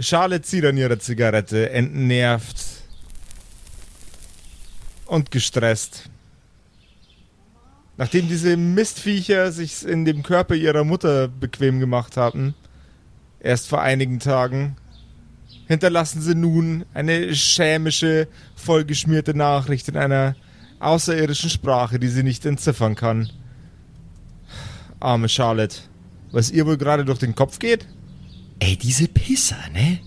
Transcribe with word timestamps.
Charlotte 0.00 0.42
zieht 0.42 0.64
an 0.64 0.76
ihrer 0.76 0.98
Zigarette, 0.98 1.70
entnervt 1.70 2.56
und 5.06 5.30
gestresst. 5.30 6.08
Nachdem 7.96 8.28
diese 8.28 8.56
Mistviecher 8.56 9.50
sich 9.50 9.84
in 9.84 10.04
dem 10.04 10.22
Körper 10.22 10.54
ihrer 10.54 10.84
Mutter 10.84 11.26
bequem 11.26 11.80
gemacht 11.80 12.16
hatten, 12.16 12.54
erst 13.40 13.66
vor 13.66 13.82
einigen 13.82 14.20
Tagen, 14.20 14.76
hinterlassen 15.66 16.22
sie 16.22 16.36
nun 16.36 16.84
eine 16.94 17.34
schämische, 17.34 18.28
vollgeschmierte 18.54 19.34
Nachricht 19.34 19.88
in 19.88 19.96
einer 19.96 20.36
außerirdischen 20.78 21.50
Sprache, 21.50 21.98
die 21.98 22.08
sie 22.08 22.22
nicht 22.22 22.46
entziffern 22.46 22.94
kann. 22.94 23.30
Arme 25.00 25.28
Charlotte. 25.28 25.78
Was 26.30 26.52
ihr 26.52 26.66
wohl 26.66 26.76
gerade 26.76 27.04
durch 27.04 27.18
den 27.18 27.34
Kopf 27.34 27.58
geht? 27.58 27.86
Ey, 28.60 28.76
diese 28.76 29.08
Pisser, 29.08 29.58
ne? 29.72 30.00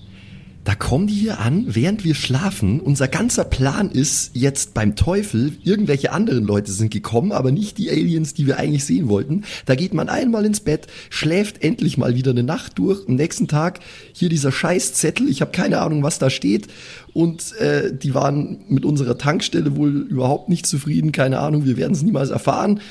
Da 0.63 0.75
kommen 0.75 1.07
die 1.07 1.15
hier 1.15 1.39
an, 1.39 1.65
während 1.67 2.03
wir 2.03 2.13
schlafen. 2.13 2.79
Unser 2.79 3.07
ganzer 3.07 3.45
Plan 3.45 3.89
ist 3.89 4.31
jetzt 4.35 4.75
beim 4.75 4.95
Teufel. 4.95 5.53
Irgendwelche 5.63 6.11
anderen 6.11 6.45
Leute 6.45 6.71
sind 6.71 6.91
gekommen, 6.91 7.31
aber 7.31 7.51
nicht 7.51 7.79
die 7.79 7.89
Aliens, 7.89 8.35
die 8.35 8.45
wir 8.45 8.59
eigentlich 8.59 8.85
sehen 8.85 9.09
wollten. 9.09 9.43
Da 9.65 9.73
geht 9.73 9.95
man 9.95 10.07
einmal 10.07 10.45
ins 10.45 10.59
Bett, 10.59 10.85
schläft 11.09 11.63
endlich 11.63 11.97
mal 11.97 12.15
wieder 12.15 12.29
eine 12.29 12.43
Nacht 12.43 12.77
durch. 12.77 13.07
Am 13.07 13.15
nächsten 13.15 13.47
Tag 13.47 13.79
hier 14.13 14.29
dieser 14.29 14.51
Scheißzettel. 14.51 15.29
Ich 15.29 15.41
habe 15.41 15.51
keine 15.51 15.79
Ahnung, 15.79 16.03
was 16.03 16.19
da 16.19 16.29
steht. 16.29 16.67
Und 17.11 17.53
äh, 17.53 17.91
die 17.95 18.13
waren 18.13 18.59
mit 18.67 18.85
unserer 18.85 19.17
Tankstelle 19.17 19.75
wohl 19.75 20.05
überhaupt 20.09 20.47
nicht 20.49 20.67
zufrieden. 20.67 21.11
Keine 21.11 21.39
Ahnung, 21.39 21.65
wir 21.65 21.77
werden 21.77 21.93
es 21.93 22.03
niemals 22.03 22.29
erfahren. 22.29 22.81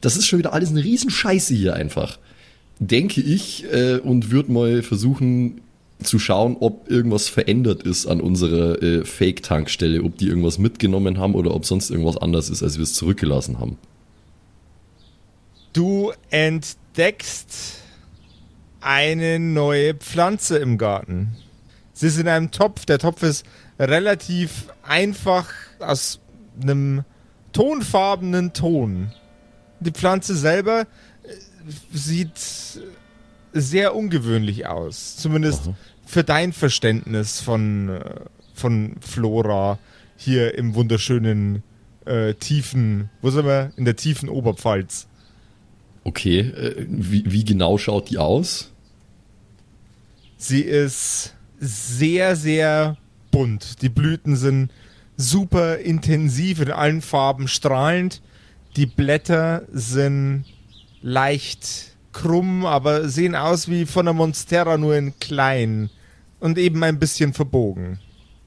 Das 0.00 0.16
ist 0.16 0.26
schon 0.26 0.38
wieder 0.38 0.52
alles 0.52 0.70
eine 0.70 0.84
Riesenscheiße 0.84 1.54
hier 1.54 1.74
einfach. 1.74 2.20
Denke 2.78 3.20
ich 3.20 3.64
äh, 3.72 3.98
und 3.98 4.30
würde 4.30 4.52
mal 4.52 4.82
versuchen, 4.82 5.62
zu 6.02 6.18
schauen, 6.18 6.56
ob 6.60 6.90
irgendwas 6.90 7.28
verändert 7.28 7.82
ist 7.82 8.06
an 8.06 8.20
unserer 8.20 8.82
äh, 8.82 9.04
Fake-Tankstelle, 9.04 10.02
ob 10.02 10.18
die 10.18 10.28
irgendwas 10.28 10.58
mitgenommen 10.58 11.18
haben 11.18 11.34
oder 11.34 11.54
ob 11.54 11.64
sonst 11.64 11.90
irgendwas 11.90 12.18
anders 12.18 12.50
ist, 12.50 12.62
als 12.62 12.76
wir 12.76 12.82
es 12.82 12.94
zurückgelassen 12.94 13.58
haben. 13.58 13.78
Du 15.72 16.12
entdeckst 16.30 17.82
eine 18.80 19.38
neue 19.38 19.94
Pflanze 19.94 20.58
im 20.58 20.78
Garten. 20.78 21.36
Sie 21.92 22.06
ist 22.06 22.18
in 22.18 22.28
einem 22.28 22.50
Topf. 22.50 22.84
Der 22.84 22.98
Topf 22.98 23.22
ist 23.22 23.44
relativ 23.78 24.66
einfach 24.82 25.48
aus 25.80 26.20
einem 26.60 27.04
tonfarbenen 27.52 28.52
Ton. 28.52 29.12
Die 29.80 29.90
Pflanze 29.90 30.36
selber 30.36 30.86
sieht 31.92 32.38
sehr 33.52 33.94
ungewöhnlich 33.94 34.66
aus. 34.66 35.16
Zumindest 35.16 35.68
Aha. 35.68 35.76
für 36.04 36.24
dein 36.24 36.52
Verständnis 36.52 37.40
von, 37.40 37.88
äh, 37.88 38.20
von 38.54 38.96
Flora 39.00 39.78
hier 40.16 40.56
im 40.56 40.74
wunderschönen 40.74 41.62
äh, 42.04 42.34
tiefen, 42.34 43.10
wo 43.22 43.30
sind 43.30 43.46
wir? 43.46 43.72
In 43.76 43.84
der 43.84 43.96
tiefen 43.96 44.28
Oberpfalz. 44.28 45.06
Okay, 46.04 46.40
äh, 46.40 46.86
wie, 46.88 47.24
wie 47.26 47.44
genau 47.44 47.78
schaut 47.78 48.10
die 48.10 48.18
aus? 48.18 48.70
Sie 50.36 50.60
ist 50.60 51.34
sehr, 51.58 52.36
sehr 52.36 52.96
bunt. 53.30 53.82
Die 53.82 53.88
Blüten 53.88 54.36
sind 54.36 54.70
super 55.16 55.78
intensiv 55.78 56.60
in 56.60 56.70
allen 56.70 57.02
Farben 57.02 57.48
strahlend. 57.48 58.22
Die 58.76 58.86
Blätter 58.86 59.62
sind 59.72 60.44
leicht 61.06 61.92
krumm, 62.12 62.66
aber 62.66 63.08
sehen 63.08 63.36
aus 63.36 63.70
wie 63.70 63.86
von 63.86 64.06
der 64.06 64.14
Monstera 64.14 64.76
nur 64.76 64.96
in 64.96 65.18
klein 65.20 65.88
und 66.40 66.58
eben 66.58 66.82
ein 66.82 66.98
bisschen 66.98 67.32
verbogen. 67.32 68.00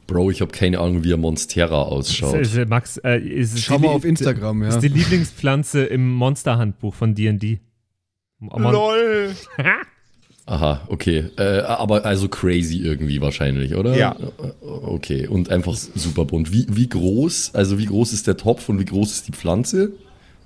Bro, 0.08 0.32
ich 0.32 0.42
habe 0.42 0.52
keine 0.52 0.80
Ahnung, 0.80 1.04
wie 1.04 1.14
ein 1.14 1.22
Monstera 1.22 1.84
ausschaut. 1.84 2.42
Ist, 2.42 2.56
ist, 2.56 2.68
Max, 2.68 2.98
äh, 2.98 3.20
ist 3.20 3.60
Schau 3.60 3.80
mal 3.80 3.90
auf 3.90 4.04
Instagram, 4.04 4.64
ja. 4.64 4.70
Ist 4.70 4.82
die 4.82 4.90
Lieblingspflanze 4.90 5.86
im 5.86 6.12
Monsterhandbuch 6.12 6.96
von 6.96 7.16
D&D. 7.16 7.60
Mon 8.40 8.74
LOL! 8.74 9.36
Aha, 10.46 10.82
okay. 10.88 11.30
Äh, 11.38 11.60
aber 11.60 12.06
also 12.06 12.28
crazy 12.28 12.80
irgendwie 12.80 13.22
wahrscheinlich, 13.22 13.76
oder? 13.76 13.96
Ja. 13.96 14.18
Okay, 14.62 15.28
und 15.28 15.50
einfach 15.52 15.76
super 15.76 16.26
bunt. 16.26 16.52
Wie, 16.52 16.66
wie 16.70 16.90
groß, 16.90 17.52
also 17.54 17.78
wie 17.78 17.86
groß 17.86 18.14
ist 18.14 18.26
der 18.26 18.36
Topf 18.36 18.68
und 18.68 18.80
wie 18.80 18.86
groß 18.86 19.12
ist 19.12 19.28
die 19.28 19.32
Pflanze? 19.32 19.92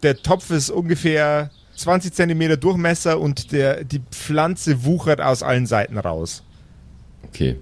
Der 0.03 0.21
Topf 0.21 0.51
ist 0.51 0.69
ungefähr 0.69 1.49
20 1.75 2.13
cm 2.13 2.59
Durchmesser 2.59 3.19
und 3.19 3.51
der, 3.51 3.83
die 3.83 4.01
Pflanze 4.11 4.83
wuchert 4.83 5.21
aus 5.21 5.43
allen 5.43 5.65
Seiten 5.65 5.97
raus. 5.97 6.43
Okay. 7.23 7.57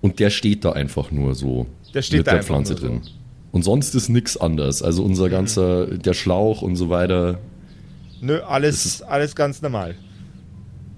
Und 0.00 0.20
der 0.20 0.30
steht 0.30 0.64
da 0.64 0.72
einfach 0.72 1.10
nur 1.10 1.34
so. 1.34 1.66
Der 1.94 2.02
steht 2.02 2.18
mit 2.18 2.26
da 2.26 2.32
der 2.32 2.42
Pflanze 2.42 2.74
drin. 2.74 3.00
So. 3.02 3.10
Und 3.52 3.62
sonst 3.62 3.94
ist 3.94 4.08
nichts 4.08 4.36
anders. 4.36 4.82
Also 4.82 5.04
unser 5.04 5.28
ganzer, 5.28 5.86
der 5.86 6.12
Schlauch 6.12 6.60
und 6.60 6.76
so 6.76 6.90
weiter. 6.90 7.38
Nö, 8.20 8.40
alles, 8.40 9.00
alles 9.02 9.34
ganz 9.34 9.62
normal. 9.62 9.94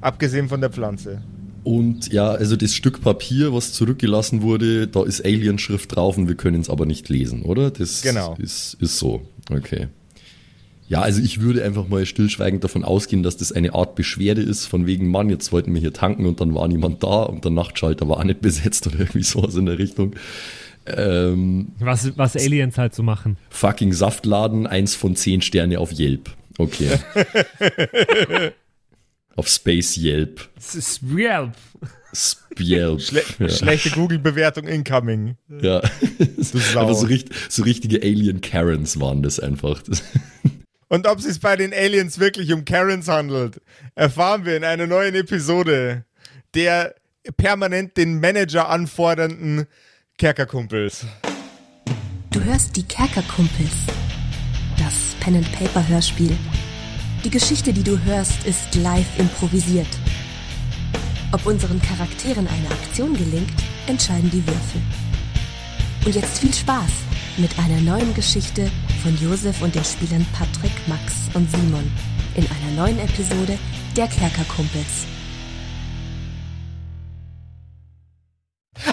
Abgesehen 0.00 0.48
von 0.48 0.60
der 0.60 0.70
Pflanze. 0.70 1.22
Und 1.64 2.12
ja, 2.12 2.30
also 2.30 2.56
das 2.56 2.74
Stück 2.74 3.00
Papier, 3.00 3.52
was 3.52 3.72
zurückgelassen 3.72 4.42
wurde, 4.42 4.86
da 4.86 5.04
ist 5.04 5.24
Alienschrift 5.24 5.96
drauf 5.96 6.16
und 6.16 6.28
wir 6.28 6.36
können 6.36 6.60
es 6.60 6.70
aber 6.70 6.86
nicht 6.86 7.08
lesen, 7.08 7.42
oder? 7.42 7.70
Das 7.70 8.02
genau. 8.02 8.36
ist, 8.38 8.74
ist 8.80 8.98
so. 8.98 9.22
Okay. 9.50 9.88
Ja, 10.88 11.00
also 11.00 11.20
ich 11.20 11.40
würde 11.40 11.64
einfach 11.64 11.88
mal 11.88 12.06
stillschweigend 12.06 12.62
davon 12.62 12.84
ausgehen, 12.84 13.22
dass 13.22 13.36
das 13.36 13.50
eine 13.50 13.74
Art 13.74 13.96
Beschwerde 13.96 14.42
ist, 14.42 14.66
von 14.66 14.86
wegen, 14.86 15.10
Mann, 15.10 15.30
jetzt 15.30 15.52
wollten 15.52 15.74
wir 15.74 15.80
hier 15.80 15.92
tanken 15.92 16.26
und 16.26 16.40
dann 16.40 16.54
war 16.54 16.68
niemand 16.68 17.02
da 17.02 17.22
und 17.24 17.44
der 17.44 17.50
Nachtschalter 17.50 18.08
war 18.08 18.18
auch 18.18 18.24
nicht 18.24 18.40
besetzt 18.40 18.86
oder 18.86 18.98
irgendwie 19.00 19.24
sowas 19.24 19.56
in 19.56 19.66
der 19.66 19.78
Richtung. 19.78 20.14
Ähm, 20.86 21.72
was, 21.80 22.16
was 22.16 22.36
Aliens 22.36 22.78
halt 22.78 22.94
so 22.94 23.02
machen. 23.02 23.36
Fucking 23.50 23.92
Saftladen, 23.92 24.68
eins 24.68 24.94
von 24.94 25.16
zehn 25.16 25.42
Sterne 25.42 25.80
auf 25.80 25.98
Yelp. 25.98 26.30
Okay. 26.58 26.90
auf 29.36 29.48
Space 29.48 29.96
Yelp. 29.96 30.48
Yelp. 31.02 31.52
Yelp. 32.58 33.00
Schle 33.00 33.22
ja. 33.40 33.48
Schlechte 33.48 33.90
Google-Bewertung 33.90 34.68
incoming. 34.68 35.36
Ja. 35.60 35.82
Aber 36.76 36.94
so, 36.94 37.06
richt 37.06 37.30
so 37.48 37.64
richtige 37.64 38.00
Alien 38.02 38.40
Karens 38.40 39.00
waren 39.00 39.22
das 39.22 39.40
einfach. 39.40 39.82
Und 40.88 41.06
ob 41.08 41.18
es 41.18 41.24
sich 41.24 41.40
bei 41.40 41.56
den 41.56 41.74
Aliens 41.74 42.18
wirklich 42.20 42.52
um 42.52 42.64
Karens 42.64 43.08
handelt, 43.08 43.60
erfahren 43.94 44.44
wir 44.44 44.56
in 44.56 44.64
einer 44.64 44.86
neuen 44.86 45.14
Episode 45.14 46.04
der 46.54 46.94
permanent 47.36 47.96
den 47.96 48.20
Manager 48.20 48.68
anfordernden 48.68 49.66
Kerkerkumpels. 50.16 51.06
Du 52.30 52.42
hörst 52.44 52.76
die 52.76 52.84
Kerkerkumpels, 52.84 53.72
das 54.78 55.16
Pen 55.20 55.36
and 55.36 55.52
Paper 55.52 55.86
Hörspiel. 55.88 56.36
Die 57.24 57.30
Geschichte, 57.30 57.72
die 57.72 57.82
du 57.82 57.98
hörst, 58.04 58.46
ist 58.46 58.74
live 58.76 59.18
improvisiert. 59.18 59.88
Ob 61.32 61.44
unseren 61.46 61.82
Charakteren 61.82 62.46
eine 62.46 62.70
Aktion 62.70 63.14
gelingt, 63.14 63.60
entscheiden 63.88 64.30
die 64.30 64.46
Würfel. 64.46 64.80
Und 66.04 66.14
jetzt 66.14 66.38
viel 66.38 66.54
Spaß 66.54 66.90
mit 67.38 67.58
einer 67.58 67.80
neuen 67.80 68.14
Geschichte 68.14 68.70
von 69.06 69.16
Josef 69.18 69.62
und 69.62 69.72
den 69.72 69.84
Spielern 69.84 70.26
Patrick, 70.32 70.72
Max 70.88 71.30
und 71.34 71.48
Simon 71.48 71.88
in 72.34 72.44
einer 72.44 72.82
neuen 72.82 72.98
Episode 72.98 73.56
der 73.96 74.08
Kerkerkumpels. 74.08 75.06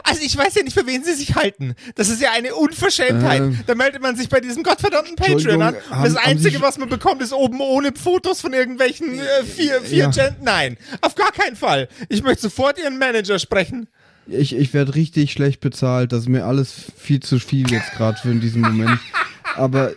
Also 0.03 0.21
ich 0.21 0.37
weiß 0.37 0.53
ja 0.53 0.61
nicht, 0.61 0.75
für 0.75 0.85
wen 0.85 1.03
sie 1.03 1.15
sich 1.15 1.33
halten. 1.33 1.73
Das 1.95 2.09
ist 2.09 2.21
ja 2.21 2.29
eine 2.31 2.53
Unverschämtheit. 2.53 3.41
Ähm, 3.41 3.59
da 3.65 3.73
meldet 3.73 4.03
man 4.03 4.15
sich 4.15 4.29
bei 4.29 4.39
diesem 4.39 4.61
gottverdammten 4.61 5.15
Patreon 5.15 5.59
an. 5.63 5.73
Und 5.73 5.89
haben, 5.89 6.03
das 6.03 6.15
Einzige, 6.15 6.61
was 6.61 6.77
man 6.77 6.89
bekommt, 6.89 7.23
ist 7.23 7.33
oben 7.33 7.59
ohne 7.59 7.91
Fotos 7.95 8.39
von 8.39 8.53
irgendwelchen 8.53 9.19
äh, 9.19 9.43
vier, 9.43 9.81
vier 9.81 10.11
ja. 10.13 10.29
Nein, 10.43 10.77
auf 11.01 11.15
gar 11.15 11.31
keinen 11.31 11.55
Fall. 11.55 11.89
Ich 12.09 12.21
möchte 12.21 12.43
sofort 12.43 12.77
ihren 12.77 12.99
Manager 12.99 13.39
sprechen. 13.39 13.87
Ich, 14.27 14.55
ich 14.55 14.75
werde 14.75 14.93
richtig 14.93 15.31
schlecht 15.31 15.59
bezahlt. 15.59 16.11
Das 16.11 16.19
ist 16.19 16.29
mir 16.29 16.45
alles 16.45 16.71
viel 16.95 17.19
zu 17.21 17.39
viel 17.39 17.71
jetzt 17.71 17.93
gerade 17.93 18.19
für 18.19 18.29
in 18.29 18.41
diesem 18.41 18.61
Moment. 18.61 18.99
Aber 19.55 19.93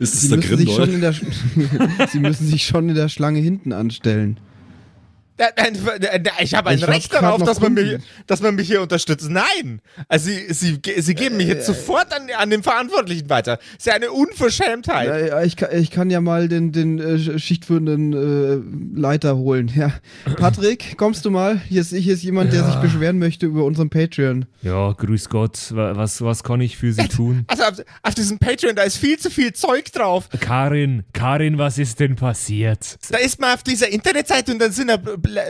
ist 0.00 0.20
Sie, 0.20 0.36
müssen 0.36 0.56
sich 0.56 0.74
schon 0.74 0.92
in 0.92 1.00
der, 1.00 1.12
Sie 2.08 2.20
müssen 2.20 2.46
sich 2.46 2.66
schon 2.66 2.88
in 2.88 2.94
der 2.94 3.08
Schlange 3.08 3.40
hinten 3.40 3.72
anstellen. 3.72 4.38
Ich 6.40 6.54
habe 6.54 6.70
ein 6.70 6.78
ich 6.78 6.86
Recht 6.86 7.12
darauf, 7.12 7.42
dass 7.42 7.60
man, 7.60 7.74
mich, 7.74 7.98
dass 8.26 8.42
man 8.42 8.54
mich 8.54 8.66
hier 8.66 8.82
unterstützt. 8.82 9.28
Nein! 9.30 9.80
Also 10.08 10.26
sie, 10.30 10.52
sie, 10.52 10.80
sie 10.98 11.14
geben 11.14 11.36
mich 11.36 11.48
jetzt 11.48 11.68
äh, 11.68 11.72
sofort 11.72 12.12
an, 12.14 12.28
an 12.36 12.50
den 12.50 12.62
Verantwortlichen 12.62 13.28
weiter. 13.30 13.56
Das 13.56 13.78
ist 13.78 13.86
ja 13.86 13.94
eine 13.94 14.12
Unverschämtheit. 14.12 15.28
Ja, 15.28 15.42
ich, 15.42 15.56
kann, 15.56 15.70
ich 15.72 15.90
kann 15.90 16.10
ja 16.10 16.20
mal 16.20 16.48
den, 16.48 16.72
den 16.72 16.98
äh, 16.98 17.38
schichtführenden 17.38 18.12
äh, 18.12 19.00
Leiter 19.00 19.36
holen. 19.36 19.72
Ja. 19.74 19.92
Patrick, 20.36 20.96
kommst 20.98 21.24
du 21.24 21.30
mal? 21.30 21.60
Hier 21.68 21.80
ist, 21.80 21.94
hier 21.94 22.14
ist 22.14 22.22
jemand, 22.22 22.52
ja. 22.52 22.60
der 22.60 22.70
sich 22.70 22.80
beschweren 22.80 23.18
möchte 23.18 23.46
über 23.46 23.64
unseren 23.64 23.90
Patreon. 23.90 24.44
Ja, 24.62 24.92
grüß 24.92 25.28
Gott. 25.28 25.58
Was, 25.70 26.20
was 26.20 26.44
kann 26.44 26.60
ich 26.60 26.76
für 26.76 26.92
Sie 26.92 27.08
tun? 27.08 27.44
Also 27.46 27.64
auf, 27.64 27.82
auf 28.02 28.14
diesem 28.14 28.38
Patreon, 28.38 28.76
da 28.76 28.82
ist 28.82 28.98
viel 28.98 29.18
zu 29.18 29.30
viel 29.30 29.52
Zeug 29.52 29.92
drauf. 29.92 30.28
Karin, 30.40 31.04
Karin, 31.12 31.58
was 31.58 31.78
ist 31.78 32.00
denn 32.00 32.16
passiert? 32.16 32.98
Da 33.10 33.18
ist 33.18 33.40
man 33.40 33.54
auf 33.54 33.62
dieser 33.62 33.88
Internetseite 33.88 34.52
und 34.52 34.58
dann 34.58 34.72
sind 34.72 34.88
da 34.88 34.98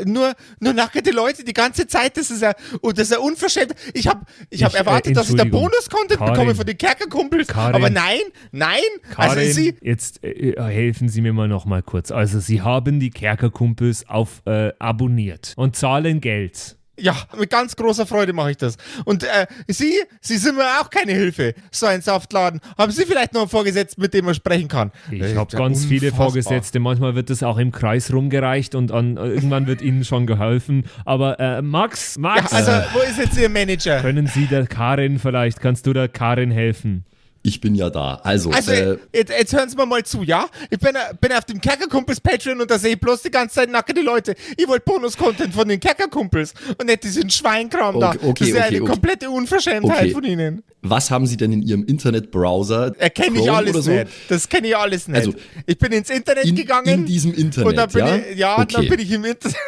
nur, 0.05 0.35
nur 0.61 0.73
nackte 0.73 1.11
Leute 1.11 1.45
die 1.45 1.53
ganze 1.53 1.87
Zeit. 1.87 2.17
Das 2.17 2.31
ist 2.31 2.43
ja, 2.43 2.53
und 2.81 2.99
das 2.99 3.11
ist 3.11 3.13
ja 3.13 3.19
unverschämt. 3.19 3.75
Ich 3.95 4.07
habe 4.07 4.21
ich 4.51 4.63
hab 4.63 4.71
Ich, 4.71 4.77
äh, 4.77 4.79
erwartet, 4.79 5.17
dass 5.17 5.31
ich 5.31 5.37
da. 5.37 5.45
Bonus-Content 5.45 6.19
bekomme 6.25 6.55
von 6.55 6.67
den 6.67 6.79
Kerkerkumpels. 6.79 7.49
Karin. 7.49 7.75
Aber 7.75 7.91
nein, 7.91 8.21
nein. 8.51 8.81
Karin, 9.11 9.39
Also 9.39 9.53
sie, 9.53 9.75
jetzt 9.83 10.23
äh, 10.25 10.55
helfen 10.59 11.09
Sie 11.09 11.21
mir 11.21 11.33
mal 11.33 11.49
noch 11.49 11.65
mal 11.65 11.83
kurz. 11.83 12.11
Also 12.11 12.41
Sie 12.41 12.61
haben 12.63 13.01
die 13.01 13.11
Kerkerkumpels 13.11 14.09
auf 14.09 14.43
äh, 14.47 14.73
abonniert 14.79 15.53
und 15.57 15.77
zahlen 15.77 16.21
Geld. 16.21 16.77
Ja, 16.99 17.17
mit 17.39 17.49
ganz 17.51 17.75
großer 17.75 18.07
Freude 18.07 18.33
mache 18.33 18.51
ich 18.53 18.57
das. 18.59 18.77
Und 19.05 19.25
äh, 19.25 19.47
Sie, 19.69 19.95
Sie 20.21 20.37
sind 20.37 20.57
mir 20.57 20.65
auch 20.81 20.91
keine 20.91 21.13
Hilfe. 21.13 21.55
So 21.71 21.87
ein 21.87 22.03
Saftladen. 22.03 22.61
Haben 22.77 22.93
Sie 22.93 23.05
vielleicht 23.07 23.33
noch 23.33 23.41
einen 23.43 23.51
Vorgesetzten, 23.51 24.01
mit 24.03 24.13
dem 24.15 24.27
man 24.27 24.35
sprechen 24.35 24.69
kann? 24.69 24.93
Ich 25.11 25.35
habe 25.35 25.51
ja 25.53 25.59
ganz 25.59 25.85
viele 25.87 26.09
unfassbar. 26.09 26.27
Vorgesetzte. 26.31 26.81
Manchmal 26.81 27.15
wird 27.15 27.31
das 27.31 27.43
auch 27.43 27.59
im 27.59 27.73
Kreis 27.73 28.13
rumgereicht 28.13 28.75
und 28.75 28.93
an, 28.93 29.17
irgendwann 29.17 29.67
wird 29.67 29.81
Ihnen 29.83 30.05
schon 30.05 30.27
geholfen. 30.27 30.85
Aber 31.05 31.41
äh, 31.41 31.63
Max, 31.63 32.17
Ja, 32.17 32.21
Max, 32.21 32.53
also, 32.53 32.73
wo 32.93 32.99
ist 33.01 33.19
jetzt 33.19 33.39
Ihr 33.39 33.49
Manager? 33.49 34.01
können 34.01 34.27
Sie 34.27 34.47
der 34.47 34.67
Karin 34.67 35.19
vielleicht, 35.19 35.61
kannst 35.61 35.87
du 35.87 35.93
der 35.93 36.09
Karin 36.09 36.51
helfen? 36.51 37.05
Ich 37.45 37.61
bin 37.61 37.75
ja 37.75 37.91
da. 37.91 38.21
Also, 38.23 38.51
Also, 38.51 38.71
äh, 38.71 38.99
jetzt, 39.13 39.31
jetzt 39.31 39.53
hören 39.53 39.69
Sie 39.69 39.77
mir 39.77 39.85
mal 39.85 40.05
zu, 40.05 40.23
ja? 40.23 40.47
Ich 40.71 40.79
bin, 40.79 40.95
äh, 40.95 40.99
bin 41.21 41.33
auf 41.33 41.45
dem 41.45 41.61
Kerkerkumpels 41.61 42.21
Patreon 42.21 42.61
und 42.61 42.71
da 42.71 42.79
sehe 42.79 42.93
ich 42.95 43.01
bloß 43.01 43.23
die 43.23 43.31
ganze 43.33 43.57
Zeit 43.57 43.71
nackte 43.71 44.01
Leute. 44.01 44.35
Ich 44.57 44.69
wollte 44.69 44.85
Bonus-Content 44.85 45.53
von 45.53 45.67
den 45.67 45.81
Kerkerkumpels 45.81 46.55
und 46.79 46.87
nicht 46.87 47.03
diesen 47.03 47.29
Schweinkram 47.31 47.99
da. 47.99 48.11
Okay, 48.11 48.19
okay, 48.23 48.33
das 48.39 48.49
ist 48.49 48.55
ja 48.55 48.61
okay, 48.61 48.69
eine 48.69 48.83
okay. 48.83 48.91
komplette 48.93 49.31
Unverschämtheit 49.31 50.03
Okay. 50.03 50.11
von 50.13 50.25
Ihnen. 50.25 50.63
was 50.83 51.11
haben 51.11 51.27
Sie 51.27 51.37
denn 51.37 51.53
in 51.53 51.63
Ihrem 51.63 51.85
Internetbrowser? 51.85 52.93
Erkenne 52.99 53.41
ich 53.41 53.51
alles 53.51 53.85
so? 53.85 53.91
nicht. 53.91 54.07
Das 54.29 54.49
kenne 54.49 54.69
ich 54.69 54.77
alles 54.77 55.09
nicht. 55.09 55.17
Also, 55.17 55.35
ich 55.67 55.79
bin 55.79 55.91
ins 55.93 56.11
Internet 56.11 56.45
In, 56.45 56.55
gegangen. 56.55 56.87
in 57.01 57.07
diesem 57.07 57.35
Internet, 57.35 57.69
und 57.69 57.77
dann 57.77 57.91
bin 57.91 58.07
ja? 58.07 58.17
ich, 58.17 58.39
ja, 58.39 58.57
dann 58.65 58.77
okay. 58.83 58.89
bin 58.89 59.01
ich 59.01 59.11
im 59.11 59.25
Internet. 59.25 59.57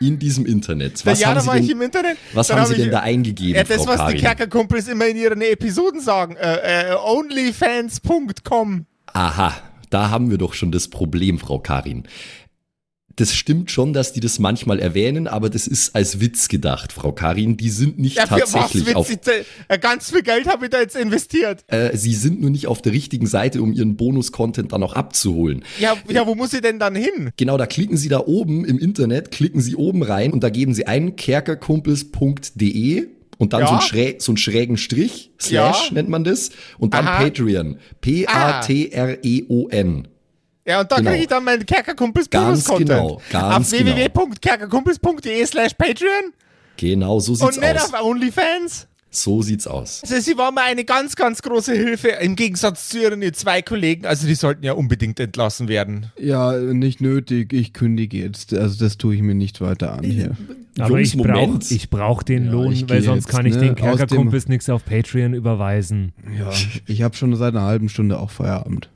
in 0.00 0.18
diesem 0.18 0.44
Internet. 0.46 1.04
Was 1.06 1.20
ja, 1.20 1.28
haben 1.34 1.46
da 1.46 1.54
ich 1.56 1.66
denn, 1.66 1.76
im 1.76 1.82
Internet. 1.82 2.16
was 2.32 2.50
haben 2.50 2.60
hab 2.60 2.66
Sie 2.68 2.74
ich- 2.74 2.80
denn 2.82 2.90
da 2.90 3.00
eingegeben, 3.00 3.54
Ja, 3.54 3.64
das, 3.64 3.76
Frau 3.76 3.86
was 3.88 3.96
Karin? 3.98 4.16
die 4.16 4.22
Kerkerkumpels 4.22 4.88
immer 4.88 5.06
in 5.06 5.16
ihren 5.16 5.40
Episoden 5.40 6.00
sagen. 6.00 6.36
Äh, 6.36 6.90
äh, 6.92 6.94
onlyfans.com. 6.94 8.86
Aha, 9.12 9.54
da 9.90 10.10
haben 10.10 10.30
wir 10.30 10.38
doch 10.38 10.54
schon 10.54 10.72
das 10.72 10.88
Problem, 10.88 11.38
Frau 11.38 11.58
Karin. 11.60 12.04
Das 13.16 13.32
stimmt 13.34 13.70
schon, 13.70 13.92
dass 13.92 14.12
die 14.12 14.18
das 14.20 14.40
manchmal 14.40 14.80
erwähnen, 14.80 15.28
aber 15.28 15.48
das 15.48 15.66
ist 15.68 15.94
als 15.94 16.18
Witz 16.20 16.48
gedacht, 16.48 16.92
Frau 16.92 17.12
Karin. 17.12 17.56
Die 17.56 17.70
sind 17.70 17.98
nicht 17.98 18.16
Ja, 18.16 18.26
für 18.26 18.40
was 18.42 18.50
tatsächlich 18.52 18.96
auf. 18.96 19.08
witzig. 19.08 19.46
Äh, 19.68 19.78
Ganz 19.78 20.10
viel 20.10 20.22
Geld 20.22 20.48
habe 20.48 20.64
ich 20.66 20.70
da 20.70 20.80
jetzt 20.80 20.96
investiert. 20.96 21.64
Äh, 21.68 21.96
sie 21.96 22.12
sind 22.14 22.40
nur 22.40 22.50
nicht 22.50 22.66
auf 22.66 22.82
der 22.82 22.92
richtigen 22.92 23.26
Seite, 23.26 23.62
um 23.62 23.72
ihren 23.72 23.96
Bonus-Content 23.96 24.72
dann 24.72 24.82
auch 24.82 24.94
abzuholen. 24.94 25.64
Ja, 25.78 25.94
ja, 26.08 26.26
wo 26.26 26.34
muss 26.34 26.52
ich 26.54 26.60
denn 26.60 26.80
dann 26.80 26.96
hin? 26.96 27.30
Genau, 27.36 27.56
da 27.56 27.66
klicken 27.66 27.96
Sie 27.96 28.08
da 28.08 28.18
oben 28.18 28.64
im 28.64 28.78
Internet, 28.78 29.30
klicken 29.30 29.60
Sie 29.60 29.76
oben 29.76 30.02
rein 30.02 30.32
und 30.32 30.42
da 30.42 30.50
geben 30.50 30.74
Sie 30.74 30.86
ein 30.88 31.14
kerkerkumpels.de 31.14 33.06
und 33.38 33.52
dann 33.52 33.60
Ja. 33.60 33.66
so, 33.66 33.72
einen 33.74 33.82
schräg, 33.82 34.22
so 34.22 34.32
einen 34.32 34.36
schrägen 34.38 34.76
Strich, 34.76 35.30
Slash 35.40 35.88
Ja. 35.90 35.94
nennt 35.94 36.08
man 36.08 36.24
das, 36.24 36.50
und 36.78 36.94
dann 36.94 37.06
Aha. 37.06 37.22
Patreon. 37.22 37.76
P-A-T-R-E-O-N. 38.94 40.08
Ja, 40.66 40.80
und 40.80 40.90
da 40.90 40.96
Genau. 40.96 41.10
kriege 41.10 41.22
ich 41.24 41.28
dann 41.28 41.44
meinen 41.44 41.66
Kerkerkumpels 41.66 42.28
Bonus-Content. 42.28 42.88
genau, 42.88 43.20
ganz 43.30 43.72
Auf 43.72 43.78
genau. 43.78 43.96
www.kerkerkumpels.de 43.96 45.46
slash 45.46 45.74
Patreon 45.74 46.32
Genau, 46.76 47.20
so 47.20 47.32
und 47.32 47.38
sieht's 47.54 47.56
nicht 47.58 47.76
aus. 47.80 47.94
auf 47.94 48.02
OnlyFans. 48.02 48.88
So 49.10 49.42
sieht's 49.42 49.68
aus. 49.68 50.00
Also 50.02 50.18
sie 50.18 50.36
war 50.36 50.50
mir 50.50 50.62
eine 50.62 50.84
ganz, 50.84 51.14
ganz 51.14 51.40
große 51.40 51.72
Hilfe 51.72 52.08
im 52.08 52.34
Gegensatz 52.34 52.88
zu 52.88 53.00
ihren 53.00 53.32
zwei 53.32 53.62
Kollegen. 53.62 54.06
Also 54.06 54.26
die 54.26 54.34
sollten 54.34 54.64
ja 54.64 54.72
unbedingt 54.72 55.20
entlassen 55.20 55.68
werden. 55.68 56.10
Ja, 56.18 56.56
nicht 56.56 57.00
nötig. 57.00 57.52
Ich 57.52 57.72
kündige 57.74 58.16
jetzt. 58.18 58.52
Also 58.52 58.82
das 58.84 58.98
tue 58.98 59.14
ich 59.14 59.22
mir 59.22 59.36
nicht 59.36 59.60
weiter 59.60 59.92
an 59.92 60.02
hier. 60.02 60.36
Aber 60.80 60.98
Jungs, 60.98 61.70
ich 61.70 61.88
brauche 61.90 62.14
brauch 62.16 62.22
den 62.24 62.46
Ja, 62.46 62.50
Lohn, 62.50 62.84
weil 62.88 63.02
sonst 63.02 63.26
jetzt, 63.26 63.28
kann 63.28 63.46
ich 63.46 63.54
ne, 63.54 63.60
den 63.60 63.70
aus 63.74 63.76
Kerkerkumpels 63.98 64.48
nichts 64.48 64.68
auf 64.68 64.84
Patreon 64.84 65.32
überweisen. 65.34 66.12
Ja, 66.36 66.50
ich 66.88 67.02
habe 67.02 67.14
schon 67.14 67.36
seit 67.36 67.54
einer 67.54 67.62
halben 67.66 67.88
Stunde 67.88 68.18
auch 68.18 68.32
Feierabend. 68.32 68.88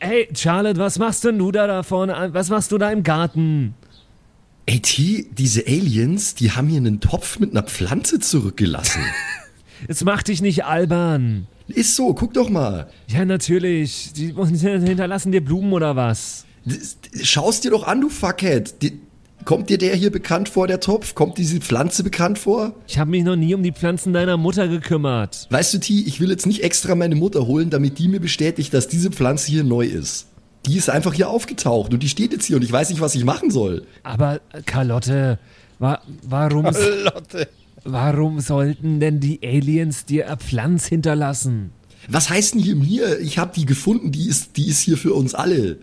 Hey, 0.00 0.28
Charlotte, 0.34 0.78
was 0.78 0.98
machst 0.98 1.24
denn 1.24 1.38
du 1.38 1.50
da 1.50 1.66
da 1.66 1.82
vorne? 1.82 2.30
Was 2.32 2.50
machst 2.50 2.70
du 2.70 2.78
da 2.78 2.90
im 2.90 3.02
Garten? 3.02 3.74
Ey, 4.66 4.80
T, 4.80 5.26
diese 5.32 5.66
Aliens, 5.66 6.34
die 6.34 6.52
haben 6.52 6.68
hier 6.68 6.76
einen 6.76 7.00
Topf 7.00 7.38
mit 7.38 7.50
einer 7.50 7.62
Pflanze 7.62 8.20
zurückgelassen. 8.20 9.02
Jetzt 9.88 10.04
mach 10.04 10.22
dich 10.22 10.40
nicht 10.40 10.64
albern. 10.64 11.46
Ist 11.68 11.96
so, 11.96 12.14
guck 12.14 12.34
doch 12.34 12.48
mal. 12.48 12.88
Ja, 13.08 13.24
natürlich. 13.24 14.12
Die 14.12 14.34
hinterlassen 14.34 15.32
dir 15.32 15.44
Blumen 15.44 15.72
oder 15.72 15.96
was? 15.96 16.44
Schau's 17.22 17.60
dir 17.60 17.70
doch 17.70 17.86
an, 17.86 18.00
du 18.00 18.08
Fuckhead. 18.08 18.82
Die, 18.82 19.00
kommt 19.44 19.70
dir 19.70 19.78
der 19.78 19.94
hier 19.94 20.10
bekannt 20.10 20.48
vor, 20.48 20.66
der 20.66 20.80
Topf? 20.80 21.14
Kommt 21.14 21.38
diese 21.38 21.60
Pflanze 21.60 22.02
bekannt 22.02 22.38
vor? 22.38 22.74
Ich 22.86 22.98
habe 22.98 23.10
mich 23.10 23.24
noch 23.24 23.36
nie 23.36 23.54
um 23.54 23.62
die 23.62 23.72
Pflanzen 23.72 24.12
deiner 24.12 24.36
Mutter 24.36 24.68
gekümmert. 24.68 25.46
Weißt 25.50 25.74
du, 25.74 25.78
T, 25.78 26.04
ich 26.06 26.20
will 26.20 26.30
jetzt 26.30 26.46
nicht 26.46 26.62
extra 26.62 26.94
meine 26.94 27.14
Mutter 27.14 27.46
holen, 27.46 27.70
damit 27.70 27.98
die 27.98 28.08
mir 28.08 28.20
bestätigt, 28.20 28.74
dass 28.74 28.88
diese 28.88 29.10
Pflanze 29.10 29.50
hier 29.50 29.64
neu 29.64 29.86
ist. 29.86 30.26
Die 30.66 30.76
ist 30.76 30.90
einfach 30.90 31.14
hier 31.14 31.30
aufgetaucht 31.30 31.94
und 31.94 32.02
die 32.02 32.08
steht 32.08 32.32
jetzt 32.32 32.44
hier 32.44 32.56
und 32.56 32.62
ich 32.62 32.72
weiß 32.72 32.90
nicht, 32.90 33.00
was 33.00 33.14
ich 33.14 33.24
machen 33.24 33.50
soll. 33.50 33.86
Aber 34.02 34.40
Carlotte, 34.66 35.38
wa 35.78 36.00
warum, 36.22 36.64
Lotte. 36.64 37.48
warum 37.84 38.40
sollten 38.40 39.00
denn 39.00 39.20
die 39.20 39.40
Aliens 39.42 40.04
dir 40.04 40.26
eine 40.26 40.36
Pflanze 40.36 40.90
hinterlassen? 40.90 41.70
Was 42.08 42.30
heißt 42.30 42.54
denn 42.54 42.60
hier 42.60 42.76
mir? 42.76 43.20
Ich 43.20 43.38
habe 43.38 43.52
die 43.54 43.66
gefunden, 43.66 44.12
die 44.12 44.28
ist, 44.28 44.56
die 44.56 44.68
ist 44.68 44.80
hier 44.80 44.96
für 44.96 45.14
uns 45.14 45.34
alle. 45.34 45.78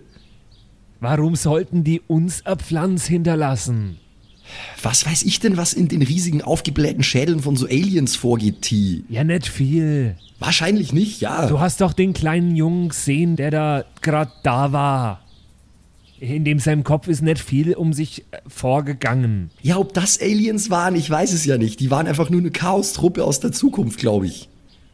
Warum 1.00 1.36
sollten 1.36 1.84
die 1.84 2.02
uns 2.08 2.46
eine 2.46 2.56
Pflanze 2.58 3.10
hinterlassen? 3.10 3.98
Was 4.82 5.06
weiß 5.06 5.24
ich 5.24 5.40
denn, 5.40 5.58
was 5.58 5.74
in 5.74 5.88
den 5.88 6.02
riesigen 6.02 6.42
aufgeblähten 6.42 7.04
Schädeln 7.04 7.40
von 7.40 7.56
so 7.56 7.66
Aliens 7.66 8.16
vorgeht, 8.16 8.62
T? 8.62 9.04
Ja, 9.10 9.24
nicht 9.24 9.48
viel. 9.48 10.16
Wahrscheinlich 10.40 10.94
nicht, 10.94 11.22
ja. 11.22 11.48
Du 11.48 11.60
hast 11.60 11.82
doch 11.82 11.94
den 11.94 12.14
kleinen 12.14 12.56
Jungen 12.56 12.90
gesehen, 12.90 13.36
der 13.36 13.52
da 13.52 13.86
gerade 14.02 14.32
da 14.44 14.72
war. 14.72 15.22
In 16.20 16.46
dem 16.46 16.60
seinem 16.60 16.84
Kopf 16.84 17.08
ist 17.08 17.22
nicht 17.22 17.40
viel 17.40 17.74
um 17.74 17.92
sich 17.92 18.22
äh, 18.32 18.38
vorgegangen. 18.48 19.52
Ja, 19.62 19.78
ob 19.78 19.94
das 19.94 20.20
Aliens 20.22 20.70
waren, 20.70 20.96
ich 20.96 21.10
weiß 21.10 21.34
es 21.34 21.46
ja 21.46 21.58
nicht. 21.58 21.80
Die 21.80 21.92
waren 21.92 22.08
einfach 22.08 22.30
nur 22.30 22.40
eine 22.40 22.52
Chaostruppe 22.52 23.24
aus 23.24 23.42
der 23.42 23.52
Zukunft, 23.52 24.00
glaube 24.00 24.28
ich. 24.28 24.50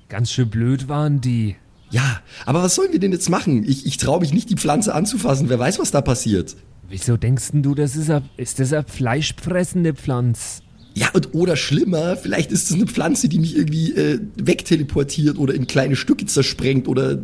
Ganz 0.09 0.31
schön 0.31 0.49
blöd 0.49 0.87
waren 0.89 1.21
die. 1.21 1.55
Ja, 1.91 2.21
aber 2.45 2.63
was 2.63 2.75
sollen 2.75 2.91
wir 2.93 2.99
denn 2.99 3.11
jetzt 3.11 3.29
machen? 3.29 3.63
Ich, 3.67 3.85
ich 3.85 3.97
traue 3.97 4.21
mich 4.21 4.33
nicht, 4.33 4.49
die 4.49 4.55
Pflanze 4.55 4.95
anzufassen. 4.95 5.49
Wer 5.49 5.59
weiß, 5.59 5.77
was 5.79 5.91
da 5.91 6.01
passiert. 6.01 6.55
Wieso 6.89 7.17
denkst 7.17 7.51
denn 7.51 7.63
du, 7.63 7.75
das 7.75 7.95
ist, 7.95 8.09
a, 8.09 8.21
ist 8.37 8.59
das 8.59 8.73
eine 8.73 8.83
fleischfressende 8.83 9.93
Pflanze? 9.93 10.61
Ja, 10.93 11.07
und 11.13 11.33
oder 11.33 11.55
schlimmer, 11.55 12.17
vielleicht 12.17 12.51
ist 12.51 12.69
es 12.69 12.75
eine 12.75 12.85
Pflanze, 12.85 13.29
die 13.29 13.39
mich 13.39 13.55
irgendwie 13.55 13.93
äh, 13.93 14.19
wegteleportiert 14.35 15.37
oder 15.37 15.53
in 15.53 15.67
kleine 15.67 15.95
Stücke 15.95 16.25
zersprengt 16.25 16.87
oder 16.89 17.19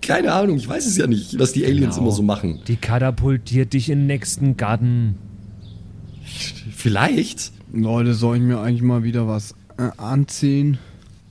keine 0.00 0.32
Ahnung, 0.32 0.56
ich 0.56 0.68
weiß 0.68 0.86
es 0.86 0.96
ja 0.96 1.06
nicht, 1.06 1.38
was 1.38 1.52
die 1.52 1.64
Aliens 1.64 1.94
Genau. 1.94 2.08
immer 2.08 2.16
so 2.16 2.22
machen. 2.24 2.60
Die 2.66 2.74
katapultiert 2.76 3.72
dich 3.74 3.90
in 3.90 4.00
den 4.00 4.06
nächsten 4.08 4.56
Garten. 4.56 5.14
Vielleicht. 6.74 7.52
Leute, 7.72 8.14
soll 8.14 8.36
ich 8.36 8.42
mir 8.42 8.58
eigentlich 8.60 8.82
mal 8.82 9.04
wieder 9.04 9.28
was 9.28 9.54
äh, 9.78 9.90
anziehen? 9.98 10.78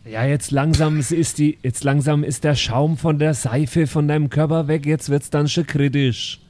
Ja, 0.06 0.26
jetzt 0.26 0.52
langsam 0.52 1.00
ist 1.00 1.38
die, 1.38 1.58
jetzt 1.62 1.84
langsam 1.84 2.24
ist 2.24 2.44
der 2.44 2.56
Schaum 2.56 2.98
von 2.98 3.20
der 3.20 3.34
Seife 3.34 3.86
von 3.86 4.08
deinem 4.08 4.30
Körper 4.30 4.68
weg. 4.68 4.86
Jetzt 4.86 5.10
wird's 5.10 5.30
dann 5.30 5.48
schon 5.48 5.68
kritisch. 5.68 6.42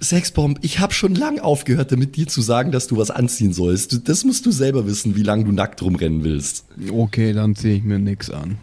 Sexbomb, 0.00 0.58
ich 0.62 0.78
habe 0.78 0.92
schon 0.92 1.14
lang 1.14 1.38
aufgehört, 1.40 1.90
damit 1.92 2.16
dir 2.16 2.26
zu 2.26 2.42
sagen, 2.42 2.70
dass 2.70 2.86
du 2.86 2.96
was 2.98 3.10
anziehen 3.10 3.52
sollst. 3.52 4.08
Das 4.08 4.24
musst 4.24 4.44
du 4.46 4.50
selber 4.52 4.86
wissen, 4.86 5.16
wie 5.16 5.22
lange 5.22 5.44
du 5.44 5.52
nackt 5.52 5.82
rumrennen 5.82 6.22
willst. 6.22 6.66
Okay, 6.92 7.32
dann 7.32 7.56
ziehe 7.56 7.76
ich 7.76 7.82
mir 7.82 7.98
nix 7.98 8.30
an. 8.30 8.58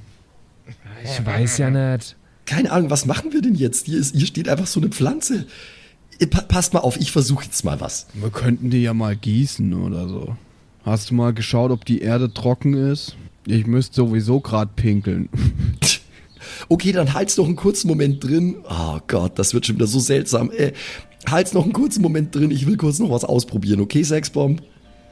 Ich 1.03 1.25
weiß 1.25 1.57
ja 1.57 1.69
nicht. 1.69 2.15
Keine 2.45 2.71
Ahnung, 2.71 2.89
was 2.89 3.05
machen 3.05 3.33
wir 3.33 3.41
denn 3.41 3.55
jetzt? 3.55 3.87
Hier, 3.87 3.97
ist, 3.99 4.15
hier 4.15 4.27
steht 4.27 4.47
einfach 4.47 4.67
so 4.67 4.79
eine 4.79 4.89
Pflanze. 4.89 5.47
Äh, 6.19 6.27
pa 6.27 6.41
passt 6.41 6.73
mal 6.73 6.81
auf, 6.81 6.97
ich 6.97 7.11
versuche 7.11 7.45
jetzt 7.45 7.65
mal 7.65 7.81
was. 7.81 8.07
Wir 8.13 8.29
könnten 8.29 8.69
die 8.69 8.81
ja 8.81 8.93
mal 8.93 9.15
gießen 9.15 9.73
oder 9.73 10.07
so. 10.07 10.35
Hast 10.83 11.09
du 11.09 11.15
mal 11.15 11.33
geschaut, 11.33 11.71
ob 11.71 11.85
die 11.85 12.01
Erde 12.01 12.33
trocken 12.33 12.73
ist? 12.73 13.15
Ich 13.47 13.65
müsste 13.67 13.95
sowieso 13.95 14.39
gerade 14.39 14.71
pinkeln. 14.75 15.29
Okay, 16.67 16.91
dann 16.91 17.13
halt's 17.13 17.37
noch 17.37 17.45
einen 17.45 17.55
kurzen 17.55 17.87
Moment 17.87 18.21
drin. 18.21 18.57
Oh 18.69 18.99
Gott, 19.07 19.39
das 19.39 19.53
wird 19.53 19.65
schon 19.65 19.75
wieder 19.75 19.87
so 19.87 19.99
seltsam. 19.99 20.51
Äh, 20.51 20.73
halt's 21.25 21.53
noch 21.53 21.63
einen 21.63 21.71
kurzen 21.71 22.01
Moment 22.01 22.35
drin. 22.35 22.51
Ich 22.51 22.67
will 22.67 22.75
kurz 22.75 22.99
noch 22.99 23.09
was 23.09 23.23
ausprobieren, 23.23 23.79
okay, 23.79 24.03
Sexbomb? 24.03 24.61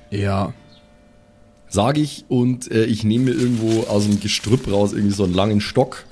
Ja. 0.10 0.54
Sag 1.70 1.98
ich 1.98 2.26
und 2.28 2.70
äh, 2.70 2.84
ich 2.84 3.06
nehme 3.06 3.26
mir 3.26 3.32
irgendwo 3.32 3.84
aus 3.84 4.06
dem 4.06 4.20
Gestrüpp 4.20 4.70
raus 4.70 4.92
irgendwie 4.92 5.16
so 5.16 5.24
einen 5.24 5.34
langen 5.34 5.62
Stock 5.62 6.06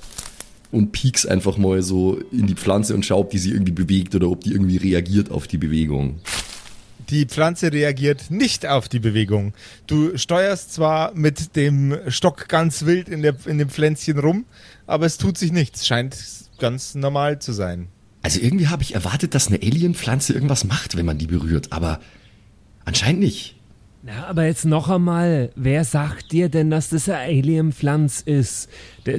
und 0.72 0.94
piek's 0.94 1.26
einfach 1.26 1.58
mal 1.58 1.82
so 1.82 2.18
in 2.32 2.48
die 2.48 2.56
Pflanze 2.56 2.96
und 2.96 3.06
schau, 3.06 3.20
ob 3.20 3.32
die 3.32 3.40
sich 3.40 3.52
irgendwie 3.52 3.74
bewegt 3.74 4.16
oder 4.16 4.30
ob 4.30 4.42
die 4.42 4.52
irgendwie 4.52 4.78
reagiert 4.78 5.32
auf 5.32 5.48
die 5.48 5.58
Bewegung. 5.58 6.20
Die 7.10 7.26
Pflanze 7.26 7.74
reagiert 7.74 8.30
nicht 8.30 8.68
auf 8.68 8.88
die 8.88 9.00
Bewegung. 9.00 9.54
Du 9.88 10.16
steuerst 10.18 10.74
zwar 10.74 11.14
mit 11.16 11.56
dem 11.56 11.98
Stock 12.08 12.48
ganz 12.48 12.86
wild 12.86 13.10
in, 13.10 13.24
der, 13.24 13.36
in 13.46 13.58
dem 13.58 13.70
Pflänzchen 13.70 14.20
rum, 14.20 14.46
aber 14.86 15.08
es 15.08 15.18
tut 15.18 15.38
sich 15.38 15.52
nichts. 15.52 15.88
Scheint 15.88 16.16
ganz 16.60 16.94
normal 16.94 17.40
zu 17.40 17.52
sein. 17.52 17.88
Also 18.22 18.40
irgendwie 18.40 18.68
habe 18.68 18.84
ich 18.84 18.94
erwartet, 18.94 19.34
dass 19.34 19.48
eine 19.48 19.58
Alienpflanze 19.58 20.34
irgendwas 20.34 20.66
macht, 20.66 20.98
wenn 20.98 21.06
man 21.06 21.18
die 21.18 21.28
berührt, 21.28 21.72
aber 21.72 22.00
anscheinend 22.86 23.22
nicht. 23.22 23.56
Na, 24.02 24.28
aber 24.28 24.46
jetzt 24.46 24.66
noch 24.66 24.88
einmal, 24.90 25.50
wer 25.56 25.84
sagt 25.84 26.32
dir 26.32 26.48
denn, 26.48 26.70
dass 26.70 26.90
das 26.90 27.10
eine 27.10 27.20
Alien-Pflanz 27.20 28.22
ist? 28.22 28.70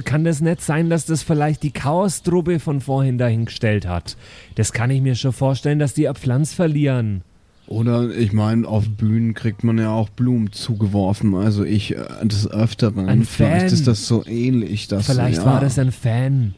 Kann 0.05 0.23
das 0.23 0.41
nicht 0.41 0.61
sein, 0.61 0.89
dass 0.89 1.05
das 1.05 1.21
vielleicht 1.21 1.61
die 1.61 1.71
Chaos-Truppe 1.71 2.59
von 2.59 2.81
vorhin 2.81 3.19
dahingestellt 3.19 3.85
hat? 3.85 4.17
Das 4.55 4.73
kann 4.73 4.89
ich 4.89 5.01
mir 5.01 5.13
schon 5.13 5.33
vorstellen, 5.33 5.77
dass 5.77 5.93
die 5.93 6.07
eine 6.07 6.15
Pflanz 6.15 6.53
verlieren. 6.53 7.23
Oder 7.67 8.09
ich 8.09 8.33
meine, 8.33 8.67
auf 8.67 8.89
Bühnen 8.89 9.33
kriegt 9.33 9.63
man 9.63 9.77
ja 9.77 9.91
auch 9.91 10.09
Blumen 10.09 10.51
zugeworfen. 10.51 11.35
Also 11.35 11.63
ich 11.63 11.95
äh, 11.95 12.05
des 12.23 12.49
Öfteren. 12.49 13.07
Ein 13.07 13.23
Vielleicht 13.23 13.67
Fan. 13.67 13.73
ist 13.73 13.87
das 13.87 14.07
so 14.07 14.25
ähnlich. 14.25 14.87
Dass, 14.87 15.05
Vielleicht 15.05 15.39
ja. 15.39 15.45
war 15.45 15.61
das 15.61 15.79
ein 15.79 15.91
Fan. 15.91 16.55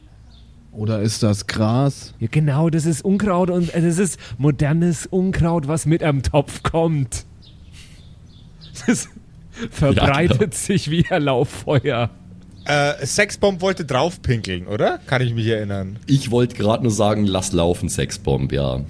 Oder 0.72 1.00
ist 1.02 1.22
das 1.22 1.46
Gras? 1.46 2.14
Ja, 2.18 2.26
genau, 2.30 2.68
das 2.68 2.84
ist 2.84 3.04
Unkraut 3.04 3.48
und 3.50 3.72
äh, 3.74 3.80
das 3.80 3.98
ist 3.98 4.18
modernes 4.38 5.06
Unkraut, 5.06 5.68
was 5.68 5.86
mit 5.86 6.02
einem 6.02 6.22
Topf 6.22 6.62
kommt. 6.62 7.24
Das 8.86 9.08
verbreitet 9.70 10.38
genau. 10.40 10.52
sich 10.52 10.90
wie 10.90 11.06
ein 11.08 11.22
Lauffeuer. 11.22 12.10
Äh, 12.64 13.06
Sexbomb 13.06 13.60
wollte 13.60 13.84
draufpinkeln, 13.84 14.66
oder? 14.66 14.98
Kann 15.06 15.22
ich 15.22 15.34
mich 15.34 15.46
erinnern. 15.46 15.98
Ich 16.06 16.30
wollte 16.30 16.56
gerade 16.56 16.82
nur 16.82 16.92
sagen, 16.92 17.24
lass 17.26 17.52
laufen, 17.52 17.88
Sexbomb, 17.88 18.52
ja. 18.52 18.80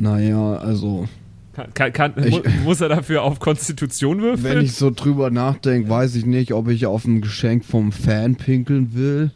Naja, 0.00 0.54
also 0.58 1.08
Kann, 1.52 1.74
kann, 1.74 1.92
kann, 1.92 2.14
Ich- 2.24 2.32
mu 2.32 2.40
muss 2.64 2.80
er 2.80 2.88
dafür 2.88 3.22
auf 3.24 3.40
Konstitution 3.40 4.22
würfeln? 4.22 4.44
wenn 4.58 4.64
ich 4.64 4.72
so 4.74 4.90
drüber 4.90 5.30
nachdenke, 5.30 5.90
weiß 5.90 6.14
ich 6.14 6.24
nicht, 6.24 6.52
ob 6.54 6.68
ich 6.68 6.86
auf 6.86 7.04
ein 7.04 7.20
Geschenk 7.20 7.64
vom 7.64 7.90
Fan 7.92 8.36
pinkeln 8.36 8.94
will. 8.94 9.32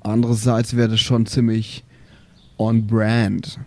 Andererseits 0.00 0.76
wäre 0.76 0.88
das 0.88 1.00
schon 1.00 1.24
ziemlich 1.26 1.84
on 2.58 2.86
brand. 2.88 3.60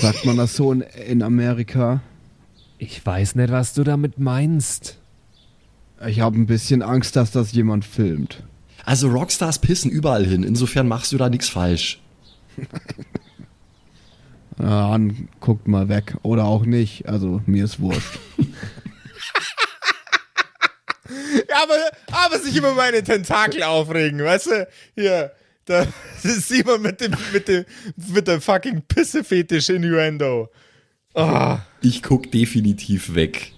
Sagt 0.00 0.24
man 0.24 0.36
das 0.36 0.54
so 0.56 0.72
in, 0.72 0.80
in 1.08 1.22
Amerika? 1.22 2.00
ich 2.78 3.04
weiß 3.04 3.34
nicht, 3.36 3.50
was 3.50 3.72
du 3.74 3.82
damit 3.84 4.18
meinst. 4.18 4.98
Ich 6.06 6.20
habe 6.20 6.36
ein 6.38 6.46
bisschen 6.46 6.82
Angst, 6.82 7.16
dass 7.16 7.30
das 7.32 7.52
jemand 7.52 7.84
filmt. 7.86 8.42
Also 8.84 9.08
Rockstars 9.08 9.58
pissen 9.60 9.90
überall 9.90 10.24
hin, 10.26 10.42
insofern 10.44 10.86
machst 10.86 11.10
du 11.12 11.16
da 11.16 11.28
nichts 11.30 11.48
falsch. 11.48 12.00
Ja, 14.58 14.90
dann 14.92 15.28
guckt 15.40 15.68
mal 15.68 15.88
weg. 15.88 16.16
Oder 16.22 16.44
auch 16.44 16.64
nicht. 16.64 17.08
Also 17.08 17.42
mir 17.46 17.64
ist 17.64 17.80
wurscht. 17.80 18.18
Ja, 21.48 21.62
aber, 21.62 22.24
aber 22.26 22.38
sich 22.40 22.56
immer 22.56 22.74
meine 22.74 23.02
Tentakel 23.02 23.62
aufregen, 23.62 24.22
weißt 24.24 24.46
du? 24.46 24.68
Hier, 24.96 25.32
da 25.64 25.86
ist 26.22 26.50
jemand 26.50 26.82
mit 26.82 27.00
dem, 27.00 27.12
mit 27.32 27.46
dem, 27.46 27.64
mit 28.08 28.26
dem 28.26 28.40
fucking 28.40 28.82
Pissefetisch 28.82 29.68
Innuendo. 29.68 30.50
Ah, 31.14 31.60
Ich 31.80 32.02
guck 32.02 32.30
definitiv 32.32 33.14
weg. 33.14 33.52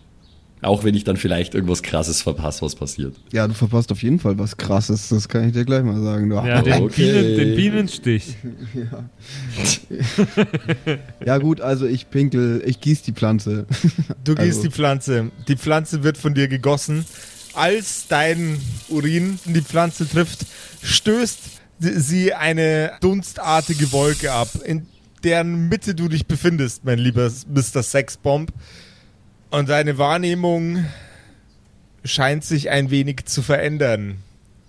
Auch 0.61 0.83
wenn 0.85 0.95
ich 0.95 1.05
dann 1.05 1.17
vielleicht 1.17 1.55
irgendwas 1.55 1.83
krasses 1.83 2.21
verpasse, 2.23 2.63
was 2.63 2.75
passiert. 2.75 3.15
Ja, 3.33 3.47
du 3.47 3.55
verpasst 3.55 3.93
auf 3.93 4.03
jeden 4.03 4.19
Fall 4.19 4.39
was 4.39 4.57
krasses. 4.57 5.09
Das 5.09 5.29
kann 5.29 5.47
ich 5.47 5.53
dir 5.53 5.65
gleich 5.65 5.85
mal 5.85 6.03
sagen. 6.03 6.29
Du 6.31 6.37
Ja, 6.37 6.63
den, 6.63 6.83
Okay. 6.83 7.13
Bienen, 7.13 7.37
den 7.37 7.57
Bienenstich. 7.57 8.35
Ja 11.25 11.39
gut, 11.39 11.61
also 11.61 11.87
ich 11.87 12.11
pinkel, 12.11 12.63
ich 12.65 12.81
gieß 12.81 13.03
die 13.03 13.13
Pflanze. 13.13 13.67
du 14.25 14.35
gießt 14.35 14.47
Also- 14.49 14.63
die 14.63 14.71
Pflanze. 14.71 15.31
Die 15.49 15.57
Pflanze 15.57 16.03
wird 16.03 16.19
von 16.19 16.35
dir 16.35 16.49
gegossen. 16.49 17.05
Als 17.55 18.07
dein 18.09 18.59
Urin 18.89 19.39
die 19.45 19.63
Pflanze 19.63 20.09
trifft, 20.09 20.47
stößt 20.83 21.39
sie 21.81 22.35
eine 22.35 22.93
dunstartige 23.01 23.91
Wolke 23.93 24.33
ab, 24.33 24.49
in 24.65 24.87
deren 25.25 25.69
Mitte 25.69 25.95
du 25.95 26.09
dich 26.09 26.27
befindest, 26.27 26.85
mein 26.85 26.99
lieber 26.99 27.31
Mr. 27.49 27.83
Sexbomb. 27.83 28.53
Und 29.51 29.69
deine 29.69 29.99
Wahrnehmung 29.99 30.85
scheint 32.05 32.45
sich 32.45 32.71
ein 32.71 32.91
wenig 32.91 33.25
zu 33.27 33.43
verändern. 33.43 34.19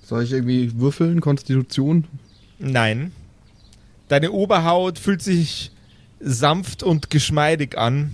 Soll 0.03 0.23
ich 0.23 0.31
irgendwie 0.31 0.79
würfeln? 0.79 1.21
Konstitution? 1.21 2.05
Nein. 2.57 3.11
Deine 4.07 4.31
Oberhaut 4.31 4.97
fühlt 4.97 5.21
sich 5.21 5.71
sanft 6.19 6.83
und 6.83 7.09
geschmeidig 7.09 7.77
an. 7.77 8.11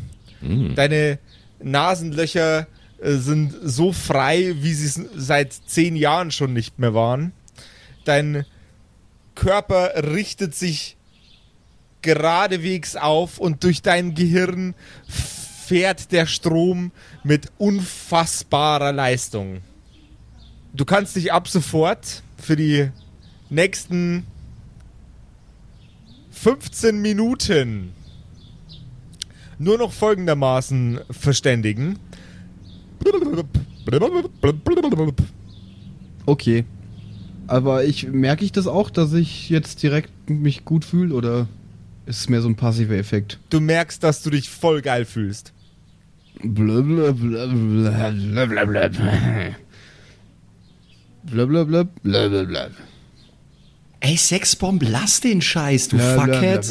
Deine 0.76 1.20
Nasenlöcher 1.64 2.68
äh, 3.02 3.14
sind 3.14 3.54
so 3.64 3.94
frei, 3.94 4.56
wie 4.60 4.74
sie 4.74 4.86
es 4.88 5.02
seit 5.16 5.54
zehn 5.54 5.96
Jahren 5.96 6.32
schon 6.32 6.54
nicht 6.54 6.78
mehr 6.78 6.94
waren. 6.94 7.32
Dein 8.04 8.46
Körper 9.34 10.04
richtet 10.14 10.54
sich 10.54 10.98
geradewegs 12.02 12.96
auf 12.96 13.40
und 13.40 13.64
durch 13.64 13.82
dein 13.82 14.14
Gehirn 14.14 14.76
fährt 15.68 16.12
der 16.12 16.26
Strom 16.26 16.92
mit 17.24 17.52
unfassbarer 17.58 18.92
Leistung. 18.92 19.62
Du 20.74 20.86
kannst 20.86 21.16
dich 21.16 21.32
ab 21.34 21.48
sofort 21.48 22.22
für 22.38 22.56
die 22.56 22.90
nächsten 23.50 24.26
15 26.32 27.02
Minuten 27.02 27.94
nur 29.58 29.78
noch 29.78 29.92
folgendermaßen 29.92 31.00
verständigen. 31.10 31.98
Okay. 36.26 36.66
Aber 37.48 37.86
ich 37.86 38.08
merke 38.08 38.44
ich 38.44 38.52
das 38.52 38.68
auch, 38.68 38.90
dass 38.90 39.14
ich 39.14 39.50
jetzt 39.50 39.82
direkt 39.84 40.12
mich 40.30 40.66
gut 40.66 40.84
fühle 40.84 41.14
oder 41.14 41.48
ist 42.06 42.18
es 42.18 42.30
mehr 42.30 42.42
so 42.42 42.50
ein 42.50 42.56
passiver 42.56 42.96
Effekt? 42.96 43.40
Du 43.50 43.60
merkst, 43.60 44.04
dass 44.04 44.22
du 44.22 44.30
dich 44.30 44.50
voll 44.50 44.82
geil 44.82 45.06
fühlst. 45.06 45.54
Blablabla. 51.24 52.70
Ey, 54.02 54.18
Sexbomb, 54.18 54.84
lass 54.88 55.22
den 55.22 55.42
Scheiß, 55.42 55.88
du 55.88 55.98
Fuckhead. 56.20 56.64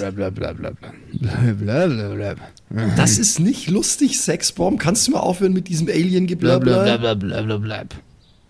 Das 2.97 3.19
ist 3.19 3.41
nicht 3.41 3.69
lustig, 3.71 4.21
Sexbomb. 4.21 4.79
Kannst 4.79 5.09
du 5.09 5.13
mal 5.13 5.21
aufhören 5.21 5.53
mit 5.53 5.69
diesem 5.69 5.89
Alien-Geblabla? 5.89 6.85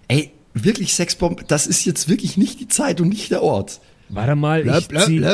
Ey, 0.09 0.33
wirklich, 0.53 0.93
Sexbomb, 0.95 1.49
das 1.49 1.67
ist 1.67 1.87
jetzt 1.87 2.09
wirklich 2.11 2.37
nicht 2.37 2.61
die 2.61 2.69
Zeit 2.69 3.01
und 3.01 3.09
nicht 3.09 3.31
der 3.31 3.43
Ort. 3.43 3.81
Warte 4.11 4.37
mal, 4.37 4.67
ich 4.67 4.89
zieh, 4.89 5.25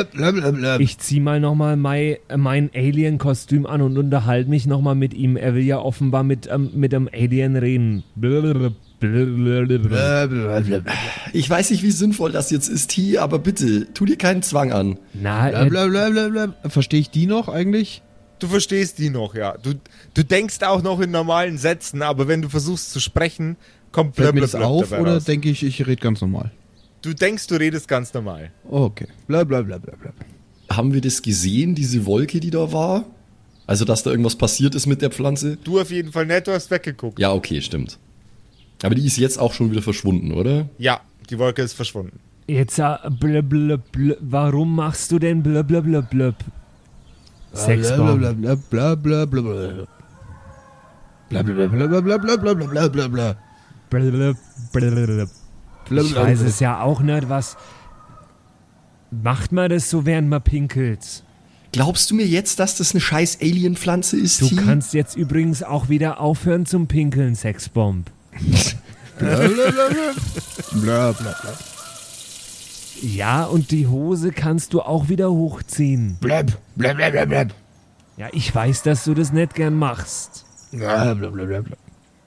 ich 0.79 0.97
zieh 0.97 1.19
mal 1.19 1.39
nochmal 1.39 1.75
mein, 1.75 2.17
mein 2.35 2.69
Alien-Kostüm 2.73 3.65
an 3.65 3.81
und 3.81 3.97
unterhalte 3.97 4.49
mich 4.49 4.65
nochmal 4.65 4.95
mit 4.95 5.13
ihm. 5.13 5.35
Er 5.35 5.55
will 5.55 5.63
ja 5.63 5.79
offenbar 5.79 6.23
mit, 6.23 6.49
ähm, 6.51 6.71
mit 6.73 6.93
einem 6.93 7.09
Alien 7.13 7.57
reden. 7.57 8.03
Blablabla. 8.99 10.83
Ich 11.33 11.49
weiß 11.49 11.71
nicht, 11.71 11.83
wie 11.83 11.91
sinnvoll 11.91 12.31
das 12.31 12.49
jetzt 12.51 12.69
ist, 12.69 12.91
T, 12.91 13.17
aber 13.17 13.39
bitte, 13.39 13.91
tu 13.93 14.05
dir 14.05 14.17
keinen 14.17 14.41
Zwang 14.43 14.71
an. 14.71 14.97
Na, 15.13 15.49
äh, 15.49 15.69
Blablabla. 15.69 16.53
Verstehe 16.67 17.01
ich 17.01 17.09
die 17.09 17.25
noch 17.27 17.49
eigentlich? 17.49 18.01
Du 18.39 18.47
verstehst 18.47 18.97
die 18.99 19.09
noch, 19.09 19.35
ja. 19.35 19.55
Du, 19.61 19.73
du 20.13 20.23
denkst 20.23 20.63
auch 20.63 20.81
noch 20.81 20.99
in 20.99 21.11
normalen 21.11 21.57
Sätzen, 21.57 22.01
aber 22.01 22.27
wenn 22.27 22.41
du 22.41 22.49
versuchst 22.49 22.91
zu 22.91 22.99
sprechen, 22.99 23.57
kommt 23.91 24.15
Fällt 24.15 24.33
mir 24.33 24.41
das 24.41 24.55
auf 24.55 24.91
oder 24.91 25.19
denke 25.19 25.49
ich, 25.49 25.63
ich 25.63 25.85
rede 25.85 26.01
ganz 26.01 26.21
normal? 26.21 26.51
Du 27.01 27.13
denkst, 27.13 27.47
du 27.47 27.55
redest 27.55 27.87
ganz 27.87 28.13
normal. 28.13 28.51
Okay. 28.69 29.07
Blablabla. 29.27 29.79
Haben 30.71 30.93
wir 30.93 31.01
das 31.01 31.21
gesehen, 31.21 31.73
diese 31.75 32.05
Wolke, 32.05 32.39
die 32.39 32.51
da 32.51 32.71
war? 32.71 33.05
Also, 33.67 33.85
dass 33.85 34.03
da 34.03 34.11
irgendwas 34.11 34.35
passiert 34.35 34.75
ist 34.75 34.85
mit 34.85 35.01
der 35.01 35.09
Pflanze? 35.11 35.57
Du 35.63 35.79
auf 35.79 35.91
jeden 35.91 36.11
Fall 36.11 36.25
nicht, 36.25 36.47
du 36.47 36.51
hast 36.51 36.69
weggeguckt. 36.69 37.19
Ja, 37.19 37.31
okay, 37.33 37.61
stimmt. 37.61 37.97
Aber 38.83 38.95
die 38.95 39.05
ist 39.05 39.17
jetzt 39.17 39.37
auch 39.39 39.53
schon 39.53 39.71
wieder 39.71 39.81
verschwunden, 39.81 40.31
oder? 40.31 40.69
Ja, 40.77 41.01
die 41.29 41.37
Wolke 41.39 41.61
ist 41.61 41.73
verschwunden. 41.73 42.19
jetzt 42.47 42.79
äh, 42.79 42.97
blablabla. 43.09 44.15
Warum 44.19 44.75
machst 44.75 45.11
du 45.11 45.19
denn 45.19 45.41
blablabla? 45.41 46.35
Sexbomb. 47.53 48.19
Blablabla. 48.19 48.55
Blablabla. 52.69 53.37
Blablabla. 53.89 55.27
Ich 55.89 56.15
weiß 56.15 56.41
es 56.41 56.59
ja 56.59 56.81
auch 56.81 57.01
nicht, 57.01 57.27
was. 57.29 57.57
Macht 59.11 59.51
man 59.51 59.69
das 59.69 59.89
so, 59.89 60.05
während 60.05 60.29
man 60.29 60.41
pinkelt? 60.41 61.23
Glaubst 61.73 62.11
du 62.11 62.15
mir 62.15 62.25
jetzt, 62.25 62.59
dass 62.59 62.77
das 62.77 62.91
eine 62.91 63.01
scheiß 63.01 63.39
Alien-Pflanze 63.41 64.17
ist, 64.17 64.41
Du 64.41 64.47
T? 64.49 64.55
kannst 64.57 64.93
jetzt 64.93 65.15
übrigens 65.15 65.63
auch 65.63 65.89
wieder 65.89 66.19
aufhören 66.19 66.65
zum 66.65 66.87
Pinkeln, 66.87 67.35
Sexbomb. 67.35 68.09
Blablabla. 70.71 71.35
Ja, 73.01 73.43
und 73.45 73.71
die 73.71 73.87
Hose 73.87 74.31
kannst 74.31 74.73
du 74.73 74.81
auch 74.81 75.09
wieder 75.09 75.31
hochziehen. 75.31 76.17
Blab. 76.21 76.57
Blablabla. 76.75 77.45
Ja, 78.17 78.27
ich 78.31 78.53
weiß, 78.53 78.83
dass 78.83 79.03
du 79.05 79.13
das 79.13 79.31
nicht 79.31 79.55
gern 79.55 79.75
machst. 79.75 80.45
Blablabla. 80.71 81.61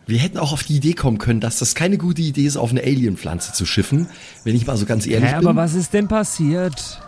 Wir 0.07 0.19
hätten 0.19 0.39
auch 0.39 0.53
auf 0.53 0.63
die 0.63 0.77
Idee 0.77 0.93
kommen 0.93 1.19
können, 1.19 1.41
dass 1.41 1.59
das 1.59 1.75
keine 1.75 1.97
gute 1.99 2.21
Idee 2.23 2.45
ist, 2.47 2.57
auf 2.57 2.71
eine 2.71 2.83
Alien-Pflanze 2.83 3.53
zu 3.53 3.65
schiffen, 3.65 4.09
wenn 4.45 4.55
ich 4.55 4.67
mal 4.67 4.77
so 4.77 4.85
ganz 4.87 5.07
ehrlich 5.07 5.31
Hä, 5.31 5.39
bin. 5.39 5.47
aber 5.49 5.57
was 5.57 5.75
ist 5.75 5.95
denn 5.95 6.09
passiert? 6.09 7.01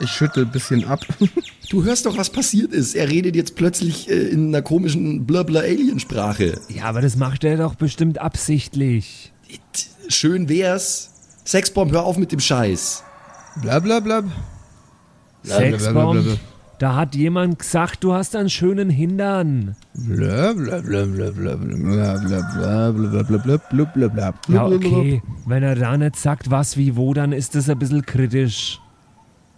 Ich 0.00 0.10
schüttel 0.10 0.44
ein 0.44 0.50
bisschen 0.50 0.84
ab. 0.84 1.00
Du 1.70 1.82
hörst 1.82 2.04
doch, 2.04 2.18
was 2.18 2.28
passiert 2.28 2.72
ist. 2.72 2.94
Er 2.94 3.08
redet 3.08 3.34
jetzt 3.34 3.56
plötzlich 3.56 4.08
äh, 4.10 4.12
in 4.28 4.48
einer 4.48 4.60
komischen 4.60 5.24
Blabla-Alien-Sprache. 5.26 6.60
Ja, 6.68 6.84
aber 6.84 7.00
das 7.00 7.16
macht 7.16 7.42
er 7.42 7.56
doch 7.56 7.74
bestimmt 7.74 8.18
absichtlich. 8.20 9.32
Schön 10.08 10.50
wär's. 10.50 11.10
Sexbomb, 11.46 11.90
hör 11.90 12.04
auf 12.04 12.18
mit 12.18 12.32
dem 12.32 12.38
Scheiß. 12.38 13.02
Blablabla. 13.62 14.24
Sexbomb, 15.42 16.38
da 16.84 16.96
hat 16.96 17.14
jemand 17.14 17.60
gesagt, 17.60 18.04
du 18.04 18.12
hast 18.12 18.36
einen 18.36 18.50
schönen 18.50 18.90
Hintern. 18.90 19.74
Ja, 20.06 20.50
okay. 24.66 25.22
Wenn 25.46 25.62
er 25.62 25.76
da 25.76 25.96
nicht 25.96 26.16
sagt, 26.16 26.50
was 26.50 26.76
wie 26.76 26.94
wo, 26.94 27.14
dann 27.14 27.32
ist 27.32 27.54
das 27.54 27.70
ein 27.70 27.78
bisschen 27.78 28.04
kritisch. 28.04 28.82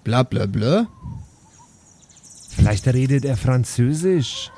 Blablabla. 0.05 0.87
Vielleicht 2.51 2.87
redet 2.87 3.25
er 3.25 3.37
Französisch. 3.37 4.53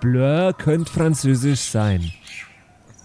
Blur 0.00 0.56
könnte 0.58 0.90
Französisch 0.90 1.60
sein. 1.60 2.10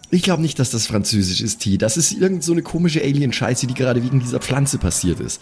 Ich 0.10 0.24
glaube 0.24 0.41
nicht, 0.41 0.58
dass 0.58 0.72
das 0.72 0.88
Französisch 0.88 1.41
ist, 1.41 1.60
T. 1.60 1.77
Das 1.77 1.98
ist 1.98 2.13
irgend 2.13 2.43
so 2.43 2.51
eine 2.51 2.63
komische 2.63 3.03
Alien-Scheiße, 3.03 3.67
die 3.67 3.75
gerade 3.75 4.01
wegen 4.01 4.20
dieser 4.20 4.39
Pflanze 4.39 4.79
passiert 4.79 5.20
ist. 5.20 5.39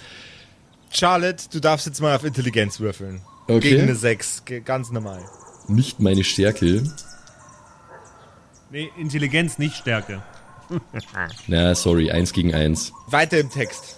Charlotte, 0.90 1.46
du 1.54 1.62
darfst 1.62 1.86
jetzt 1.86 2.02
mal 2.02 2.14
auf 2.14 2.26
Intelligenz 2.26 2.82
würfeln. 2.82 3.22
Okay. 3.48 3.60
Gegen 3.72 3.82
eine 3.84 3.96
6, 3.96 4.46
ge- 4.46 4.62
ganz 4.62 4.92
normal. 4.92 5.20
Nicht 5.68 6.00
meine 6.00 6.24
Stärke. 6.24 6.84
Nee, 8.72 8.90
Intelligenz, 8.98 9.58
nicht 9.58 9.76
Stärke. 9.76 10.22
Na, 11.48 11.76
sorry, 11.76 12.12
eins 12.12 12.32
gegen 12.32 12.54
eins. 12.54 12.94
Weiter 13.08 13.40
im 13.40 13.50
Text. 13.50 13.98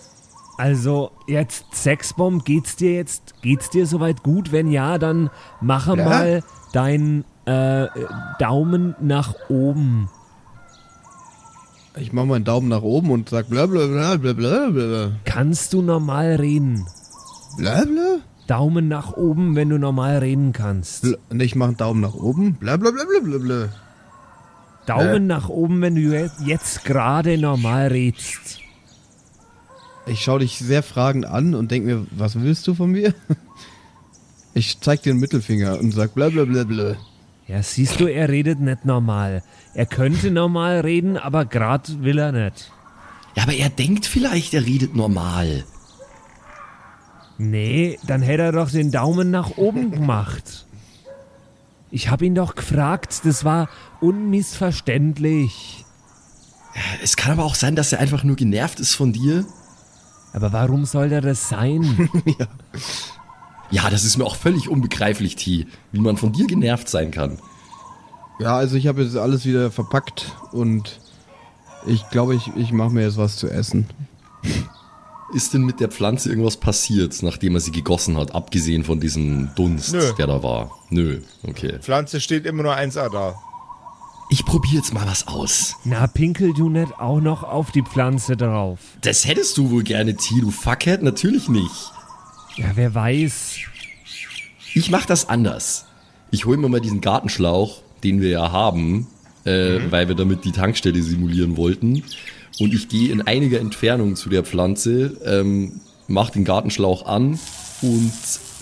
Also, 0.57 1.11
jetzt 1.27 1.65
Sexbomb, 1.73 2.45
geht's 2.45 2.75
dir 2.75 2.93
jetzt, 2.93 3.33
geht's 3.41 3.69
dir 3.69 3.85
soweit 3.87 4.23
gut? 4.23 4.51
Wenn 4.51 4.71
ja, 4.71 4.97
dann 4.97 5.29
mache 5.61 5.95
Ja. 5.97 6.05
mal 6.05 6.43
deinen 6.73 7.25
äh, 7.45 7.87
Daumen 8.39 8.95
nach 9.01 9.35
oben. 9.49 10.09
Ich 11.95 12.11
mach 12.13 12.25
mal 12.25 12.35
einen 12.35 12.45
Daumen 12.45 12.69
nach 12.69 12.81
oben 12.81 13.11
und 13.11 13.29
sag 13.29 13.49
blablabla. 13.49 14.15
Blablabla. 14.17 15.11
Kannst 15.25 15.73
du 15.73 15.81
normal 15.83 16.35
reden? 16.35 16.87
Blabla? 17.57 18.19
Daumen 18.47 18.87
nach 18.87 19.13
oben, 19.13 19.55
wenn 19.55 19.69
du 19.69 19.77
normal 19.77 20.17
reden 20.17 20.51
kannst. 20.53 21.03
Bl- 21.05 21.17
Und 21.29 21.41
ich 21.41 21.55
mach 21.55 21.67
einen 21.67 21.77
Daumen 21.77 22.01
nach 22.01 22.13
oben. 22.13 22.55
Blablabla. 22.55 23.69
Daumen 24.85 25.27
nach 25.27 25.47
oben, 25.49 25.81
wenn 25.81 25.95
du 25.95 26.01
je- 26.01 26.29
jetzt 26.45 26.83
gerade 26.83 27.37
normal 27.37 27.87
redst. 27.87 28.59
Ich 30.05 30.21
schau 30.21 30.37
dich 30.39 30.57
sehr 30.57 30.83
fragend 30.83 31.25
an 31.25 31.55
und 31.55 31.71
denk 31.71 31.85
mir, 31.85 32.05
was 32.11 32.39
willst 32.41 32.67
du 32.67 32.73
von 32.75 32.91
mir? 32.91 33.13
Ich 34.55 34.79
zeig 34.81 35.01
dir 35.01 35.13
den 35.13 35.19
Mittelfinger 35.19 35.79
und 35.79 35.91
sag 35.93 36.13
blablabla. 36.13 36.95
Ja, 37.47 37.63
siehst 37.63 37.99
du, 37.99 38.05
er 38.05 38.29
redet 38.29 38.59
nicht 38.59 38.85
normal. 38.85 39.41
Er 39.73 39.87
könnte 39.87 40.29
normal 40.29 40.81
reden, 40.81 41.17
aber 41.17 41.45
grad 41.45 42.03
will 42.03 42.19
er 42.19 42.31
nicht. 42.31 42.71
Ja, 43.35 43.43
aber 43.43 43.53
er 43.53 43.69
denkt 43.69 44.05
vielleicht, 44.05 44.53
er 44.53 44.63
redet 44.63 44.95
normal. 44.95 45.63
Nee, 47.37 47.99
dann 48.05 48.21
hätte 48.21 48.43
er 48.43 48.51
doch 48.51 48.71
den 48.71 48.91
Daumen 48.91 49.31
nach 49.31 49.57
oben 49.57 49.91
gemacht. 49.91 50.65
Ich 51.91 52.09
hab 52.09 52.21
ihn 52.21 52.35
doch 52.35 52.55
gefragt, 52.55 53.21
das 53.23 53.45
war 53.45 53.69
unmissverständlich. 54.01 55.85
Es 57.03 57.15
kann 57.15 57.33
aber 57.33 57.45
auch 57.45 57.55
sein, 57.55 57.75
dass 57.75 57.91
er 57.93 57.99
einfach 57.99 58.23
nur 58.23 58.35
genervt 58.35 58.79
ist 58.79 58.95
von 58.95 59.13
dir. 59.13 59.45
Aber 60.33 60.51
warum 60.53 60.85
soll 60.85 61.11
er 61.11 61.21
das 61.21 61.49
sein? 61.49 62.09
Ja, 63.73 63.89
das 63.89 64.03
ist 64.03 64.17
mir 64.17 64.25
auch 64.25 64.35
völlig 64.35 64.69
unbegreiflich, 64.69 65.35
T, 65.35 65.65
wie 65.91 65.99
man 65.99 66.15
von 66.15 66.31
dir 66.31 66.45
genervt 66.45 66.87
sein 66.87 67.09
kann. 67.09 67.39
Ja, 68.39 68.55
also 68.55 68.75
ich 68.75 68.85
habe 68.85 69.01
jetzt 69.01 69.17
alles 69.17 69.45
wieder 69.45 69.71
verpackt 69.71 70.31
und 70.51 70.99
ich 71.87 72.07
glaube, 72.11 72.35
ich, 72.35 72.51
ich 72.55 72.71
mache 72.71 72.91
mir 72.91 73.01
jetzt 73.01 73.17
was 73.17 73.35
zu 73.35 73.49
essen. 73.49 73.89
Ist 75.33 75.53
denn 75.53 75.63
mit 75.63 75.79
der 75.79 75.89
Pflanze 75.89 76.29
irgendwas 76.29 76.57
passiert, 76.57 77.21
nachdem 77.23 77.55
er 77.55 77.61
sie 77.61 77.71
gegossen 77.71 78.17
hat, 78.17 78.35
abgesehen 78.35 78.83
von 78.83 78.99
diesem 78.99 79.49
Dunst, 79.55 79.93
Nö. 79.93 80.13
der 80.17 80.27
da 80.27 80.43
war? 80.43 80.71
Nö, 80.89 81.21
okay. 81.41 81.79
Pflanze 81.81 82.21
steht 82.21 82.45
immer 82.45 82.61
nur 82.63 82.75
1A 82.75 83.09
da. 83.11 83.35
Ich 84.29 84.45
probiere 84.45 84.75
jetzt 84.75 84.93
mal 84.93 85.07
was 85.07 85.27
aus. 85.27 85.75
Na, 85.83 86.07
pinkel 86.07 86.53
du 86.53 86.69
nicht 86.69 86.99
auch 86.99 87.19
noch 87.19 87.43
auf 87.43 87.71
die 87.71 87.81
Pflanze 87.81 88.37
drauf? 88.37 88.79
Das 89.01 89.27
hättest 89.27 89.57
du 89.57 89.71
wohl 89.71 89.83
gerne, 89.83 90.15
T, 90.15 90.39
du 90.39 90.51
Fuckhead? 90.51 91.01
Natürlich 91.01 91.49
nicht. 91.49 91.91
Ja, 92.55 92.71
wer 92.75 92.93
weiß. 92.93 93.57
Ich 94.75 94.91
mach 94.91 95.05
das 95.05 95.29
anders. 95.29 95.85
Ich 96.31 96.45
hol 96.45 96.57
mir 96.57 96.69
mal 96.69 96.81
diesen 96.81 97.01
Gartenschlauch, 97.01 97.81
den 98.03 98.21
wir 98.21 98.29
ja 98.29 98.51
haben, 98.51 99.07
äh, 99.45 99.79
weil 99.89 100.07
wir 100.07 100.15
damit 100.15 100.45
die 100.45 100.51
Tankstelle 100.51 101.01
simulieren 101.01 101.57
wollten. 101.57 102.03
Und 102.59 102.73
ich 102.73 102.87
gehe 102.87 103.11
in 103.11 103.21
einiger 103.21 103.59
Entfernung 103.59 104.15
zu 104.15 104.29
der 104.29 104.43
Pflanze, 104.43 105.17
ähm, 105.25 105.81
mach 106.07 106.29
den 106.29 106.45
Gartenschlauch 106.45 107.05
an 107.05 107.39
und 107.81 108.13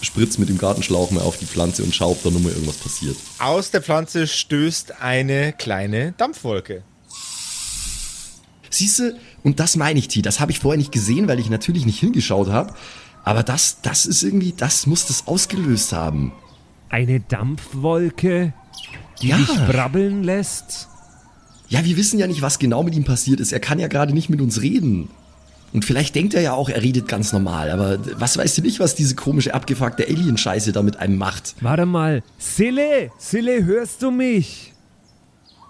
spritz 0.02 0.38
mit 0.38 0.50
dem 0.50 0.58
Gartenschlauch 0.58 1.12
mal 1.12 1.22
auf 1.22 1.38
die 1.38 1.46
Pflanze 1.46 1.84
und 1.84 1.94
schau, 1.94 2.12
ob 2.12 2.24
da 2.24 2.30
nun 2.30 2.44
mal 2.44 2.52
irgendwas 2.52 2.78
passiert. 2.78 3.18
Aus 3.40 3.70
der 3.72 3.82
Pflanze 3.82 4.28
stößt 4.28 5.02
eine 5.02 5.54
kleine 5.54 6.14
Dampfwolke. 6.14 6.84
Siehste, 8.70 9.18
und 9.44 9.60
das 9.60 9.76
meine 9.76 10.00
ich, 10.00 10.08
T, 10.08 10.22
das 10.22 10.40
habe 10.40 10.52
ich 10.52 10.60
vorher 10.60 10.78
nicht 10.78 10.92
gesehen, 10.92 11.28
weil 11.28 11.40
ich 11.40 11.50
natürlich 11.50 11.86
nicht 11.86 12.00
hingeschaut 12.00 12.48
habe. 12.50 12.74
Aber 13.24 13.44
das, 13.44 13.82
das 13.82 14.06
ist 14.06 14.24
irgendwie, 14.24 14.54
das 14.56 14.88
muss 14.88 15.06
das 15.06 15.28
ausgelöst 15.28 15.94
haben. 15.94 16.32
Eine 16.90 17.20
Dampfwolke, 17.20 18.54
die 19.22 19.28
Ja. 19.28 19.38
dich 19.38 19.50
brabbeln 19.68 20.24
lässt? 20.24 20.88
Ja, 21.72 21.86
wir 21.86 21.96
wissen 21.96 22.20
ja 22.20 22.28
nicht, 22.28 22.42
was 22.42 22.60
genau 22.60 22.84
mit 22.84 22.94
ihm 22.96 23.06
passiert 23.06 23.40
ist. 23.40 23.54
Er 23.54 23.62
kann 23.62 23.80
ja 23.80 23.88
gerade 23.88 24.14
nicht 24.14 24.30
mit 24.30 24.42
uns 24.42 24.62
reden. 24.62 25.08
Und 25.72 25.86
vielleicht 25.86 26.16
denkt 26.16 26.34
er 26.34 26.42
ja 26.42 26.52
auch, 26.52 26.68
er 26.68 26.82
redet 26.82 27.08
ganz 27.08 27.32
normal. 27.32 27.72
Aber 27.72 27.98
was 28.20 28.38
weißt 28.38 28.58
du 28.58 28.62
nicht, 28.62 28.82
was 28.82 28.94
diese 28.94 29.16
komische, 29.16 29.54
abgefuckte 29.54 30.06
Alien-Scheiße 30.06 30.74
da 30.74 30.84
mit 30.84 30.98
einem 30.98 31.18
macht? 31.18 31.56
Warte 31.62 31.86
mal. 31.86 32.24
Sille, 32.38 33.10
Sille, 33.18 33.64
hörst 33.64 34.02
du 34.02 34.12
mich? 34.12 34.74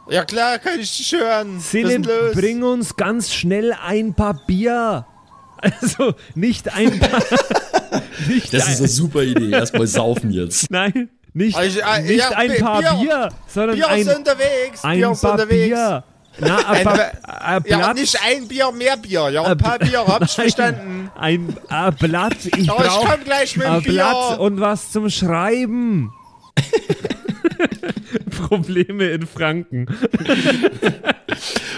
Ja 0.09 0.25
klar, 0.25 0.57
kann 0.57 0.79
ich 0.79 0.97
dich 0.97 1.11
hören. 1.13 1.59
Sille, 1.59 1.99
bring 2.33 2.63
uns 2.63 2.95
ganz 2.95 3.31
schnell 3.31 3.71
ein 3.73 4.15
paar 4.15 4.41
Bier. 4.45 5.05
Also 5.63 6.15
nicht 6.33 6.73
ein 6.73 6.97
paar. 6.97 7.21
nicht 8.27 8.51
Das 8.51 8.65
ein, 8.65 8.73
ist 8.73 8.79
eine 8.79 8.87
super 8.87 9.21
Idee. 9.21 9.51
Erstmal 9.51 9.85
saufen 9.85 10.31
jetzt. 10.31 10.65
Nein, 10.71 11.09
nicht, 11.33 11.55
Also, 11.57 11.79
äh, 11.79 12.01
nicht 12.01 12.17
ja, 12.19 12.29
ein 12.31 12.51
Bier- 12.51 12.59
paar 12.59 12.81
Bier, 12.81 12.93
Bier- 13.01 13.29
sondern 13.47 13.75
Bier 13.75 13.87
ein, 13.87 14.07
unterwegs. 14.09 14.83
ein 14.83 14.97
Bier 14.97 15.11
paar 15.21 15.31
unterwegs. 15.31 15.75
Bier. 15.75 16.03
Na, 16.39 16.57
ein, 16.69 16.87
Ein 16.87 16.99
ein 17.25 17.63
Ja, 17.67 17.77
Blatt. 17.77 17.95
nicht 17.97 18.17
ein 18.25 18.47
Bier, 18.47 18.71
mehr 18.71 18.95
Bier. 18.97 19.29
Ja, 19.29 19.43
ein 19.43 19.57
paar 19.57 19.77
Bier, 19.79 20.05
hab 20.07 20.21
ich 20.23 20.31
verstanden. 20.31 21.11
Ein 21.15 21.55
äh, 21.69 21.91
Blatt. 21.91 22.37
Ich 22.45 22.55
Ja, 22.65 22.71
ich 22.79 22.87
brauche 22.87 23.07
komm 23.15 23.23
gleich 23.25 23.57
mit 23.57 23.65
dem 23.67 23.73
ein 23.73 23.83
Blatt 23.83 24.29
Bier. 24.29 24.39
und 24.39 24.59
was 24.61 24.91
zum 24.91 25.09
Schreiben. 25.09 26.11
Probleme 28.47 29.05
in 29.09 29.27
Franken. 29.27 29.85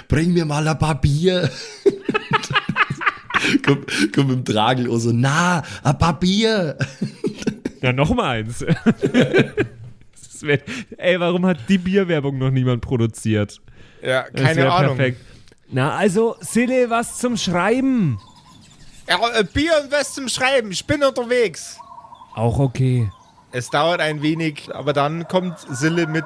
Bring 0.07 0.33
mir 0.33 0.45
mal 0.45 0.67
ein 0.67 0.77
paar 0.79 0.99
Bier. 1.01 1.49
komm, 3.65 3.85
komm 4.13 4.27
mit 4.27 4.35
dem 4.37 4.45
Tragel 4.45 4.99
so, 4.99 5.11
na, 5.13 5.63
ein 5.83 5.97
paar 5.97 6.19
Bier. 6.19 6.77
Ja, 7.83 7.91
noch 7.91 8.15
mal 8.15 8.37
eins. 8.37 8.61
Wär, 10.41 10.59
ey, 10.97 11.19
warum 11.19 11.45
hat 11.45 11.57
die 11.67 11.77
Bierwerbung 11.77 12.37
noch 12.37 12.49
niemand 12.49 12.81
produziert? 12.81 13.59
Ja, 14.01 14.23
keine 14.23 14.71
Ahnung. 14.71 14.95
Perfekt. 14.95 15.21
Na, 15.69 15.95
also, 15.95 16.37
Sille, 16.39 16.89
was 16.89 17.19
zum 17.19 17.35
Schreiben? 17.35 18.19
Ja, 19.09 19.17
äh, 19.37 19.43
Bier 19.43 19.73
und 19.83 19.91
was 19.91 20.13
zum 20.13 20.29
Schreiben. 20.29 20.71
Ich 20.71 20.85
bin 20.85 21.03
unterwegs. 21.03 21.77
Auch 22.35 22.57
okay. 22.57 23.09
Es 23.51 23.69
dauert 23.69 23.99
ein 23.99 24.21
wenig, 24.21 24.73
aber 24.73 24.93
dann 24.93 25.27
kommt 25.27 25.59
Sille 25.69 26.07
mit 26.07 26.25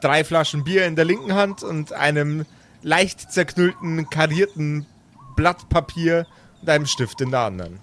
drei 0.00 0.24
Flaschen 0.24 0.64
Bier 0.64 0.84
in 0.86 0.96
der 0.96 1.04
linken 1.04 1.32
Hand 1.32 1.62
und 1.62 1.92
einem 1.92 2.44
leicht 2.82 3.30
zerknüllten, 3.30 4.10
karierten 4.10 4.84
Blatt 5.36 5.68
Papier 5.68 6.26
und 6.60 6.68
einem 6.68 6.86
Stift 6.86 7.20
in 7.20 7.30
der 7.30 7.40
anderen. 7.40 7.78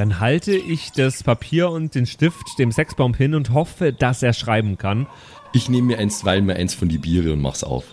Dann 0.00 0.18
halte 0.18 0.56
ich 0.56 0.92
das 0.92 1.22
Papier 1.22 1.68
und 1.68 1.94
den 1.94 2.06
Stift 2.06 2.58
dem 2.58 2.72
Sexbaum 2.72 3.12
hin 3.12 3.34
und 3.34 3.50
hoffe, 3.50 3.92
dass 3.92 4.22
er 4.22 4.32
schreiben 4.32 4.78
kann. 4.78 5.06
Ich 5.52 5.68
nehme 5.68 5.88
mir 5.88 5.98
einstweilen 5.98 6.46
mal 6.46 6.56
eins 6.56 6.72
von 6.72 6.88
die 6.88 6.96
Biere 6.96 7.34
und 7.34 7.42
mach's 7.42 7.62
auf. 7.62 7.84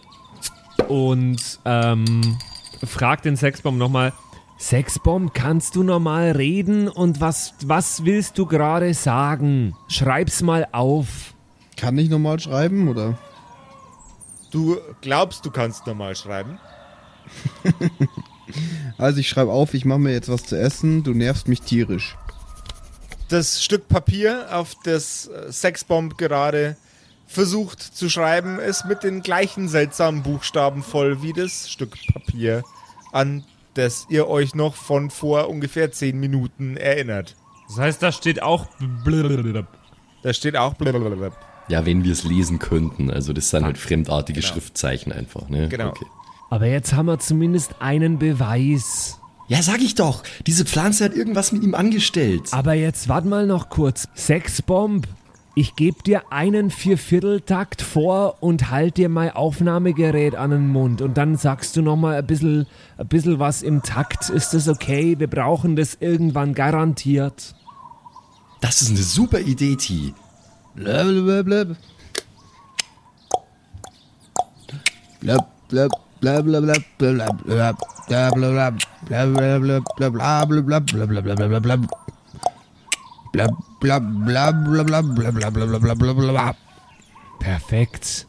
Und 0.88 1.60
ähm, 1.66 2.38
frag 2.82 3.24
den 3.24 3.36
Sexbaum 3.36 3.78
nochmal. 3.78 4.14
Sexbaum, 4.58 5.34
kannst 5.34 5.76
du 5.76 5.84
normal 5.84 6.32
reden 6.32 6.88
und 6.88 7.20
was, 7.20 7.56
was 7.66 8.06
willst 8.06 8.38
du 8.38 8.46
gerade 8.46 8.94
sagen? 8.94 9.76
Schreib's 9.90 10.42
mal 10.42 10.66
auf. 10.72 11.34
Kann 11.76 11.98
ich 11.98 12.10
nochmal 12.10 12.40
schreiben 12.40 12.88
oder? 12.88 13.18
Du 14.52 14.78
glaubst, 15.02 15.46
du 15.46 15.52
kannst 15.52 15.86
normal 15.86 16.16
schreiben? 16.16 16.58
Also 18.98 19.20
ich 19.20 19.30
schreibe 19.30 19.52
auf, 19.52 19.74
ich 19.74 19.86
mache 19.86 20.00
mir 20.00 20.12
jetzt 20.14 20.30
was 20.30 20.44
zu 20.46 20.58
essen, 20.58 21.04
du 21.04 21.14
nervst 21.14 21.48
mich 21.48 21.62
tierisch. 21.62 22.16
das 23.30 23.64
Stück 23.64 23.88
Papier, 23.88 24.48
auf 24.52 24.76
das 24.84 25.28
äh, 25.28 25.52
Sexbomb 25.52 26.18
gerade 26.18 26.78
versucht 27.28 27.82
zu 27.82 28.10
schreiben, 28.10 28.58
ist 28.60 28.86
mit 28.86 29.04
den 29.04 29.22
gleichen 29.22 29.68
seltsamen 29.68 30.24
Buchstaben 30.24 30.82
voll 30.82 31.22
wie 31.22 31.34
das 31.34 31.70
Stück 31.70 31.98
Papier, 32.14 32.64
an 33.12 33.44
das 33.74 34.08
ihr 34.10 34.28
euch 34.28 34.56
noch 34.56 34.76
von 34.76 35.10
vor 35.10 35.50
ungefähr 35.50 35.92
zehn 35.92 36.20
Minuten 36.20 36.78
erinnert. 36.78 37.36
Das 37.68 37.78
heißt, 37.78 38.02
da 38.02 38.12
steht 38.12 38.42
auch. 38.42 38.68
Da 40.24 40.34
steht 40.34 40.56
auch. 40.56 40.74
Ja, 41.68 41.86
wenn 41.86 42.04
wir 42.06 42.14
es 42.14 42.24
lesen 42.24 42.60
könnten. 42.60 43.12
Also 43.12 43.34
das 43.34 43.50
sind 43.50 43.66
halt 43.66 43.78
fremdartige 43.78 44.42
Schriftzeichen 44.42 45.12
einfach. 45.12 45.50
Ne? 45.50 45.68
Genau. 45.68 45.90
Okay. 45.90 46.06
Aber 46.50 46.66
jetzt 46.68 46.94
haben 46.94 47.08
wir 47.08 47.20
zumindest 47.20 47.82
einen 47.82 48.20
Beweis. 48.20 49.20
Ja, 49.48 49.62
sag 49.62 49.82
ich 49.82 49.96
doch. 49.96 50.24
Diese 50.46 50.66
Pflanze 50.66 51.06
hat 51.06 51.14
irgendwas 51.16 51.52
mit 51.52 51.64
ihm 51.64 51.76
angestellt. 51.76 52.50
Aber 52.52 52.74
jetzt 52.74 53.08
warte 53.10 53.28
mal 53.28 53.46
noch 53.46 53.70
kurz. 53.70 54.08
Sexbomb. 54.16 55.08
Ich 55.56 55.76
gebe 55.76 56.04
dir 56.04 56.32
einen 56.32 56.70
Viervierteltakt 56.70 57.82
vor 57.82 58.38
und 58.42 58.70
halt 58.70 58.98
dir 58.98 59.10
mein 59.10 59.32
Aufnahmegerät 59.32 60.36
an 60.36 60.52
den 60.52 60.68
Mund. 60.68 61.02
Und 61.02 61.18
dann 61.18 61.36
sagst 61.36 61.76
du 61.76 61.82
nochmal 61.82 62.16
ein 62.16 62.28
bisschen, 62.28 62.68
ein 62.98 63.08
bisschen 63.08 63.40
was 63.40 63.64
im 63.64 63.82
Takt. 63.82 64.30
Ist 64.30 64.54
das 64.54 64.68
okay? 64.68 65.18
Wir 65.18 65.28
brauchen 65.28 65.76
das 65.76 65.98
irgendwann 66.00 66.54
garantiert. 66.54 67.56
Das 68.62 68.82
ist 68.82 68.90
eine 68.90 69.02
super 69.02 69.40
Idee, 69.40 69.76
T. 69.76 70.14
Blablabla. 70.76 71.76
Blab, 75.22 75.68
blab, 75.70 75.90
blablabla, 75.90 75.90
blablabla, 75.90 76.07
Perfekt. 87.40 88.28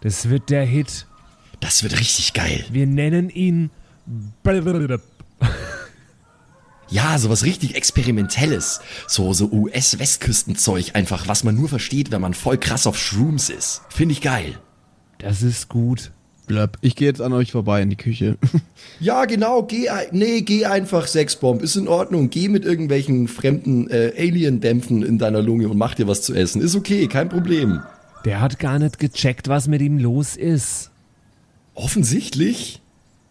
Das 0.00 0.28
wird 0.28 0.50
der 0.50 0.64
Hit. 0.64 1.06
Das 1.60 1.82
wird 1.82 1.98
richtig 1.98 2.34
geil. 2.34 2.64
Wir 2.70 2.86
nennen 2.86 3.30
ihn. 3.30 3.70
Ja, 6.90 7.18
sowas 7.18 7.44
richtig 7.44 7.74
Experimentelles. 7.74 8.80
So, 9.06 9.32
so 9.34 9.50
US-Westküstenzeug 9.50 10.94
einfach, 10.94 11.28
was 11.28 11.44
man 11.44 11.54
nur 11.54 11.68
versteht, 11.68 12.10
wenn 12.10 12.22
man 12.22 12.32
voll 12.32 12.56
krass 12.56 12.86
auf 12.86 12.98
Shrooms 12.98 13.50
ist. 13.50 13.82
Finde 13.90 14.12
ich 14.12 14.22
geil. 14.22 14.58
Das 15.18 15.42
ist 15.42 15.68
gut. 15.68 16.12
Blab. 16.48 16.76
Ich 16.80 16.96
gehe 16.96 17.06
jetzt 17.06 17.22
an 17.22 17.32
euch 17.32 17.52
vorbei 17.52 17.80
in 17.82 17.90
die 17.90 17.96
Küche. 17.96 18.36
Ja, 19.00 19.26
genau, 19.26 19.62
geh, 19.62 19.88
nee, 20.10 20.40
geh 20.40 20.64
einfach 20.64 21.06
Sexbomb, 21.06 21.62
ist 21.62 21.76
in 21.76 21.86
Ordnung. 21.86 22.30
Geh 22.30 22.48
mit 22.48 22.64
irgendwelchen 22.64 23.28
fremden 23.28 23.88
äh, 23.90 24.12
Alien-Dämpfen 24.18 25.04
in 25.04 25.18
deiner 25.18 25.40
Lunge 25.40 25.68
und 25.68 25.78
mach 25.78 25.94
dir 25.94 26.08
was 26.08 26.22
zu 26.22 26.34
essen. 26.34 26.60
Ist 26.60 26.74
okay, 26.74 27.06
kein 27.06 27.28
Problem. 27.28 27.80
Der 28.24 28.40
hat 28.40 28.58
gar 28.58 28.80
nicht 28.80 28.98
gecheckt, 28.98 29.46
was 29.46 29.68
mit 29.68 29.82
ihm 29.82 29.98
los 29.98 30.36
ist. 30.36 30.90
Offensichtlich. 31.74 32.80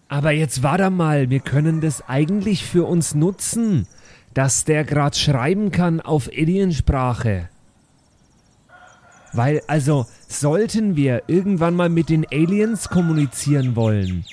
Aber 0.07 0.31
jetzt 0.31 0.63
warte 0.63 0.89
mal, 0.89 1.29
wir 1.29 1.41
können 1.41 1.81
das 1.81 2.07
eigentlich 2.07 2.63
für 2.63 2.85
uns 2.85 3.13
nutzen, 3.13 3.87
dass 4.33 4.63
der 4.63 4.85
grad 4.85 5.17
schreiben 5.17 5.71
kann 5.71 5.99
auf 5.99 6.29
Aliensprache. 6.29 7.49
Weil, 9.33 9.61
also, 9.67 10.05
sollten 10.27 10.95
wir 10.95 11.23
irgendwann 11.27 11.75
mal 11.75 11.89
mit 11.89 12.09
den 12.09 12.25
Aliens 12.31 12.89
kommunizieren 12.89 13.75
wollen, 13.75 14.25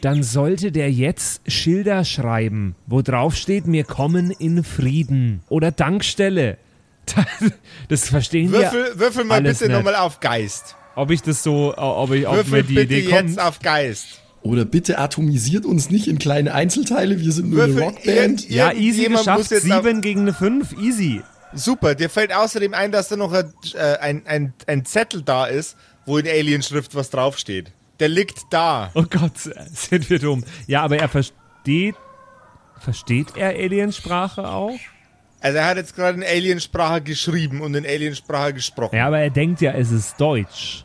dann 0.00 0.22
sollte 0.22 0.72
der 0.72 0.90
jetzt 0.90 1.42
Schilder 1.50 2.04
schreiben, 2.04 2.74
wo 2.86 3.02
drauf 3.02 3.36
steht, 3.36 3.64
wir 3.66 3.84
kommen 3.84 4.30
in 4.32 4.64
Frieden. 4.64 5.42
Oder 5.48 5.70
Dankstelle. 5.70 6.58
Das 7.88 8.08
verstehen 8.08 8.52
Würfel, 8.52 8.84
wir. 8.94 8.98
würfel 8.98 9.24
mal 9.24 9.34
alles 9.36 9.58
bitte 9.58 9.72
nochmal 9.72 9.96
auf 9.96 10.20
Geist. 10.20 10.76
Ob 10.94 11.10
ich 11.10 11.20
das 11.22 11.42
so, 11.42 11.74
ob 11.76 12.12
ich 12.12 12.26
auf 12.26 12.36
Würfel 12.36 12.52
mir 12.52 12.62
die 12.64 12.74
bitte 12.74 12.94
Idee 12.94 13.08
komme. 13.10 13.28
jetzt 13.28 13.40
auf 13.40 13.58
Geist. 13.60 14.20
Oder 14.42 14.64
bitte 14.64 14.98
atomisiert 14.98 15.64
uns 15.66 15.90
nicht 15.90 16.06
in 16.08 16.18
kleine 16.18 16.54
Einzelteile, 16.54 17.20
wir 17.20 17.32
sind 17.32 17.50
nur 17.50 17.64
eine 17.64 17.74
Würfel 17.74 17.82
Rockband. 17.88 18.06
irgend- 18.16 18.50
Ja, 18.50 18.72
easy 18.72 19.04
geschafft. 19.06 19.38
muss 19.38 19.50
jetzt 19.50 19.70
auf- 19.70 19.84
Sieben 19.84 20.00
gegen 20.00 20.20
eine 20.22 20.32
fünf, 20.34 20.72
easy. 20.80 21.22
Super, 21.54 21.94
dir 21.94 22.08
fällt 22.08 22.34
außerdem 22.34 22.74
ein, 22.74 22.92
dass 22.92 23.08
da 23.08 23.16
noch 23.16 23.32
ein, 23.32 23.52
äh, 23.74 23.98
ein, 23.98 24.26
ein, 24.26 24.54
ein 24.66 24.84
Zettel 24.84 25.22
da 25.22 25.46
ist, 25.46 25.76
wo 26.06 26.18
in 26.18 26.26
Alienschrift 26.26 26.94
was 26.94 27.10
draufsteht. 27.10 27.72
Der 28.00 28.08
liegt 28.08 28.40
da. 28.50 28.90
Oh 28.94 29.04
Gott, 29.08 29.36
sind 29.38 30.10
wir 30.10 30.18
dumm. 30.18 30.44
Ja, 30.66 30.82
aber 30.82 30.98
er 30.98 31.08
versteht. 31.08 31.94
Versteht 32.80 33.36
er 33.36 33.50
Aliensprache 33.50 34.48
auch? 34.48 34.76
Also 35.40 35.58
er 35.58 35.66
hat 35.66 35.76
jetzt 35.76 35.94
gerade 35.94 36.18
in 36.18 36.24
Aliensprache 36.24 37.00
geschrieben 37.00 37.60
und 37.60 37.74
in 37.74 37.84
Aliensprache 37.84 38.54
gesprochen. 38.54 38.96
Ja, 38.96 39.06
aber 39.06 39.20
er 39.20 39.30
denkt 39.30 39.60
ja, 39.60 39.72
es 39.72 39.90
ist 39.90 40.20
Deutsch. 40.20 40.84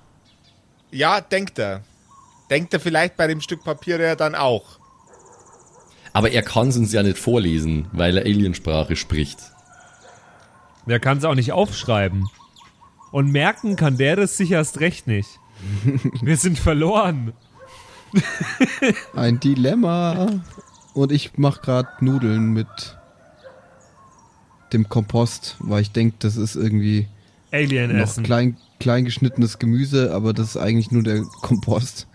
Ja, 0.92 1.22
denkt 1.22 1.60
er. 1.60 1.82
Denkt 2.50 2.74
er 2.74 2.80
vielleicht 2.80 3.18
bei 3.18 3.28
dem 3.28 3.42
Stück 3.42 3.64
Papier 3.64 4.00
ja 4.00 4.16
dann 4.16 4.36
auch. 4.36 4.80
Aber 6.14 6.32
er 6.32 6.42
kann 6.42 6.70
es 6.70 6.78
uns 6.78 6.94
ja 6.94 7.04
nicht 7.04 7.18
vorlesen, 7.18 7.88
weil 7.92 8.18
er 8.18 8.26
Aliensprache 8.26 8.96
spricht. 8.96 9.40
Der 10.88 11.00
kann 11.00 11.18
es 11.18 11.24
auch 11.26 11.36
nicht 11.36 11.52
aufschreiben. 11.52 12.28
Und 13.12 13.32
merken 13.32 13.76
kann 13.76 13.98
der 13.98 14.16
das 14.16 14.38
sicherst 14.38 14.80
recht 14.80 15.08
nicht. 15.08 15.28
Wir 16.22 16.38
sind 16.38 16.58
verloren. 16.60 17.34
Ein 19.16 19.40
Dilemma. 19.40 20.28
Und 20.94 21.12
ich 21.12 21.38
mache 21.38 21.62
gerade 21.62 21.90
Nudeln 22.04 22.54
mit 22.54 22.68
dem 24.74 24.90
Kompost, 24.90 25.56
weil 25.60 25.82
ich 25.82 25.92
denke, 25.92 26.16
das 26.20 26.36
ist 26.38 26.56
irgendwie 26.56 27.08
Alien 27.52 27.96
noch 27.96 28.04
essen. 28.04 28.24
klein, 28.24 28.58
klein 28.80 29.06
geschnittenes 29.06 29.60
Gemüse, 29.60 30.14
aber 30.14 30.34
das 30.34 30.50
ist 30.50 30.58
eigentlich 30.58 30.92
nur 30.92 31.04
der 31.04 31.22
Kompost. 31.42 32.08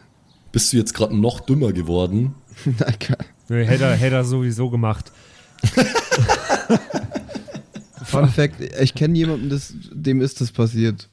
Bist 0.50 0.72
du 0.72 0.76
jetzt 0.76 0.92
gerade 0.94 1.16
noch 1.16 1.40
dümmer 1.40 1.72
geworden? 1.72 2.34
Nein, 2.64 2.96
Nee, 3.48 3.64
hätte, 3.64 3.84
er- 3.84 3.96
hätte 3.96 4.16
er 4.16 4.24
sowieso 4.24 4.68
gemacht. 4.70 5.12
Fun 8.12 8.28
Fact, 8.28 8.56
ich 8.80 8.94
kenne 8.94 9.16
jemanden, 9.16 9.48
das, 9.48 9.74
dem 9.92 10.20
ist 10.20 10.40
das 10.40 10.52
passiert. 10.52 11.08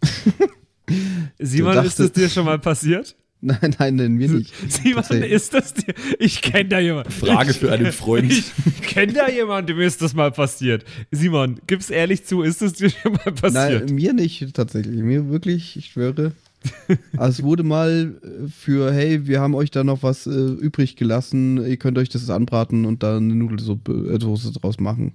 Simon, 1.39 1.73
Du 1.73 1.81
ist 1.81 1.99
das 1.99 2.11
dir 2.11 2.29
schon 2.29 2.45
mal 2.45 2.59
passiert? 2.59 3.15
nein, 3.41 3.75
nein, 3.79 3.95
nein, 3.95 4.13
mir 4.15 4.27
nicht. 4.29 4.53
Simon, 4.67 5.23
ist 5.23 5.53
das 5.53 5.73
dir? 5.73 5.93
Ich 6.19 6.41
kenne 6.41 6.69
da 6.69 6.79
jemanden. 6.79 7.11
Frage 7.11 7.53
für 7.53 7.71
einen 7.71 7.93
Freund. 7.93 8.31
Ich 8.31 8.81
kenne 8.81 9.13
da 9.13 9.29
jemanden, 9.29 9.67
dem 9.67 9.79
ist 9.79 10.01
das 10.01 10.13
mal 10.13 10.31
passiert. 10.31 10.83
Simon, 11.11 11.59
gib's 11.65 11.89
ehrlich 11.89 12.25
zu, 12.25 12.41
ist 12.41 12.61
das 12.61 12.73
dir 12.73 12.89
schon 12.89 13.13
mal 13.13 13.31
passiert? 13.31 13.85
Nein, 13.87 13.95
mir 13.95 14.13
nicht 14.13 14.53
tatsächlich. 14.53 15.01
Mir 15.01 15.29
wirklich, 15.29 15.77
ich 15.77 15.87
schwöre. 15.87 16.33
Also 17.17 17.39
es 17.39 17.43
wurde 17.43 17.63
mal 17.63 18.15
äh, 18.21 18.47
für, 18.49 18.91
hey, 18.91 19.25
wir 19.27 19.39
haben 19.39 19.55
euch 19.55 19.71
da 19.71 19.85
noch 19.85 20.03
was 20.03 20.27
äh, 20.27 20.31
übrig 20.31 20.97
gelassen, 20.97 21.65
ihr 21.65 21.77
könnt 21.77 21.97
euch 21.97 22.09
das 22.09 22.29
anbraten 22.29 22.85
und 22.85 23.01
dann 23.01 23.23
eine 23.23 23.35
Nudelsuppe 23.35 24.13
äh, 24.13 24.17
draus 24.19 24.79
machen. 24.79 25.13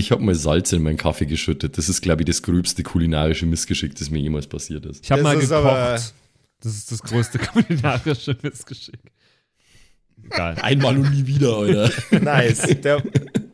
Ich 0.00 0.10
habe 0.10 0.22
mal 0.22 0.34
Salz 0.34 0.72
in 0.72 0.82
meinen 0.82 0.96
Kaffee 0.96 1.26
geschüttet. 1.26 1.76
Das 1.78 1.88
ist, 1.88 2.00
glaube 2.00 2.22
ich, 2.22 2.26
das 2.26 2.42
gröbste 2.42 2.82
kulinarische 2.82 3.46
Missgeschick, 3.46 3.94
das 3.94 4.10
mir 4.10 4.18
jemals 4.18 4.46
passiert 4.46 4.86
ist. 4.86 5.04
Ich 5.04 5.10
habe 5.12 5.22
Das 5.22 5.32
mal 5.34 5.40
ist 5.40 5.48
gekocht. 5.50 5.66
aber- 5.66 6.00
das 6.62 6.74
ist 6.74 6.92
das 6.92 7.02
größte 7.02 7.38
kulinarische 7.52 8.36
Missgeschick. 8.42 9.00
Egal. 10.24 10.56
Einmal 10.60 10.98
und 10.98 11.10
nie 11.14 11.26
wieder, 11.26 11.56
Alter. 11.56 11.90
Nice. 12.20 12.62
Der, 12.82 13.02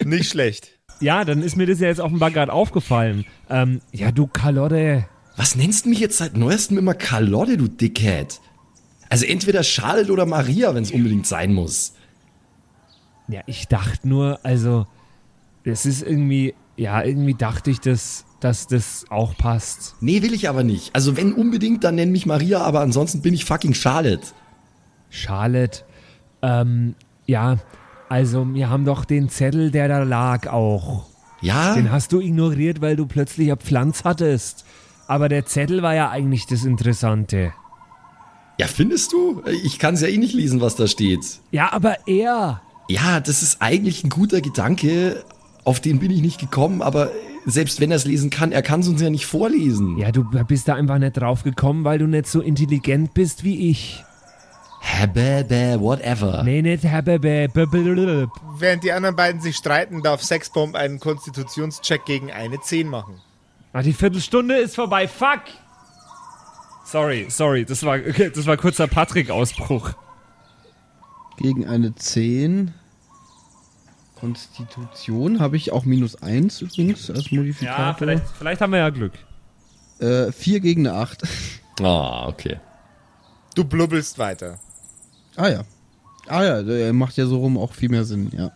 nicht 0.05 0.29
schlecht. 0.31 0.71
Ja, 1.01 1.25
dann 1.25 1.43
ist 1.43 1.57
mir 1.57 1.67
das 1.67 1.79
ja 1.81 1.89
jetzt 1.89 2.01
offenbar 2.01 2.31
gerade 2.31 2.53
aufgefallen. 2.53 3.25
Ähm, 3.51 3.81
ja, 3.93 4.11
du 4.13 4.27
Kalotte. 4.27 5.07
Was 5.37 5.55
nennst 5.55 5.85
du 5.85 5.91
mich 5.91 6.01
jetzt 6.01 6.17
seit 6.19 6.37
neuestem 6.37 6.79
immer 6.79 6.95
Carlotte, 6.95 7.57
du 7.57 7.69
Dickhead? 7.69 8.41
Also 9.09 9.25
entweder 9.27 9.63
Charlotte 9.63 10.11
oder 10.11 10.27
Maria, 10.27 10.75
wenn 10.75 10.83
es 10.83 10.91
unbedingt 10.91 11.27
sein 11.27 11.53
muss. 11.53 11.93
Ja, 13.29 13.43
ich 13.47 13.69
dachte 13.69 14.09
nur, 14.09 14.41
also, 14.45 14.87
das 15.67 15.85
ist 15.85 16.03
irgendwie, 16.03 16.55
ja, 16.77 17.03
irgendwie 17.03 17.35
dachte 17.35 17.71
ich, 17.71 17.81
dass, 17.81 18.25
dass 18.41 18.67
das 18.67 19.05
auch 19.11 19.37
passt. 19.37 19.97
Nee, 20.01 20.23
will 20.23 20.33
ich 20.33 20.49
aber 20.49 20.65
nicht. 20.65 20.95
Also 20.95 21.17
wenn 21.19 21.35
unbedingt, 21.35 21.85
dann 21.85 21.97
nenn 21.97 22.13
mich 22.13 22.25
Maria, 22.25 22.63
aber 22.63 22.81
ansonsten 22.81 23.21
bin 23.21 23.35
ich 23.35 23.45
fucking 23.45 23.75
Charlotte. 23.75 24.29
Charlotte, 25.11 25.85
ähm, 26.43 26.95
ja, 27.27 27.59
also, 28.09 28.47
wir 28.55 28.71
haben 28.71 28.85
doch 28.85 29.05
den 29.05 29.29
Zettel, 29.29 29.71
der 29.71 29.89
da 29.89 30.03
lag, 30.03 30.47
auch. 30.47 31.07
Ja? 31.41 31.75
Den 31.75 31.91
hast 31.91 32.13
du 32.13 32.21
ignoriert, 32.21 32.81
weil 32.81 32.97
du 32.97 33.07
plötzlich 33.07 33.49
eine 33.49 33.57
Pflanz 33.57 34.05
hattest. 34.05 34.65
Aber 35.09 35.29
der 35.29 35.47
Zettel 35.47 35.83
war 35.83 35.95
ja 35.95 36.11
eigentlich 36.11 36.47
das 36.47 36.65
Interessante. 36.65 37.53
Ja, 38.59 38.67
findest 38.69 39.13
du? 39.13 39.43
Ich 39.65 39.79
kann 39.79 39.95
es 39.95 40.01
ja 40.01 40.09
eh 40.09 40.17
nicht 40.17 40.35
lesen, 40.35 40.61
was 40.61 40.77
da 40.77 40.87
steht. 40.87 41.41
Ja, 41.51 41.73
aber 41.73 41.97
er. 42.07 42.63
Ja, 42.89 43.21
das 43.21 43.43
ist 43.43 43.61
eigentlich 43.61 44.05
ein 44.05 44.11
guter 44.11 44.41
Gedanke. 44.41 45.25
Auf 45.67 45.81
den 45.81 45.99
bin 45.99 46.13
ich 46.13 46.23
nicht 46.23 46.39
gekommen, 46.39 46.81
aber 46.81 47.11
selbst 47.45 47.81
wenn 47.81 47.91
er 47.91 47.97
es 47.97 48.05
lesen 48.05 48.31
kann, 48.31 48.53
er 48.53 48.63
kann 48.63 48.81
es 48.81 48.89
uns 48.89 49.03
ja 49.03 49.11
nicht 49.11 49.27
vorlesen. 49.27 49.99
Ja, 49.99 50.13
du 50.13 50.23
bist 50.23 50.69
da 50.69 50.77
einfach 50.77 50.99
nicht 50.99 51.15
drauf 51.15 51.43
gekommen, 51.43 51.83
weil 51.83 51.99
du 51.99 52.07
nicht 52.07 52.29
so 52.29 52.41
intelligent 52.41 53.15
bist 53.15 53.43
wie 53.43 53.69
ich. 53.69 54.05
Habebe, 54.81 55.81
whatever. 55.81 56.45
Nee, 56.45 56.63
nicht 56.63 56.85
habebe. 56.85 57.49
Während 57.53 58.85
die 58.85 58.93
anderen 58.93 59.17
beiden 59.17 59.41
sich 59.41 59.57
streiten, 59.57 60.05
darf 60.05 60.23
Sexbomb 60.23 60.77
einen 60.77 61.01
Konstitutionscheck 61.01 62.05
gegen 62.05 62.31
eine 62.31 62.61
10 62.61 62.89
machen. 62.89 63.21
Ah, 63.73 63.83
die 63.83 63.93
Viertelstunde 63.93 64.55
ist 64.59 64.77
vorbei. 64.77 65.09
Fuck! 65.09 65.43
Sorry, 66.85 67.27
sorry, 67.29 67.65
das 67.65 67.83
war, 67.83 67.99
das 68.35 68.47
war 68.47 68.57
kurzer 68.57 68.87
Patrick-Ausbruch. 68.87 69.95
Gegen 71.39 71.67
eine 71.67 71.93
10. 71.97 72.73
Konstitution 74.17 75.39
habe 75.41 75.57
ich 75.57 75.73
auch 75.73 75.85
minus 75.85 76.17
1 76.23 76.63
übrigens 76.63 77.11
als 77.11 77.31
Ja, 77.31 77.39
Modifikator. 77.39 77.95
vielleicht, 77.99 78.25
vielleicht 78.39 78.61
haben 78.61 78.73
wir 78.73 78.79
ja 78.81 78.91
Glück. 78.91 79.13
Äh, 80.01 80.33
4 80.33 80.61
gegen 80.61 80.87
eine 80.87 80.97
8. 80.99 81.23
Ah, 81.81 82.27
okay. 82.29 82.59
Du 83.55 83.65
blubbelst 83.65 84.19
weiter. 84.19 84.59
ah 85.37 85.49
ja. 85.49 85.65
Ah 86.29 86.43
ja, 86.43 86.63
der 86.63 86.93
macht 86.93 87.17
ja 87.17 87.27
so 87.27 87.39
rum 87.39 87.57
auch 87.57 87.73
viel 87.75 87.89
mehr 87.89 88.05
Sinn, 88.05 88.31
ja. 88.37 88.51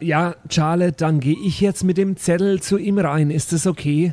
Ja, 0.00 0.34
Charlotte, 0.50 0.92
dann 0.98 1.20
gehe 1.20 1.38
ich 1.38 1.60
jetzt 1.60 1.82
mit 1.84 1.96
dem 1.96 2.16
Zettel 2.18 2.60
zu 2.60 2.76
ihm 2.76 2.98
rein. 2.98 3.30
Ist 3.30 3.52
das 3.52 3.66
okay? 3.66 4.12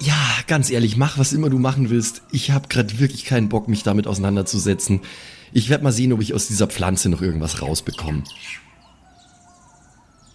Ja, 0.00 0.14
ganz 0.46 0.70
ehrlich, 0.70 0.96
mach 0.96 1.18
was 1.18 1.32
immer 1.32 1.50
du 1.50 1.58
machen 1.58 1.88
willst. 1.90 2.22
Ich 2.30 2.50
habe 2.52 2.68
gerade 2.68 2.98
wirklich 3.00 3.24
keinen 3.24 3.48
Bock, 3.48 3.66
mich 3.68 3.82
damit 3.82 4.06
auseinanderzusetzen. 4.06 5.00
Ich 5.52 5.70
werde 5.70 5.82
mal 5.84 5.92
sehen, 5.92 6.12
ob 6.12 6.20
ich 6.20 6.34
aus 6.34 6.46
dieser 6.46 6.66
Pflanze 6.66 7.08
noch 7.08 7.22
irgendwas 7.22 7.62
rausbekomme. 7.62 8.22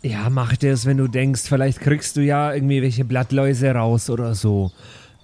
Ja, 0.01 0.29
mach 0.29 0.55
das, 0.55 0.85
wenn 0.85 0.97
du 0.97 1.07
denkst, 1.07 1.41
vielleicht 1.43 1.81
kriegst 1.81 2.15
du 2.15 2.21
ja 2.21 2.53
irgendwie 2.53 2.81
welche 2.81 3.03
Blattläuse 3.03 3.71
raus 3.71 4.09
oder 4.09 4.33
so. 4.33 4.71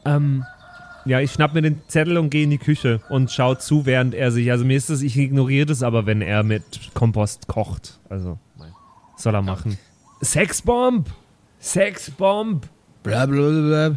Ähm, 0.03 0.43
Ja, 1.05 1.19
ich 1.19 1.31
schnapp 1.31 1.53
mir 1.53 1.61
den 1.61 1.81
Zettel 1.87 2.17
und 2.17 2.29
gehe 2.31 2.43
in 2.43 2.49
die 2.49 2.57
Küche 2.57 2.99
und 3.09 3.31
schau 3.31 3.53
zu, 3.55 3.85
während 3.85 4.15
er 4.15 4.31
sich. 4.31 4.51
Also 4.51 4.65
mir 4.65 4.75
ist 4.75 4.89
das, 4.89 5.01
ich 5.01 5.15
ignoriere 5.17 5.67
das 5.67 5.83
aber, 5.83 6.05
wenn 6.07 6.21
er 6.21 6.43
mit 6.43 6.63
Kompost 6.95 7.47
kocht. 7.47 7.99
Also, 8.09 8.39
soll 9.15 9.35
er 9.35 9.43
machen. 9.43 9.77
Sexbomb! 10.21 11.07
Sexbomb! 11.59 12.67
Blablabla. 13.03 13.95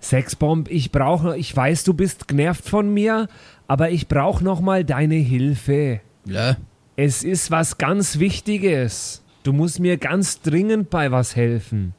Sexbomb, 0.00 0.70
ich 0.70 0.90
brauche, 0.92 1.36
ich 1.36 1.54
weiß, 1.54 1.84
du 1.84 1.94
bist 1.94 2.26
genervt 2.28 2.68
von 2.68 2.92
mir, 2.92 3.28
aber 3.68 3.90
ich 3.90 4.08
brauche 4.08 4.42
noch 4.42 4.60
mal 4.60 4.84
deine 4.84 5.14
Hilfe. 5.16 6.00
Bla. 6.24 6.56
Es 6.96 7.22
ist 7.22 7.50
was 7.50 7.78
ganz 7.78 8.18
Wichtiges. 8.18 9.22
Du 9.44 9.52
musst 9.52 9.78
mir 9.78 9.98
ganz 9.98 10.40
dringend 10.40 10.90
bei 10.90 11.12
was 11.12 11.36
helfen. 11.36 11.94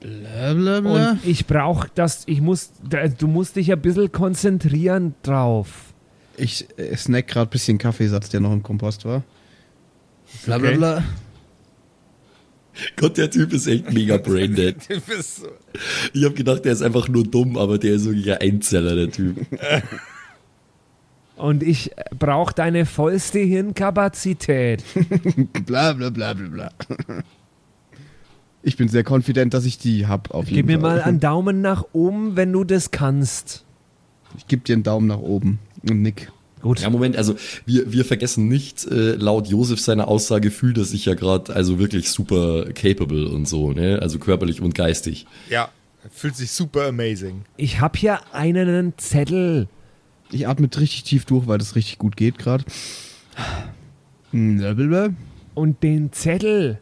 Blablabla. 0.00 1.12
Und 1.12 1.26
ich 1.26 1.46
brauche 1.46 1.88
das, 1.94 2.22
ich 2.26 2.40
muss, 2.40 2.72
du 3.18 3.26
musst 3.28 3.56
dich 3.56 3.70
ein 3.70 3.80
bisschen 3.80 4.10
konzentrieren 4.10 5.14
drauf. 5.22 5.92
Ich 6.38 6.66
äh, 6.78 6.96
snack 6.96 7.28
gerade 7.28 7.48
ein 7.48 7.52
bisschen 7.52 7.76
Kaffeesatz, 7.76 8.30
der 8.30 8.40
noch 8.40 8.52
im 8.52 8.62
Kompost 8.62 9.04
war. 9.04 9.22
Blablabla. 10.46 11.04
Gott, 12.96 13.18
der 13.18 13.30
Typ 13.30 13.52
ist 13.52 13.66
echt 13.66 13.92
mega 13.92 14.16
braindead. 14.16 14.76
Ich 16.12 16.24
habe 16.24 16.34
gedacht, 16.34 16.64
der 16.64 16.72
ist 16.72 16.82
einfach 16.82 17.08
nur 17.08 17.22
dumm, 17.22 17.56
aber 17.56 17.78
der 17.78 17.94
ist 17.94 18.06
wirklich 18.06 18.32
ein 18.32 18.38
Einzeller, 18.38 18.96
der 18.96 19.10
Typ. 19.10 19.36
Und 21.40 21.62
ich 21.62 21.90
brauche 22.18 22.54
deine 22.54 22.84
vollste 22.84 23.38
Hirnkapazität. 23.38 24.84
Blablabla. 25.66 26.70
Ich 28.62 28.76
bin 28.76 28.88
sehr 28.88 29.04
confident, 29.08 29.54
dass 29.54 29.64
ich 29.64 29.78
die 29.78 30.06
hab 30.06 30.32
auf 30.32 30.44
Gib 30.44 30.56
jeden 30.56 30.66
mir 30.66 30.80
Fall. 30.80 30.96
mal 30.96 31.02
einen 31.02 31.20
Daumen 31.20 31.62
nach 31.62 31.84
oben, 31.92 32.36
wenn 32.36 32.52
du 32.52 32.64
das 32.64 32.90
kannst. 32.90 33.64
Ich 34.36 34.46
gebe 34.48 34.62
dir 34.62 34.74
einen 34.74 34.82
Daumen 34.82 35.06
nach 35.06 35.18
oben 35.20 35.58
und 35.88 36.02
nick. 36.02 36.30
Gut. 36.60 36.80
Ja, 36.80 36.90
Moment, 36.90 37.16
also 37.16 37.36
wir, 37.64 37.90
wir 37.90 38.04
vergessen 38.04 38.46
nicht, 38.48 38.84
äh, 38.84 39.12
laut 39.12 39.48
Josef 39.48 39.80
seiner 39.80 40.08
Aussage 40.08 40.50
fühlt 40.50 40.76
er 40.76 40.84
sich 40.84 41.06
ja 41.06 41.14
gerade 41.14 41.54
also 41.54 41.78
wirklich 41.78 42.10
super 42.10 42.66
capable 42.74 43.30
und 43.30 43.48
so, 43.48 43.72
ne? 43.72 43.98
Also 44.02 44.18
körperlich 44.18 44.60
und 44.60 44.74
geistig. 44.74 45.24
Ja, 45.48 45.70
fühlt 46.10 46.36
sich 46.36 46.50
super 46.52 46.88
amazing. 46.88 47.46
Ich 47.56 47.80
habe 47.80 47.98
hier 47.98 48.20
einen 48.34 48.92
Zettel. 48.98 49.68
Ich 50.32 50.46
atme 50.46 50.68
richtig 50.76 51.04
tief 51.04 51.24
durch, 51.24 51.46
weil 51.46 51.58
das 51.58 51.74
richtig 51.74 51.98
gut 51.98 52.16
geht 52.16 52.38
gerade. 52.38 52.64
Blablabla. 54.32 55.10
Und 55.54 55.82
den 55.82 56.12
Zettel, 56.12 56.80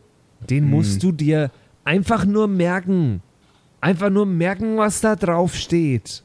den 0.49 0.69
musst 0.69 1.03
du 1.03 1.13
dir 1.13 1.51
einfach 1.85 2.25
nur 2.25 2.47
merken. 2.47 3.23
Einfach 3.81 4.11
nur 4.11 4.27
merken, 4.27 4.77
was 4.77 5.01
da 5.01 5.17
drauf 5.17 5.55
steht. 5.55 6.23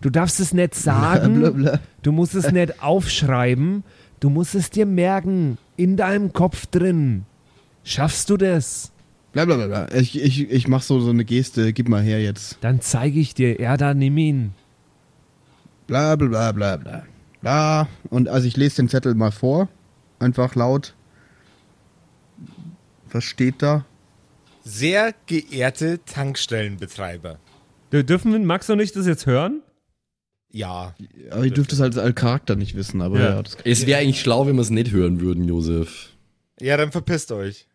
Du 0.00 0.10
darfst 0.10 0.40
es 0.40 0.52
nicht 0.52 0.74
sagen, 0.74 1.68
du 2.02 2.12
musst 2.12 2.34
es 2.34 2.50
nicht 2.50 2.82
aufschreiben, 2.82 3.84
du 4.20 4.30
musst 4.30 4.54
es 4.54 4.70
dir 4.70 4.86
merken, 4.86 5.58
in 5.76 5.96
deinem 5.96 6.32
Kopf 6.32 6.66
drin. 6.66 7.24
Schaffst 7.84 8.30
du 8.30 8.36
das? 8.36 8.90
Blablabla. 9.32 9.94
Ich, 9.94 10.20
ich, 10.20 10.50
ich 10.50 10.68
mach 10.68 10.82
so, 10.82 11.00
so 11.00 11.10
eine 11.10 11.24
Geste, 11.24 11.72
gib 11.72 11.88
mal 11.88 12.02
her 12.02 12.20
jetzt. 12.22 12.58
Dann 12.60 12.80
zeige 12.80 13.20
ich 13.20 13.34
dir, 13.34 13.60
ja, 13.60 13.76
da 13.76 13.94
nimm 13.94 14.18
ihn. 14.18 14.54
Blablabla. 15.86 16.52
Bla, 16.52 16.76
bla. 16.76 17.06
Bla. 17.40 17.88
Und 18.10 18.28
also 18.28 18.46
ich 18.46 18.56
lese 18.56 18.76
den 18.76 18.88
Zettel 18.88 19.14
mal 19.14 19.30
vor. 19.32 19.68
Einfach 20.18 20.54
laut. 20.54 20.94
Was 23.10 23.24
steht 23.24 23.56
da? 23.62 23.84
Sehr 24.64 25.12
geehrte 25.26 26.00
Tankstellenbetreiber. 26.04 27.38
Dür- 27.92 28.04
Dürfen 28.04 28.44
Max 28.46 28.70
und 28.70 28.80
ich 28.80 28.92
das 28.92 29.06
jetzt 29.06 29.26
hören? 29.26 29.60
Ja, 30.54 30.94
Aber 31.30 31.44
ihr 31.44 31.50
dürft 31.50 31.72
es 31.72 31.80
halt 31.80 31.96
als 31.96 32.14
Charakter 32.14 32.56
nicht 32.56 32.74
wissen, 32.76 33.00
aber 33.00 33.18
Ja. 33.18 33.30
ja, 33.36 33.42
das 33.42 33.56
Es 33.64 33.86
wäre 33.86 34.00
eigentlich 34.00 34.20
schlau, 34.20 34.46
wenn 34.46 34.54
wir 34.56 34.60
es 34.62 34.70
nicht 34.70 34.90
hören 34.90 35.20
würden, 35.20 35.44
Josef. 35.48 36.10
ja, 36.60 36.76
dann 36.76 36.92
verpisst 36.92 37.32
euch. 37.32 37.66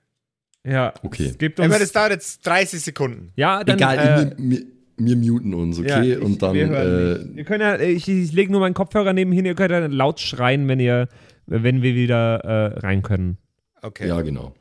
Ja. 0.63 0.93
Okay. 1.01 1.25
Es 1.27 1.37
gibt 1.37 1.59
Ich 1.59 1.63
uns, 1.65 1.71
meine, 1.71 1.83
das 1.83 1.91
dauert 1.91 2.11
jetzt 2.11 2.45
30 2.45 2.81
Sekunden. 2.81 3.31
ja, 3.35 3.63
dann, 3.63 3.77
Egal, 3.77 4.35
äh, 4.39 4.65
wir, 4.97 5.15
muten 5.15 5.53
uns, 5.53 5.77
ja, 5.79 5.97
okay? 5.97 6.13
ich- 6.13 6.21
und 6.21 6.41
dann, 6.41 6.55
äh. 6.55 7.17
Ihr 7.35 7.43
könnt 7.43 7.61
ja, 7.61 7.79
ich, 7.79 8.07
ich 8.07 8.31
lege 8.31 8.51
nur 8.51 8.61
meinen 8.61 8.73
Kopfhörer 8.73 9.13
nebenhin, 9.13 9.45
ihr 9.45 9.55
könnt 9.55 9.71
ja 9.71 9.85
laut 9.85 10.19
schreien, 10.19 10.67
wenn 10.67 10.79
ihr, 10.79 11.07
wenn 11.45 11.81
wir 11.81 11.95
wieder 11.95 12.39
äh, 12.39 12.79
rein 12.79 13.03
können. 13.03 13.37
Okay. 13.81 14.07
ja, 14.07 14.21
genau. 14.21 14.53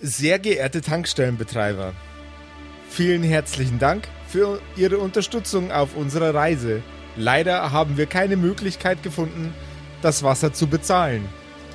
Sehr 0.00 0.38
geehrte 0.38 0.80
Tankstellenbetreiber, 0.80 1.92
vielen 2.88 3.22
herzlichen 3.22 3.78
Dank 3.78 4.08
für 4.26 4.60
Ihre 4.76 4.98
Unterstützung 4.98 5.70
auf 5.70 5.96
unserer 5.96 6.34
Reise. 6.34 6.82
Leider 7.16 7.70
haben 7.70 7.96
wir 7.96 8.06
keine 8.06 8.36
Möglichkeit 8.36 9.02
gefunden, 9.02 9.52
das 10.02 10.22
Wasser 10.22 10.52
zu 10.52 10.66
bezahlen, 10.66 11.24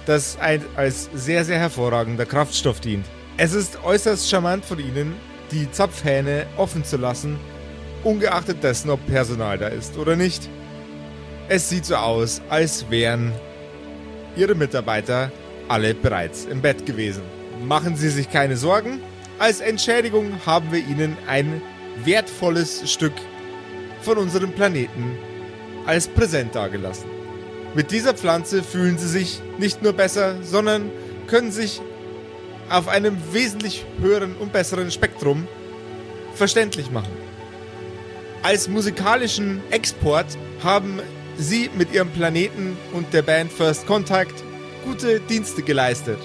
das 0.05 0.37
ein, 0.39 0.61
als 0.75 1.09
sehr, 1.13 1.45
sehr 1.45 1.57
hervorragender 1.57 2.25
Kraftstoff 2.25 2.79
dient. 2.79 3.05
Es 3.37 3.53
ist 3.53 3.83
äußerst 3.83 4.29
charmant 4.29 4.65
von 4.65 4.79
Ihnen, 4.79 5.13
die 5.51 5.71
Zapfhähne 5.71 6.45
offen 6.57 6.83
zu 6.83 6.97
lassen, 6.97 7.37
ungeachtet 8.03 8.63
dessen, 8.63 8.89
ob 8.89 9.05
Personal 9.07 9.57
da 9.57 9.67
ist 9.67 9.97
oder 9.97 10.15
nicht. 10.15 10.49
Es 11.47 11.69
sieht 11.69 11.85
so 11.85 11.95
aus, 11.95 12.41
als 12.49 12.89
wären 12.89 13.33
Ihre 14.35 14.55
Mitarbeiter 14.55 15.31
alle 15.67 15.93
bereits 15.93 16.45
im 16.45 16.61
Bett 16.61 16.85
gewesen. 16.85 17.23
Machen 17.67 17.95
Sie 17.95 18.09
sich 18.09 18.29
keine 18.29 18.57
Sorgen. 18.57 18.99
Als 19.37 19.61
Entschädigung 19.61 20.31
haben 20.45 20.71
wir 20.71 20.79
Ihnen 20.79 21.17
ein 21.27 21.61
wertvolles 22.03 22.91
Stück 22.91 23.13
von 24.01 24.17
unserem 24.17 24.51
Planeten 24.51 25.17
als 25.85 26.07
Präsent 26.07 26.55
dargelassen. 26.55 27.09
Mit 27.75 27.91
dieser 27.91 28.13
Pflanze 28.13 28.63
fühlen 28.63 28.97
Sie 28.97 29.07
sich 29.07 29.41
nicht 29.57 29.81
nur 29.83 29.93
besser, 29.93 30.35
sondern 30.43 30.91
können 31.27 31.51
sich 31.51 31.81
auf 32.69 32.87
einem 32.87 33.17
wesentlich 33.31 33.85
höheren 34.01 34.35
und 34.35 34.53
besseren 34.53 34.91
Spektrum 34.91 35.47
verständlich 36.35 36.91
machen. 36.91 37.28
Als 38.41 38.69
musikalischen 38.69 39.61
Export 39.69 40.25
haben 40.63 41.01
Sie 41.37 41.69
mit 41.77 41.91
Ihrem 41.93 42.09
Planeten 42.09 42.77
und 42.93 43.13
der 43.13 43.21
Band 43.21 43.51
First 43.51 43.85
Contact 43.85 44.33
gute 44.85 45.19
Dienste 45.19 45.61
geleistet. 45.61 46.17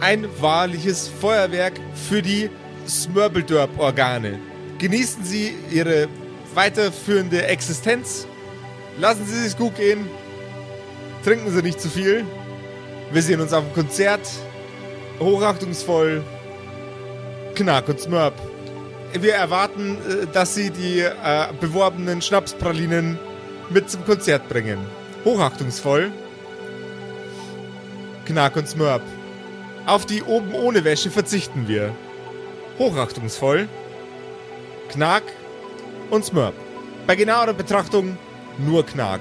Ein 0.00 0.26
wahrliches 0.40 1.06
Feuerwerk 1.06 1.74
für 1.94 2.20
die 2.20 2.50
Smurbeldorp-Organe. 2.88 4.40
Genießen 4.78 5.24
Sie 5.24 5.54
Ihre 5.70 6.08
weiterführende 6.54 7.46
Existenz. 7.46 8.26
Lassen 8.98 9.26
Sie 9.26 9.46
es 9.46 9.56
gut 9.56 9.76
gehen. 9.76 10.08
Trinken 11.24 11.52
Sie 11.52 11.62
nicht 11.62 11.80
zu 11.80 11.88
viel. 11.88 12.24
Wir 13.12 13.22
sehen 13.22 13.40
uns 13.40 13.52
auf 13.52 13.64
dem 13.64 13.74
Konzert. 13.74 14.28
Hochachtungsvoll. 15.20 16.24
Knack 17.54 17.88
und 17.88 18.00
Smurp. 18.00 18.49
Wir 19.12 19.34
erwarten, 19.34 19.96
äh, 19.96 20.26
dass 20.32 20.54
Sie 20.54 20.70
die 20.70 21.00
äh, 21.00 21.48
beworbenen 21.60 22.22
Schnapspralinen 22.22 23.18
mit 23.68 23.90
zum 23.90 24.04
Konzert 24.04 24.48
bringen. 24.48 24.78
Hochachtungsvoll. 25.24 26.12
Knack 28.24 28.56
und 28.56 28.68
Smurp. 28.68 29.02
Auf 29.86 30.06
die 30.06 30.22
oben 30.22 30.54
ohne 30.54 30.84
Wäsche 30.84 31.10
verzichten 31.10 31.66
wir. 31.66 31.94
Hochachtungsvoll. 32.78 33.68
Knack 34.90 35.24
und 36.10 36.24
Smurp. 36.24 36.54
Bei 37.06 37.16
genauerer 37.16 37.54
Betrachtung 37.54 38.16
nur 38.58 38.84
Knack. 38.86 39.20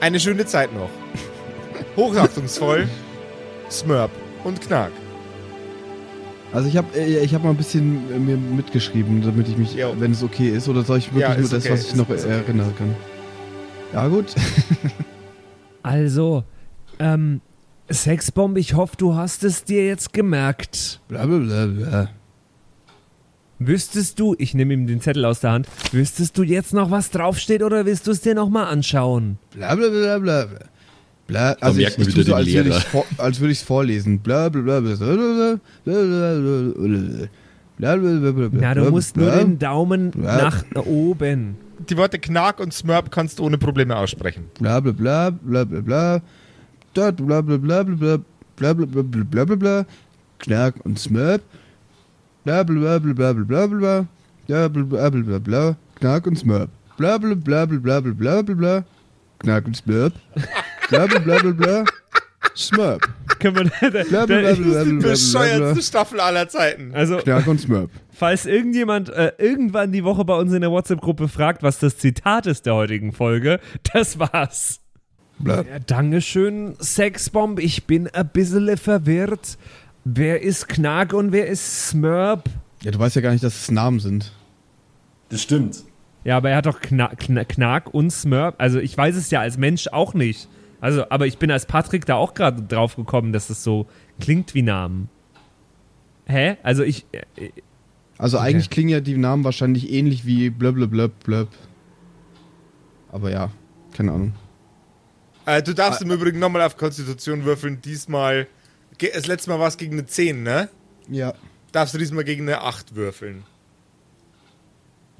Eine 0.00 0.20
schöne 0.20 0.46
Zeit 0.46 0.72
noch. 0.72 0.90
Hochachtungsvoll, 1.96 2.88
Smurp 3.70 4.10
und 4.44 4.60
Knack. 4.60 4.92
Also 6.52 6.68
ich 6.68 6.76
habe 6.76 6.98
ich 6.98 7.34
hab 7.34 7.44
mal 7.44 7.50
ein 7.50 7.56
bisschen 7.56 8.10
äh, 8.12 8.18
mir 8.18 8.36
mitgeschrieben, 8.36 9.20
damit 9.22 9.48
ich 9.48 9.56
mich, 9.58 9.74
Jo. 9.74 9.94
wenn 9.98 10.12
es 10.12 10.22
okay 10.22 10.48
ist, 10.48 10.68
oder 10.68 10.82
soll 10.82 10.98
ich 10.98 11.06
wirklich 11.08 11.22
Ja, 11.22 11.34
nur 11.38 11.48
das, 11.48 11.52
okay, 11.64 11.72
was 11.72 11.82
ich 11.82 11.88
ist- 11.88 11.96
noch 11.96 12.08
ist 12.08 12.24
okay. 12.24 12.34
erinnern 12.34 12.72
kann? 12.76 12.94
Ja 13.92 14.08
gut. 14.08 14.34
Also, 15.82 16.44
ähm, 16.98 17.40
Sexbomb, 17.90 18.58
ich 18.58 18.74
hoffe, 18.74 18.96
du 18.98 19.14
hast 19.14 19.42
es 19.44 19.64
dir 19.64 19.86
jetzt 19.86 20.12
gemerkt. 20.12 21.00
bla 21.08 21.24
bla 21.24 21.38
bla 21.38 21.66
bla. 21.66 22.08
Wüsstest 23.58 24.20
du, 24.20 24.34
ich 24.38 24.54
nehme 24.54 24.74
ihm 24.74 24.86
den 24.86 25.00
Zettel 25.00 25.24
aus 25.24 25.40
der 25.40 25.52
Hand, 25.52 25.68
wüsstest 25.92 26.36
du 26.36 26.42
jetzt 26.42 26.74
noch, 26.74 26.90
was 26.90 27.10
draufsteht 27.10 27.62
oder 27.62 27.86
willst 27.86 28.06
du 28.06 28.10
es 28.10 28.20
dir 28.20 28.34
nochmal 28.34 28.66
anschauen? 28.66 29.38
Bla 29.54 29.74
bla 31.28 31.52
also 31.60 31.78
ich, 31.78 31.96
ich 31.96 32.14
tue 32.14 32.24
so, 32.24 32.34
als 32.34 32.52
würde 32.52 32.70
ich 32.70 32.84
vor, 32.84 33.04
als 33.18 33.38
würde 33.38 33.52
ich 33.52 33.58
es 33.58 33.64
vorlesen. 33.64 34.18
Bla 34.18 34.48
bla 34.48 34.62
bla 34.62 34.80
bla 34.80 34.96
bla 34.96 35.14
bla 35.14 35.58
bla 35.84 36.02
bla 37.78 37.96
bla 37.96 37.96
bla 37.96 38.32
bla 38.32 38.48
bla 38.48 38.60
Na, 38.60 38.74
du 38.74 38.90
musst 38.90 39.16
nur 39.16 39.30
den 39.30 39.58
Daumen 39.58 40.12
nach 40.16 40.64
oben. 40.74 41.56
Die 41.88 41.96
Worte 41.96 42.18
Knack 42.18 42.58
und 42.58 42.74
Smurp 42.74 43.12
kannst 43.12 43.38
du 43.38 43.44
ohne 43.44 43.56
Probleme 43.58 43.96
aussprechen. 43.96 44.46
bla 44.58 44.80
bla 44.80 44.90
bla 44.92 45.30
bla 45.30 45.64
bla 45.64 45.80
bla 45.80 46.22
dort 46.94 47.16
bla 47.24 47.40
bla 47.40 47.56
bla 47.58 47.84
bla 47.84 47.94
bla 47.94 48.18
bla 48.56 48.72
bla 48.74 49.02
bla 49.02 49.02
bla 49.02 49.24
bla 49.24 49.44
bla 49.44 49.56
bla 49.56 49.86
Knack 50.40 50.74
und 50.84 50.98
Smurp 50.98 51.42
bla 52.44 52.64
bla 52.64 52.98
bla 52.98 53.14
bla 53.14 53.32
bla 53.32 53.44
bla 53.44 53.66
bla 53.66 54.06
bla 54.48 54.68
bla 54.68 54.82
bla 54.82 55.10
bla 55.10 55.20
bla 55.20 55.38
bla 55.38 55.76
Knack 56.00 56.26
und 56.26 56.38
Smurp 56.38 56.70
bla 56.96 57.18
bla 57.18 57.34
bla 57.34 57.66
bla 57.66 57.80
bla 57.80 58.00
bla 58.00 58.12
bla 58.12 58.42
bla 58.42 58.54
bla 58.54 58.84
Knack 59.38 59.66
und 59.66 59.76
Smurp 59.76 60.12
bla 60.88 61.06
bla 61.06 61.18
bla 61.18 61.38
bla 61.38 61.50
bla 61.52 61.84
Smurp 62.56 63.08
Können 63.38 63.70
wir, 63.80 64.04
bla 64.04 64.26
bla 64.26 64.42
Das 64.42 64.58
ist 64.58 64.84
die 64.86 64.92
bescheuertste 64.94 65.82
Staffel 65.82 66.20
aller 66.20 66.48
Zeiten. 66.48 66.92
also, 66.94 67.18
Knack 67.18 67.46
und 67.46 67.60
Smurp 67.60 67.90
falls 68.18 68.46
irgendjemand 68.46 69.10
äh, 69.10 69.32
irgendwann 69.38 69.92
die 69.92 70.02
Woche 70.04 70.24
bei 70.24 70.34
uns 70.34 70.52
in 70.52 70.60
der 70.60 70.72
WhatsApp-Gruppe 70.72 71.28
fragt, 71.28 71.62
was 71.62 71.78
das 71.78 71.98
Zitat 71.98 72.46
ist 72.46 72.66
der 72.66 72.74
heutigen 72.74 73.12
Folge, 73.12 73.60
das 73.92 74.18
war's. 74.18 74.80
Ja, 75.44 75.62
Dankeschön, 75.86 76.74
Sexbomb. 76.80 77.60
Ich 77.60 77.84
bin 77.84 78.08
ein 78.08 78.28
bisschen 78.28 78.76
verwirrt. 78.76 79.56
Wer 80.04 80.42
ist 80.42 80.68
Knack 80.68 81.12
und 81.12 81.30
wer 81.30 81.46
ist 81.46 81.90
Smurp? 81.90 82.44
Ja, 82.82 82.90
du 82.90 82.98
weißt 82.98 83.14
ja 83.14 83.22
gar 83.22 83.30
nicht, 83.30 83.44
dass 83.44 83.62
es 83.62 83.70
Namen 83.70 84.00
sind. 84.00 84.32
Das 85.28 85.42
stimmt. 85.42 85.84
Ja, 86.24 86.36
aber 86.38 86.50
er 86.50 86.56
hat 86.56 86.66
doch 86.66 86.80
Kna 86.80 87.14
Kna 87.14 87.44
Knack 87.44 87.94
und 87.94 88.10
Smurp. 88.10 88.56
Also 88.58 88.80
ich 88.80 88.96
weiß 88.98 89.14
es 89.14 89.30
ja 89.30 89.40
als 89.40 89.58
Mensch 89.58 89.86
auch 89.88 90.12
nicht. 90.14 90.48
Also, 90.80 91.08
aber 91.10 91.26
ich 91.26 91.38
bin 91.38 91.50
als 91.50 91.66
Patrick 91.66 92.06
da 92.06 92.14
auch 92.14 92.34
gerade 92.34 92.62
drauf 92.62 92.96
gekommen, 92.96 93.32
dass 93.32 93.50
es 93.50 93.64
so 93.64 93.86
klingt 94.20 94.54
wie 94.54 94.62
Namen. 94.62 95.08
Hä? 96.26 96.56
Also 96.62 96.82
ich. 96.82 97.06
Äh, 97.12 97.50
Also 98.18 98.38
eigentlich 98.38 98.70
klingen 98.70 98.90
ja 98.90 99.00
die 99.00 99.16
Namen 99.16 99.44
wahrscheinlich 99.44 99.90
ähnlich 99.92 100.24
wie 100.26 100.50
blöb 100.50 100.74
blöb 100.76 100.90
blöb 100.90 101.24
blöb. 101.24 101.48
Aber 103.10 103.30
ja, 103.30 103.50
keine 103.92 104.12
Ahnung. 104.12 104.34
Äh, 105.46 105.62
du 105.62 105.74
darfst 105.74 106.02
im 106.02 106.10
Übrigen 106.10 106.38
nochmal 106.38 106.62
auf 106.62 106.76
Konstitution 106.76 107.44
würfeln. 107.44 107.80
Diesmal, 107.80 108.46
das 108.98 109.26
letzte 109.26 109.50
Mal 109.50 109.58
war 109.58 109.68
es 109.68 109.78
gegen 109.78 109.94
eine 109.94 110.04
10, 110.04 110.42
ne? 110.42 110.68
Ja. 111.08 111.32
Darfst 111.72 111.94
du 111.94 111.98
diesmal 111.98 112.24
gegen 112.24 112.42
eine 112.42 112.60
8 112.60 112.94
würfeln. 112.94 113.44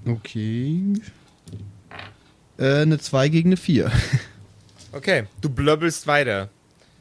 Okay. 0.06 0.94
Äh, 2.58 2.82
eine 2.82 2.98
2 2.98 3.28
gegen 3.28 3.48
eine 3.50 3.56
4. 3.56 3.90
Okay, 4.92 5.24
du 5.40 5.48
blöbbelst 5.50 6.06
weiter. 6.06 6.48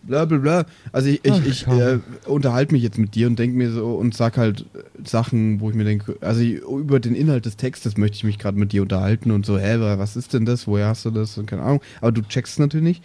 Bla 0.04 0.26
bla 0.26 0.38
bla. 0.38 0.65
Also 0.93 1.10
ich, 1.10 1.21
Ach, 1.30 1.39
ich, 1.43 1.47
ich 1.47 1.67
äh, 1.67 2.00
unterhalte 2.26 2.73
mich 2.73 2.84
jetzt 2.84 2.97
mit 2.97 3.15
dir 3.15 3.28
und 3.28 3.38
denke 3.39 3.58
mir 3.58 3.71
so 3.71 3.95
und 3.95 4.13
sag 4.15 4.38
halt 4.38 4.65
Sachen, 5.04 5.60
wo 5.60 5.69
ich 5.69 5.76
mir 5.76 5.84
denke, 5.84 6.15
also 6.21 6.39
ich, 6.39 6.60
über 6.62 7.00
den 7.00 7.15
Inhalt 7.15 7.45
des 7.45 7.58
Textes 7.58 7.97
möchte 7.97 8.15
ich 8.15 8.23
mich 8.23 8.38
gerade 8.39 8.58
mit 8.58 8.71
dir 8.71 8.84
unterhalten 8.84 9.32
und 9.32 9.45
so, 9.45 9.58
hä, 9.58 9.80
wa- 9.80 9.97
was 9.97 10.15
ist 10.15 10.34
denn 10.34 10.45
das? 10.45 10.67
Woher 10.67 10.88
hast 10.88 11.04
du 11.06 11.12
das? 11.12 11.38
Und 11.38 11.47
keine 11.47 11.63
Ahnung. 11.63 11.82
Aber 12.00 12.12
du 12.12 12.21
checkst 12.21 12.54
es 12.54 12.60
natürlich 12.60 12.86
nicht. 12.86 13.04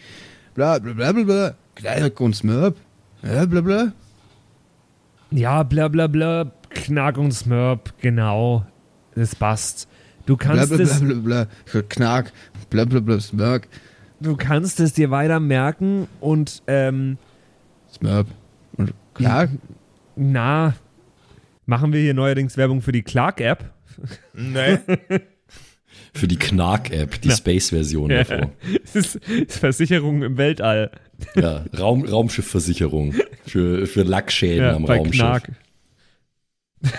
Bla 0.55 0.79
bla 0.79 0.92
bla 0.92 1.12
bla 1.12 1.23
bla. 1.25 1.55
Knack 1.75 2.21
und 2.21 2.37
Smurp. 2.37 2.77
Ja, 3.23 3.47
bla 3.47 3.61
bla. 3.62 3.92
ja, 5.31 5.62
bla 5.62 5.88
bla 5.88 6.07
bla. 6.07 6.53
Knack 6.71 7.18
und 7.18 7.33
Smurp, 7.33 7.95
genau. 8.01 8.66
Das 9.14 9.35
passt. 9.35 9.88
Du 10.27 10.37
Bla 10.37 10.47
kannst, 10.57 10.68
bla 10.68 10.77
bla 10.77 10.85
es, 10.87 11.01
bla 11.01 11.47
bla. 11.73 11.83
Knack. 11.88 12.33
Bla 12.71 12.85
bla 12.85 13.01
bla 13.01 13.18
Smurp. 13.21 13.62
Du 14.22 14.37
kannst 14.37 14.80
es 14.80 14.92
dir 14.92 15.11
weiter 15.11 15.40
merken 15.40 16.08
und 16.20 16.62
ähm, 16.66 17.18
Smurp. 17.92 18.26
Und 18.76 18.94
Knack. 19.14 19.50
na, 20.16 20.74
machen 21.66 21.92
wir 21.92 22.00
hier 22.00 22.14
neuerdings 22.14 22.56
Werbung 22.56 22.80
für 22.82 22.92
die 22.92 23.02
Clark-App. 23.02 23.70
Ne? 24.32 24.80
Für 26.14 26.28
die 26.28 26.38
Knark-App, 26.38 27.22
die 27.22 27.30
Space-Version 27.30 28.11
davon. 28.11 28.50
Das 28.82 28.94
ist 28.96 29.16
ist 29.16 29.58
Versicherung 29.58 30.22
im 30.22 30.37
Weltall. 30.37 30.90
Ja, 31.35 31.64
Raum, 31.78 32.04
Raumschiffversicherung 32.04 33.14
für, 33.46 33.87
für 33.87 34.02
Lackschäden 34.02 34.62
Ja, 34.62 34.76
am 34.76 34.85
bei 34.85 34.98
Raumschiff. 34.98 35.20
Knark. 35.20 35.52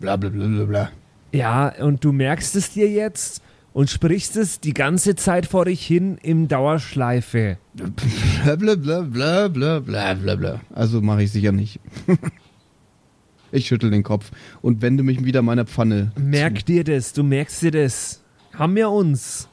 Bla 0.00 0.16
bla 0.16 0.30
bla 0.30 0.46
bla 0.46 0.64
bla. 0.64 0.90
Ja, 1.32 1.68
und 1.82 2.02
du 2.04 2.12
merkst 2.12 2.56
es 2.56 2.70
dir 2.70 2.88
jetzt 2.88 3.42
und 3.74 3.90
sprichst 3.90 4.36
es 4.36 4.60
die 4.60 4.72
ganze 4.72 5.16
Zeit 5.16 5.46
vor 5.46 5.66
dich 5.66 5.84
hin 5.84 6.16
im 6.22 6.48
Dauerschleife. 6.48 7.58
Bla 7.74 8.54
bla 8.56 8.76
bla 8.76 9.00
bla 9.02 9.48
bla 9.48 9.80
bla 9.80 10.14
bla 10.14 10.36
bla. 10.36 10.60
Also 10.72 11.02
mache 11.02 11.24
ich 11.24 11.32
sicher 11.32 11.52
nicht. 11.52 11.80
ich 13.52 13.66
schüttel 13.66 13.90
den 13.90 14.04
Kopf 14.04 14.30
und 14.62 14.80
wende 14.80 15.02
mich 15.02 15.24
wieder 15.24 15.42
meiner 15.42 15.66
Pfanne. 15.66 16.12
Merk 16.16 16.64
dir 16.64 16.84
das, 16.84 17.12
du 17.12 17.24
merkst 17.24 17.62
dir 17.62 17.72
das. 17.72 18.22
Haben 18.54 18.76
wir 18.76 18.88
uns. 18.88 19.48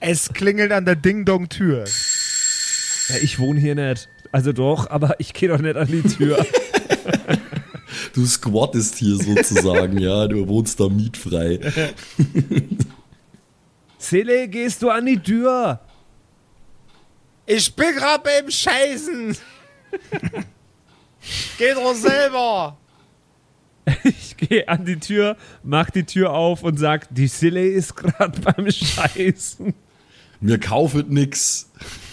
es 0.00 0.28
klingelt 0.28 0.70
an 0.70 0.84
der 0.84 0.96
Ding-Dong-Tür. 0.96 1.86
Ja, 3.08 3.16
ich 3.22 3.38
wohne 3.38 3.58
hier 3.58 3.74
nicht. 3.74 4.08
Also 4.32 4.52
doch, 4.52 4.90
aber 4.90 5.18
ich 5.18 5.32
gehe 5.32 5.48
doch 5.48 5.60
nicht 5.60 5.76
an 5.76 5.88
die 5.88 6.02
Tür. 6.02 6.44
Du 8.14 8.24
squattest 8.26 8.96
hier 8.96 9.16
sozusagen, 9.16 9.98
ja, 9.98 10.28
du 10.28 10.46
wohnst 10.46 10.78
da 10.78 10.88
mietfrei. 10.88 11.58
Sele, 14.04 14.48
gehst 14.48 14.82
du 14.82 14.90
an 14.90 15.06
die 15.06 15.18
Tür? 15.18 15.80
Ich 17.46 17.74
bin 17.74 17.94
gerade 17.94 18.22
beim 18.22 18.50
Scheißen. 18.50 19.36
Geh 21.58 21.74
doch 21.74 21.94
selber. 21.94 22.78
Ich 24.02 24.36
gehe 24.36 24.66
an 24.66 24.84
die 24.84 24.98
Tür, 24.98 25.36
mach 25.62 25.90
die 25.90 26.04
Tür 26.04 26.32
auf 26.32 26.62
und 26.62 26.78
sag, 26.78 27.06
die 27.14 27.28
Sille 27.28 27.66
ist 27.66 27.94
gerade 27.94 28.40
beim 28.40 28.70
Scheißen. 28.70 29.74
Mir 30.40 30.58
kaufet 30.58 31.10
nix. 31.10 31.70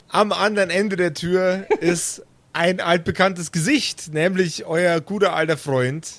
Am 0.09 0.31
anderen 0.33 0.69
Ende 0.69 0.97
der 0.97 1.13
Tür 1.13 1.65
ist 1.79 2.23
ein 2.53 2.81
altbekanntes 2.81 3.51
Gesicht, 3.51 4.13
nämlich 4.13 4.65
euer 4.65 4.99
guter 4.99 5.33
alter 5.33 5.57
Freund, 5.57 6.09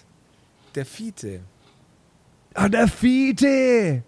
der 0.74 0.87
Fiete. 0.87 1.40
Ah, 2.54 2.68
der 2.68 2.88
Fide. 2.88 4.02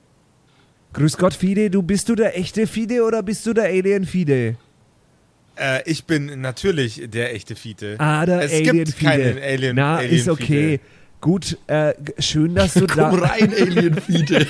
Grüß 0.94 1.16
Gott, 1.18 1.34
Fide, 1.34 1.70
du 1.70 1.82
bist 1.82 2.08
du 2.08 2.14
der 2.14 2.38
echte 2.38 2.68
Fide 2.68 3.02
oder 3.02 3.22
bist 3.24 3.44
du 3.46 3.52
der 3.52 3.64
Alien 3.64 4.06
Fide? 4.06 4.56
Äh, 5.56 5.90
ich 5.90 6.04
bin 6.04 6.40
natürlich 6.40 7.02
der 7.06 7.34
echte 7.34 7.56
Fiete. 7.56 7.96
Ah, 7.98 8.24
der 8.24 8.42
es 8.42 8.52
Alien 8.52 8.84
gibt 8.84 8.98
keinen 9.00 9.34
Fide. 9.34 9.42
Alien. 9.44 9.76
Na, 9.76 9.96
Alien 9.96 10.14
ist 10.14 10.28
okay. 10.28 10.80
Gut, 11.20 11.58
äh, 11.66 11.94
schön, 12.20 12.54
dass 12.54 12.74
du 12.74 12.86
da, 12.86 13.10
Komm 13.10 13.20
rein, 13.20 13.52
Alien-Fiete. 13.52 14.46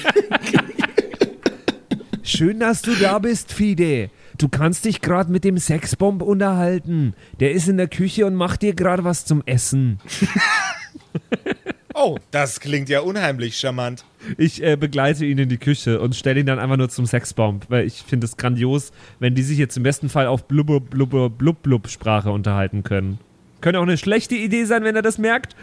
schön, 2.22 2.60
dass 2.60 2.82
du 2.82 2.94
da 2.94 3.18
bist, 3.20 3.52
Fide. 3.52 4.10
Du 4.36 4.48
kannst 4.48 4.84
dich 4.84 5.00
gerade 5.00 5.32
mit 5.32 5.44
dem 5.44 5.56
Sexbomb 5.56 6.20
unterhalten. 6.20 7.14
Der 7.40 7.52
ist 7.52 7.68
in 7.68 7.76
der 7.78 7.88
Küche 7.88 8.26
und 8.26 8.34
macht 8.34 8.60
dir 8.62 8.74
gerade 8.74 9.04
was 9.04 9.24
zum 9.24 9.42
Essen. 9.46 9.98
Oh, 11.94 12.18
das 12.32 12.58
klingt 12.58 12.88
ja 12.88 13.00
unheimlich 13.00 13.56
charmant. 13.56 14.04
Ich 14.36 14.60
äh, 14.62 14.76
begleite 14.76 15.24
ihn 15.24 15.38
in 15.38 15.48
die 15.48 15.58
Küche 15.58 16.00
und 16.00 16.16
stelle 16.16 16.40
ihn 16.40 16.46
dann 16.46 16.58
einfach 16.58 16.76
nur 16.76 16.88
zum 16.88 17.06
Sexbomb, 17.06 17.66
weil 17.68 17.86
ich 17.86 18.02
finde 18.02 18.26
es 18.26 18.36
grandios, 18.36 18.90
wenn 19.20 19.36
die 19.36 19.44
sich 19.44 19.58
jetzt 19.58 19.76
im 19.76 19.84
besten 19.84 20.08
Fall 20.08 20.26
auf 20.26 20.48
blubber 20.48 20.80
blubber 20.80 21.30
blub 21.30 21.62
blub 21.62 21.88
Sprache 21.88 22.32
unterhalten 22.32 22.82
können. 22.82 23.20
Könnte 23.60 23.78
auch 23.78 23.84
eine 23.84 23.96
schlechte 23.96 24.34
Idee 24.34 24.64
sein, 24.64 24.82
wenn 24.82 24.96
er 24.96 25.02
das 25.02 25.18
merkt. 25.18 25.54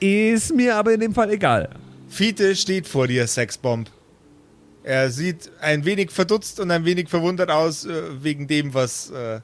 Ist 0.00 0.54
mir 0.54 0.76
aber 0.76 0.94
in 0.94 1.00
dem 1.00 1.14
Fall 1.14 1.30
egal. 1.30 1.68
Fiete 2.08 2.56
steht 2.56 2.88
vor 2.88 3.06
dir, 3.06 3.26
Sexbomb. 3.26 3.90
Er 4.82 5.10
sieht 5.10 5.50
ein 5.60 5.84
wenig 5.84 6.10
verdutzt 6.10 6.58
und 6.58 6.70
ein 6.70 6.84
wenig 6.84 7.08
verwundert 7.08 7.50
aus 7.50 7.84
äh, 7.84 8.22
wegen 8.22 8.46
dem, 8.46 8.72
was 8.72 9.10
äh, 9.10 9.40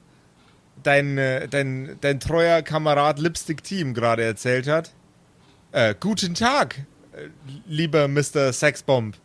dein, 0.81 1.17
äh, 1.17 1.47
dein, 1.47 1.97
dein 2.01 2.19
treuer 2.19 2.61
Kamerad 2.61 3.19
Lipstick 3.19 3.63
Team 3.63 3.93
gerade 3.93 4.23
erzählt 4.23 4.67
hat. 4.67 4.93
Äh, 5.73 5.95
guten 5.99 6.35
Tag, 6.35 6.85
äh, 7.13 7.29
lieber 7.67 8.07
Mr. 8.07 8.53
Sexbomb. 8.53 9.15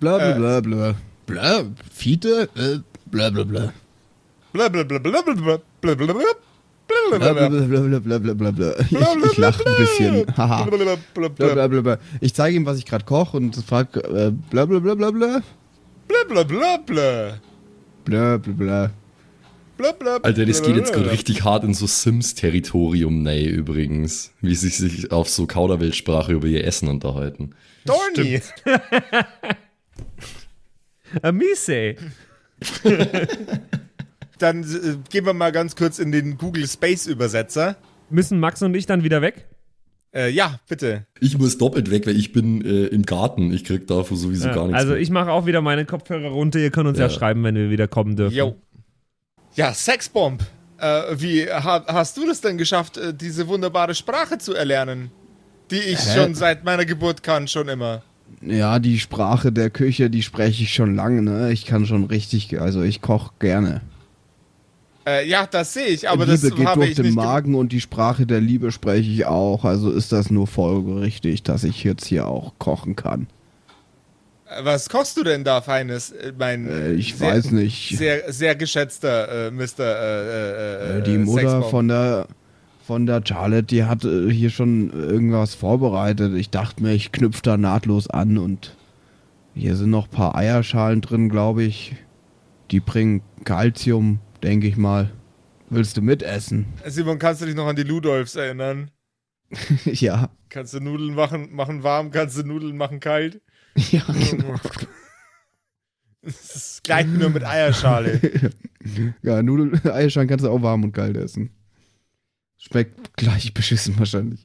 Bla 0.00 0.18
bla 0.18 0.30
Äh, 0.30 0.34
bla 0.38 0.60
bla. 0.60 0.94
Bla, 1.26 1.64
Fiete, 1.92 2.48
äh, 2.56 2.78
bla 3.06 3.30
bla 3.30 3.44
bla. 3.44 3.72
Blablabla. 4.52 4.98
Bla 4.98 5.22
bla 5.22 5.38
bla 5.38 5.58
bla 7.90 8.00
bla 8.00 8.18
bla 8.18 8.34
bla 8.34 8.50
bla. 8.50 8.72
Ich, 8.80 8.92
ich 9.30 9.36
lache 9.38 9.64
ein 9.66 9.76
bisschen. 9.76 10.26
Bla 10.34 11.28
bla 11.54 11.68
bla 11.68 11.80
bla. 11.80 11.98
Ich 12.20 12.34
zeige 12.34 12.56
ihm, 12.56 12.66
was 12.66 12.78
ich 12.78 12.86
gerade 12.86 13.04
koche 13.04 13.36
und 13.36 13.54
frage 13.56 14.00
äh, 14.00 14.32
bla 14.50 14.64
bla 14.64 14.80
bla 14.80 14.94
bla 14.96 15.10
bla. 15.12 15.42
Blablabla. 18.04 18.90
Bla. 19.78 19.92
Blablabla. 19.92 20.28
Alter, 20.28 20.44
das 20.44 20.62
geht 20.62 20.76
jetzt 20.76 20.92
gerade 20.92 21.10
richtig 21.10 21.44
hart 21.44 21.64
in 21.64 21.72
so 21.72 21.86
Sims-Territorium, 21.86 23.22
nee, 23.22 23.46
übrigens. 23.46 24.32
Wie 24.42 24.54
sie 24.54 24.68
sich 24.68 25.10
auf 25.12 25.30
so 25.30 25.46
Kauderweltsprache 25.46 26.32
über 26.32 26.46
ihr 26.48 26.64
Essen 26.64 26.88
unterhalten. 26.88 27.54
Dorny. 27.86 28.42
Amise. 31.22 31.94
Dann 34.38 34.62
äh, 34.62 34.96
gehen 35.10 35.26
wir 35.26 35.32
mal 35.32 35.50
ganz 35.52 35.74
kurz 35.74 35.98
in 35.98 36.12
den 36.12 36.36
Google 36.38 36.66
Space 36.68 37.06
Übersetzer. 37.06 37.76
Müssen 38.10 38.38
Max 38.40 38.62
und 38.62 38.74
ich 38.74 38.86
dann 38.86 39.04
wieder 39.04 39.20
weg? 39.22 39.46
Äh, 40.14 40.30
ja, 40.30 40.60
bitte. 40.68 41.06
Ich 41.20 41.36
muss 41.38 41.58
doppelt 41.58 41.90
weg, 41.90 42.06
weil 42.06 42.16
ich 42.16 42.32
bin 42.32 42.64
äh, 42.64 42.86
im 42.86 43.02
Garten. 43.04 43.52
Ich 43.52 43.64
krieg 43.64 43.86
dafür 43.86 44.16
sowieso 44.16 44.48
Ja, 44.48 44.54
gar 44.54 44.66
nichts. 44.66 44.80
also 44.80 44.92
mit. 44.94 45.02
ich 45.02 45.10
mache 45.10 45.30
auch 45.30 45.44
wieder 45.46 45.60
meine 45.60 45.84
Kopfhörer 45.84 46.28
runter. 46.28 46.58
Ihr 46.60 46.70
könnt 46.70 46.88
uns 46.88 46.98
ja, 46.98 47.04
Ja. 47.06 47.10
schreiben, 47.10 47.42
wenn 47.44 47.54
wir 47.56 47.70
wieder 47.70 47.88
kommen 47.88 48.16
dürfen. 48.16 48.34
Jo. 48.36 48.56
Ja, 49.58 49.74
Sexbomb. 49.74 50.46
Äh, 50.78 51.02
wie 51.16 51.50
ha, 51.50 51.84
hast 51.88 52.16
du 52.16 52.24
das 52.24 52.40
denn 52.40 52.58
geschafft, 52.58 52.96
äh, 52.96 53.12
diese 53.12 53.48
wunderbare 53.48 53.92
Sprache 53.92 54.38
zu 54.38 54.54
erlernen? 54.54 55.10
Die 55.72 55.80
ich 55.80 55.98
Hä? 55.98 56.14
schon 56.14 56.36
seit 56.36 56.62
meiner 56.62 56.84
Geburt 56.84 57.24
kann, 57.24 57.48
schon 57.48 57.68
immer. 57.68 58.02
Ja, 58.40 58.78
die 58.78 59.00
Sprache 59.00 59.50
der 59.50 59.70
Küche, 59.70 60.10
die 60.10 60.22
spreche 60.22 60.62
ich 60.62 60.72
schon 60.72 60.94
lange, 60.94 61.22
ne? 61.22 61.50
Ich 61.50 61.66
kann 61.66 61.86
schon 61.86 62.04
richtig, 62.04 62.60
also 62.60 62.82
ich 62.82 63.02
koche 63.02 63.32
gerne. 63.40 63.80
Äh, 65.04 65.28
ja, 65.28 65.44
das 65.50 65.74
sehe 65.74 65.86
ich, 65.86 66.08
aber 66.08 66.24
Liebe 66.24 66.38
das 66.38 66.54
geht 66.54 66.64
habe 66.64 66.80
durch 66.82 66.90
ich 66.90 66.96
den 66.96 67.14
Magen 67.14 67.56
und 67.56 67.72
die 67.72 67.80
Sprache 67.80 68.26
der 68.26 68.40
Liebe 68.40 68.70
spreche 68.70 69.10
ich 69.10 69.26
auch. 69.26 69.64
Also 69.64 69.90
ist 69.90 70.12
das 70.12 70.30
nur 70.30 70.46
folgerichtig, 70.46 71.42
dass 71.42 71.64
ich 71.64 71.82
jetzt 71.82 72.06
hier 72.06 72.28
auch 72.28 72.52
kochen 72.60 72.94
kann. 72.94 73.26
Was 74.62 74.88
kochst 74.88 75.16
du 75.16 75.24
denn 75.24 75.44
da, 75.44 75.60
Feines? 75.60 76.10
Äh, 76.10 76.32
Mein 76.38 76.68
Äh, 76.68 76.92
ich 76.92 77.14
sehr, 77.16 77.32
weiß 77.32 77.50
nicht. 77.52 77.96
Sehr, 77.98 78.32
sehr 78.32 78.54
geschätzter 78.56 79.48
äh, 79.48 79.50
Mr. 79.50 79.80
Äh, 79.80 80.96
äh, 80.96 80.98
Äh, 80.98 81.02
die 81.02 81.18
Mutter 81.18 81.40
Sexbomb. 81.42 81.70
von 81.70 81.88
der 81.88 82.26
von 82.86 83.04
der 83.04 83.20
Charlotte, 83.22 83.64
die 83.64 83.84
hat 83.84 84.00
hier 84.00 84.48
schon 84.48 84.90
irgendwas 84.90 85.54
vorbereitet. 85.54 86.34
Ich 86.34 86.48
dachte 86.48 86.82
mir, 86.82 86.94
ich 86.94 87.12
knüpfe 87.12 87.42
da 87.42 87.58
nahtlos 87.58 88.08
an 88.08 88.38
und 88.38 88.74
hier 89.54 89.76
sind 89.76 89.90
noch 89.90 90.06
ein 90.06 90.10
paar 90.10 90.34
Eierschalen 90.34 91.02
drin, 91.02 91.28
glaube 91.28 91.64
ich. 91.64 91.96
Die 92.70 92.80
bringen 92.80 93.20
Kalzium, 93.44 94.20
denke 94.42 94.68
ich 94.68 94.78
mal. 94.78 95.10
Willst 95.68 95.98
du 95.98 96.00
mitessen? 96.00 96.64
Simon, 96.86 97.18
kannst 97.18 97.42
du 97.42 97.46
dich 97.46 97.54
noch 97.54 97.66
an 97.66 97.76
die 97.76 97.82
Ludolfs 97.82 98.36
erinnern? 98.36 98.90
ja. 99.84 100.30
Kannst 100.48 100.72
du 100.72 100.80
Nudeln 100.80 101.14
machen, 101.14 101.54
machen 101.54 101.82
warm, 101.82 102.10
kannst 102.10 102.38
du 102.38 102.42
Nudeln 102.42 102.78
machen 102.78 103.00
kalt? 103.00 103.42
Ja, 103.92 104.04
genau. 104.06 104.54
Das 106.20 106.56
ist 106.56 106.84
gleich 106.84 107.06
nur 107.06 107.30
mit 107.30 107.44
Eierschale. 107.44 108.20
Ja, 109.22 109.42
Nudeln, 109.42 109.80
Eierschalen 109.84 110.28
kannst 110.28 110.44
du 110.44 110.50
auch 110.50 110.62
warm 110.62 110.82
und 110.82 110.92
kalt 110.92 111.16
essen. 111.16 111.50
Schmeckt 112.56 113.16
gleich 113.16 113.52
beschissen 113.52 113.98
wahrscheinlich. 113.98 114.44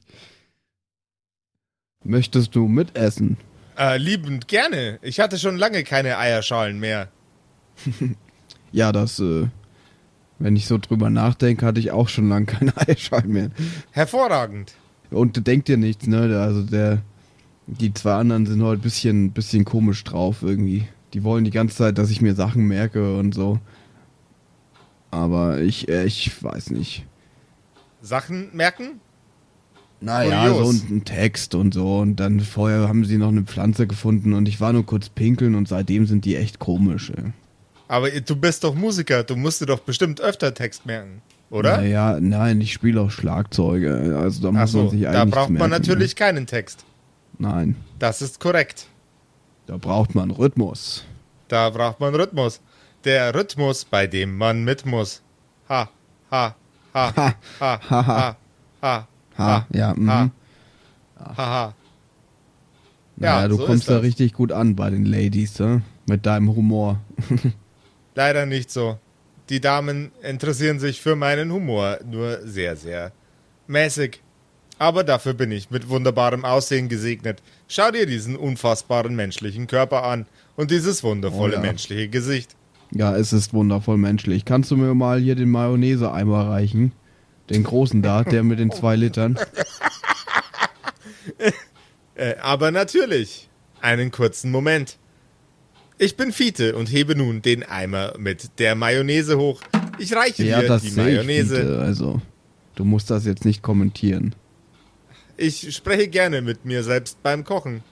Möchtest 2.04 2.54
du 2.54 2.68
mitessen? 2.68 3.38
äh, 3.78 3.96
liebend 3.96 4.48
gerne. 4.48 4.98
Ich 5.02 5.20
hatte 5.20 5.38
schon 5.38 5.56
lange 5.56 5.82
keine 5.84 6.18
Eierschalen 6.18 6.78
mehr. 6.78 7.08
Ja, 8.72 8.92
das, 8.92 9.18
äh, 9.18 9.48
wenn 10.38 10.56
ich 10.56 10.66
so 10.66 10.78
drüber 10.78 11.10
nachdenke, 11.10 11.64
hatte 11.64 11.80
ich 11.80 11.90
auch 11.90 12.08
schon 12.08 12.28
lange 12.28 12.46
keine 12.46 12.76
Eierschalen 12.76 13.32
mehr. 13.32 13.50
Hervorragend. 13.92 14.74
Und 15.10 15.46
denkt 15.46 15.68
dir 15.68 15.76
nichts, 15.76 16.06
ne? 16.06 16.38
Also 16.40 16.62
der, 16.62 17.02
die 17.66 17.94
zwei 17.94 18.14
anderen 18.14 18.46
sind 18.46 18.62
heute 18.62 18.80
ein 18.80 18.82
bisschen, 18.82 19.32
bisschen 19.32 19.64
komisch 19.64 20.04
drauf 20.04 20.38
irgendwie. 20.42 20.86
Die 21.12 21.24
wollen 21.24 21.44
die 21.44 21.50
ganze 21.50 21.76
Zeit, 21.76 21.98
dass 21.98 22.10
ich 22.10 22.20
mir 22.20 22.34
Sachen 22.34 22.66
merke 22.66 23.16
und 23.16 23.34
so. 23.34 23.58
Aber 25.10 25.60
ich, 25.60 25.88
äh, 25.88 26.04
ich 26.04 26.42
weiß 26.42 26.70
nicht. 26.70 27.06
Sachen 28.02 28.54
merken? 28.54 29.00
Naja, 30.00 30.48
so 30.48 30.54
Kurios. 30.54 30.82
ein, 30.82 30.96
ein 30.96 31.04
Text 31.04 31.54
und 31.54 31.72
so. 31.72 31.98
Und 31.98 32.16
dann 32.16 32.40
vorher 32.40 32.88
haben 32.88 33.04
sie 33.04 33.16
noch 33.16 33.28
eine 33.28 33.42
Pflanze 33.42 33.86
gefunden 33.86 34.34
und 34.34 34.48
ich 34.48 34.60
war 34.60 34.72
nur 34.72 34.84
kurz 34.84 35.08
pinkeln 35.08 35.54
und 35.54 35.68
seitdem 35.68 36.06
sind 36.06 36.24
die 36.24 36.36
echt 36.36 36.58
komisch. 36.58 37.10
Ey. 37.16 37.32
Aber 37.88 38.10
du 38.10 38.36
bist 38.36 38.64
doch 38.64 38.74
Musiker, 38.74 39.22
du 39.22 39.36
musst 39.36 39.60
dir 39.60 39.66
doch 39.66 39.80
bestimmt 39.80 40.20
öfter 40.20 40.52
Text 40.52 40.84
merken, 40.84 41.22
oder? 41.50 41.76
Naja, 41.78 42.18
nein, 42.20 42.60
ich 42.60 42.72
spiele 42.72 43.00
auch 43.00 43.10
Schlagzeuge. 43.10 44.18
Also 44.18 44.42
da 44.42 44.48
muss 44.48 44.54
man 44.54 44.62
Achso, 44.62 44.88
sich 44.88 45.06
eigentlich 45.06 45.20
da 45.20 45.24
braucht 45.24 45.50
man 45.50 45.70
merken, 45.70 45.70
natürlich 45.70 46.16
keinen 46.16 46.46
Text. 46.46 46.84
Ne? 47.38 47.48
Nein, 47.48 47.76
Das 47.98 48.22
ist 48.22 48.40
korrekt. 48.40 48.86
da 49.66 49.76
braucht 49.76 50.14
man 50.14 50.30
Rhythmus. 50.30 51.04
Da 51.48 51.70
braucht 51.70 52.00
man 52.00 52.14
Rhythmus. 52.14 52.60
Der 53.04 53.34
Rhythmus, 53.34 53.84
bei 53.84 54.06
dem 54.06 54.36
man 54.38 54.64
mit 54.64 54.86
muss. 54.86 55.22
Ha, 55.68 55.88
ha, 56.30 56.54
ha, 56.94 57.14
ha, 57.16 57.34
ha, 57.60 57.80
ha, 57.90 58.10
ha, 58.10 58.36
ha, 58.82 59.08
Ha, 59.36 59.66
ja, 59.72 59.94
mhm. 59.94 60.08
ha, 60.08 60.30
ha, 61.18 61.34
ha. 61.36 61.74
Naja, 63.16 63.42
Ja, 63.42 63.48
du 63.48 63.56
so 63.56 63.66
kommst 63.66 63.88
da 63.88 63.98
richtig 63.98 64.32
gut 64.32 64.52
an 64.52 64.76
bei 64.76 64.90
den 64.90 65.04
Ladies, 65.04 65.58
ne? 65.58 65.82
Mit 66.06 66.24
deinem 66.26 66.54
Humor. 66.54 67.00
Leider 68.14 68.46
nicht 68.46 68.70
so. 68.70 68.98
Die 69.48 69.60
Damen 69.60 70.12
interessieren 70.22 70.78
sich 70.78 71.00
für 71.00 71.16
meinen 71.16 71.52
Humor 71.52 71.98
nur 72.04 72.40
sehr, 72.46 72.76
sehr 72.76 73.12
mäßig. 73.66 74.22
Aber 74.78 75.04
dafür 75.04 75.34
bin 75.34 75.50
ich 75.52 75.70
mit 75.70 75.88
wunderbarem 75.88 76.44
Aussehen 76.44 76.88
gesegnet. 76.88 77.42
Schau 77.68 77.90
dir 77.90 78.06
diesen 78.06 78.36
unfassbaren 78.36 79.14
menschlichen 79.14 79.66
Körper 79.66 80.02
an 80.04 80.26
und 80.56 80.70
dieses 80.70 81.02
wundervolle 81.02 81.54
Oh 81.54 81.56
ja. 81.56 81.62
menschliche 81.62 82.08
Gesicht. 82.08 82.56
Ja, 82.90 83.16
es 83.16 83.32
ist 83.32 83.54
wundervoll 83.54 83.96
menschlich. 83.96 84.44
Kannst 84.44 84.70
du 84.70 84.76
mir 84.76 84.94
mal 84.94 85.18
hier 85.20 85.34
den 85.36 85.50
Mayonnaise-Eimer 85.50 86.48
reichen? 86.50 86.92
Den 87.50 87.62
großen 87.64 88.02
da, 88.02 88.24
der 88.24 88.42
mit 88.42 88.58
den 88.58 88.70
zwei 88.70 88.96
Litern. 88.96 89.38
Äh, 92.16 92.36
aber 92.40 92.70
natürlich. 92.70 93.48
Einen 93.80 94.10
kurzen 94.10 94.50
Moment. 94.52 94.98
Ich 95.98 96.16
bin 96.16 96.32
Fiete 96.32 96.76
und 96.76 96.86
hebe 96.86 97.16
nun 97.16 97.42
den 97.42 97.62
Eimer 97.62 98.14
mit 98.18 98.58
der 98.58 98.74
Mayonnaise 98.74 99.36
hoch. 99.36 99.60
Ich 99.98 100.14
reiche 100.14 100.44
Ja, 100.44 100.60
dir 100.60 100.68
die 100.78 100.88
sehe 100.88 100.90
ich, 100.90 100.96
Mayonnaise. 100.96 101.56
Fiete. 101.56 101.78
Also, 101.80 102.20
du 102.76 102.84
musst 102.84 103.10
das 103.10 103.24
jetzt 103.26 103.44
nicht 103.44 103.62
kommentieren. 103.62 104.34
Ich 105.36 105.74
spreche 105.74 106.08
gerne 106.08 106.42
mit 106.42 106.64
mir 106.64 106.82
selbst 106.82 107.22
beim 107.22 107.44
Kochen. 107.44 107.82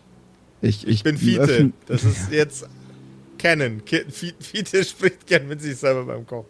Ich, 0.61 0.86
Ich 0.86 1.03
bin 1.03 1.18
Fiete. 1.18 1.72
Das 1.86 2.05
ist 2.05 2.30
jetzt 2.30 2.68
Fi- 4.11 4.34
Fiete 4.38 4.84
spricht 4.84 5.26
gern 5.26 5.49
mit 5.49 5.61
sich 5.61 5.76
selber 5.76 6.05
beim 6.05 6.26
Kochen. 6.26 6.47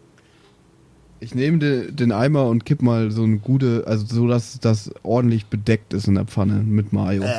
Ich 1.19 1.33
nehme 1.33 1.57
den, 1.57 1.95
den 1.95 2.11
Eimer 2.11 2.47
und 2.47 2.65
kipp 2.65 2.81
mal 2.81 3.09
so 3.09 3.23
eine 3.23 3.37
gute, 3.37 3.85
also 3.87 4.05
so, 4.05 4.27
dass 4.27 4.59
das 4.59 4.91
ordentlich 5.03 5.45
bedeckt 5.47 5.93
ist 5.93 6.07
in 6.07 6.15
der 6.15 6.25
Pfanne 6.25 6.55
mit 6.55 6.93
Mayo. 6.93 7.23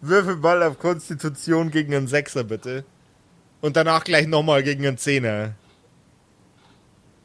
Würfelball 0.00 0.62
auf 0.62 0.78
Konstitution 0.78 1.70
gegen 1.70 1.94
einen 1.94 2.06
Sechser, 2.06 2.44
bitte. 2.44 2.84
Und 3.60 3.76
danach 3.76 4.04
gleich 4.04 4.28
nochmal 4.28 4.62
gegen 4.62 4.86
einen 4.86 4.98
Zehner. 4.98 5.54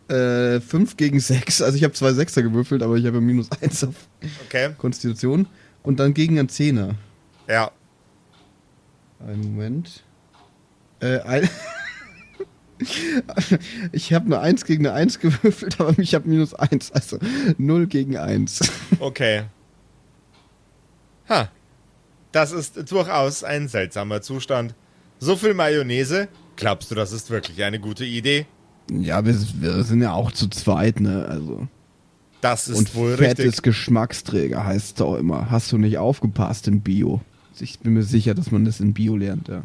Äh, 0.10 0.60
5 0.60 0.98
gegen 0.98 1.20
6. 1.20 1.62
Also 1.62 1.78
ich 1.78 1.84
habe 1.84 1.94
zwei 1.94 2.14
Sechser 2.14 2.44
gewürfelt, 2.44 2.84
aber 2.84 2.96
ich 2.98 3.06
habe 3.06 3.22
minus 3.22 3.50
1 3.62 3.86
auf 3.86 3.96
Okay? 4.46 4.74
Konstitution. 4.78 5.48
Und 5.82 6.00
dann 6.00 6.14
gegen 6.14 6.38
einen 6.40 6.50
Zehner. 6.50 6.96
Ja. 7.48 7.72
Einen 9.20 9.54
Moment. 9.56 10.04
Äh, 11.00 11.20
ein 11.20 11.50
ich 13.92 14.14
habe 14.14 14.26
eine 14.26 14.40
1 14.40 14.66
gegen 14.66 14.86
eine 14.88 14.96
1 14.96 15.20
gewürfelt, 15.20 15.80
aber 15.80 15.98
ich 16.00 16.16
habe 16.16 16.28
minus 16.28 16.54
1. 16.54 16.92
Also 16.92 17.18
0 17.58 17.88
gegen 17.88 18.18
1. 18.18 18.60
Okay. 19.00 19.44
Ha. 21.30 21.50
Das 22.32 22.52
ist 22.52 22.92
durchaus 22.92 23.44
ein 23.44 23.68
seltsamer 23.68 24.22
Zustand. 24.22 24.76
So 25.20 25.36
viel 25.36 25.54
Mayonnaise? 25.54 26.28
Glaubst 26.56 26.92
du, 26.92 26.96
das 26.96 27.12
ist 27.12 27.30
wirklich 27.30 27.64
eine 27.64 27.80
gute 27.80 28.06
Idee? 28.06 28.46
Ja, 28.92 29.26
wir, 29.26 29.36
wir 29.60 29.84
sind 29.84 30.02
ja 30.02 30.14
auch 30.14 30.32
zu 30.32 30.50
zweit, 30.50 31.00
ne? 31.00 31.26
Also. 31.28 31.68
Das 32.42 32.68
ist 32.68 32.78
Und 32.78 32.96
wohl 32.96 33.16
Fett 33.16 33.40
richtig. 33.40 33.46
ist 33.46 33.64
Geschmacksträger, 33.64 34.66
heißt 34.66 34.96
es 34.96 35.02
auch 35.02 35.16
immer. 35.16 35.50
Hast 35.50 35.72
du 35.72 35.78
nicht 35.78 35.98
aufgepasst 35.98 36.68
in 36.68 36.82
Bio? 36.82 37.22
Ich 37.60 37.80
bin 37.80 37.94
mir 37.94 38.04
sicher, 38.04 38.34
dass 38.34 38.52
man 38.52 38.66
das 38.66 38.80
in 38.80 38.94
Bio 38.94 39.16
lernt, 39.16 39.48
ja. 39.48 39.64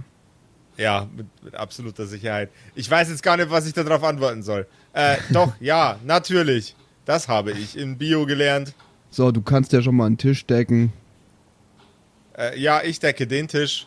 Ja, 0.76 1.08
mit, 1.16 1.26
mit 1.42 1.54
absoluter 1.56 2.06
Sicherheit. 2.06 2.50
Ich 2.76 2.88
weiß 2.88 3.08
jetzt 3.08 3.24
gar 3.24 3.36
nicht, 3.36 3.50
was 3.50 3.66
ich 3.66 3.72
darauf 3.72 4.04
antworten 4.04 4.44
soll. 4.44 4.66
Äh, 4.92 5.16
doch, 5.32 5.52
ja, 5.58 5.98
natürlich. 6.04 6.76
Das 7.04 7.26
habe 7.26 7.50
ich 7.50 7.76
in 7.76 7.98
Bio 7.98 8.26
gelernt. 8.26 8.74
So, 9.10 9.32
du 9.32 9.42
kannst 9.42 9.72
ja 9.72 9.82
schon 9.82 9.96
mal 9.96 10.06
einen 10.06 10.18
Tisch 10.18 10.46
decken. 10.46 10.92
Äh, 12.36 12.60
ja, 12.60 12.82
ich 12.84 13.00
decke 13.00 13.26
den 13.26 13.48
Tisch. 13.48 13.86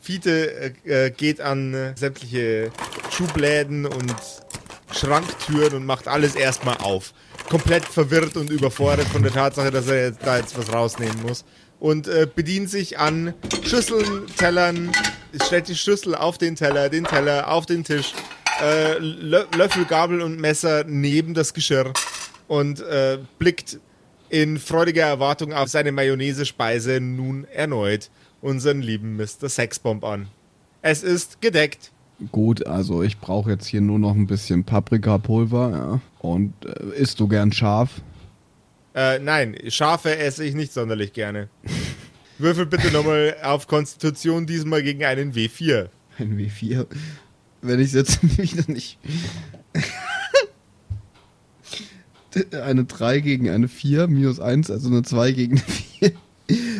Fiete 0.00 0.74
äh, 0.84 1.06
äh, 1.06 1.10
geht 1.10 1.40
an 1.40 1.72
äh, 1.74 1.96
sämtliche 1.96 2.72
Schubläden 3.14 3.86
und 3.86 4.14
Schranktüren 4.92 5.74
und 5.74 5.86
macht 5.86 6.08
alles 6.08 6.34
erstmal 6.34 6.78
auf. 6.78 7.12
Komplett 7.48 7.84
verwirrt 7.84 8.36
und 8.36 8.50
überfordert 8.50 9.06
von 9.08 9.22
der 9.22 9.32
Tatsache, 9.32 9.70
dass 9.70 9.86
er 9.86 10.06
jetzt 10.06 10.20
da 10.24 10.38
jetzt 10.38 10.58
was 10.58 10.72
rausnehmen 10.72 11.22
muss. 11.22 11.44
Und 11.78 12.08
äh, 12.08 12.26
bedient 12.32 12.70
sich 12.70 12.98
an 12.98 13.34
Schüsseln, 13.62 14.26
Tellern, 14.36 14.90
stellt 15.44 15.68
die 15.68 15.74
Schüssel 15.74 16.14
auf 16.14 16.38
den 16.38 16.56
Teller, 16.56 16.88
den 16.88 17.04
Teller 17.04 17.50
auf 17.50 17.66
den 17.66 17.84
Tisch, 17.84 18.14
äh, 18.62 18.98
Lö 18.98 19.44
Löffel, 19.56 19.84
Gabel 19.84 20.22
und 20.22 20.40
Messer 20.40 20.84
neben 20.84 21.34
das 21.34 21.54
Geschirr 21.54 21.92
und 22.48 22.80
äh, 22.80 23.18
blickt 23.38 23.78
in 24.28 24.58
freudiger 24.58 25.04
Erwartung 25.04 25.52
auf 25.52 25.68
seine 25.68 25.92
Mayonnaise-Speise 25.92 27.00
nun 27.00 27.44
erneut 27.44 28.10
unseren 28.40 28.82
lieben 28.82 29.16
Mr. 29.16 29.48
Sexbomb 29.48 30.04
an. 30.04 30.28
Es 30.82 31.02
ist 31.02 31.40
gedeckt. 31.40 31.92
Gut, 32.30 32.66
also 32.66 33.02
ich 33.02 33.18
brauche 33.18 33.50
jetzt 33.50 33.66
hier 33.66 33.80
nur 33.80 33.98
noch 33.98 34.14
ein 34.14 34.26
bisschen 34.26 34.64
Paprikapulver, 34.64 35.70
ja. 35.70 36.00
Und 36.20 36.54
äh, 36.64 36.96
isst 36.96 37.20
du 37.20 37.28
gern 37.28 37.52
scharf? 37.52 38.00
Äh, 38.94 39.18
nein, 39.18 39.56
Schafe 39.68 40.16
esse 40.16 40.44
ich 40.44 40.54
nicht 40.54 40.72
sonderlich 40.72 41.12
gerne. 41.12 41.48
Würfel 42.38 42.66
bitte 42.66 42.92
nochmal 42.92 43.36
auf 43.42 43.66
Konstitution, 43.66 44.46
diesmal 44.46 44.82
gegen 44.82 45.04
einen 45.04 45.34
W4. 45.34 45.88
Ein 46.18 46.38
W4. 46.38 46.86
Wenn 47.62 47.80
ich 47.80 47.92
jetzt 47.92 48.22
wieder 48.38 48.72
nicht. 48.72 48.98
eine 52.52 52.84
3 52.84 53.20
gegen 53.20 53.50
eine 53.50 53.68
4, 53.68 54.08
minus 54.08 54.40
1, 54.40 54.70
also 54.70 54.88
eine 54.88 55.02
2 55.02 55.32
gegen 55.32 55.58
eine 55.58 55.66
4. 55.66 56.12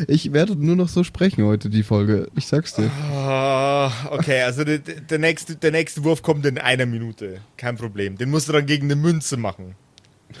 Ich 0.07 0.31
werde 0.31 0.55
nur 0.55 0.75
noch 0.75 0.89
so 0.89 1.03
sprechen 1.03 1.43
heute, 1.43 1.69
die 1.69 1.81
Folge. 1.81 2.27
Ich 2.35 2.45
sag's 2.45 2.75
dir. 2.75 2.91
Ah, 3.11 3.91
okay, 4.11 4.43
also 4.43 4.63
der, 4.63 4.77
der, 4.77 5.17
nächste, 5.17 5.55
der 5.55 5.71
nächste 5.71 6.03
Wurf 6.03 6.21
kommt 6.21 6.45
in 6.45 6.59
einer 6.59 6.85
Minute. 6.85 7.41
Kein 7.57 7.75
Problem. 7.75 8.17
Den 8.17 8.29
musst 8.29 8.47
du 8.47 8.53
dann 8.53 8.67
gegen 8.67 8.85
eine 8.85 8.95
Münze 8.95 9.37
machen. 9.37 9.75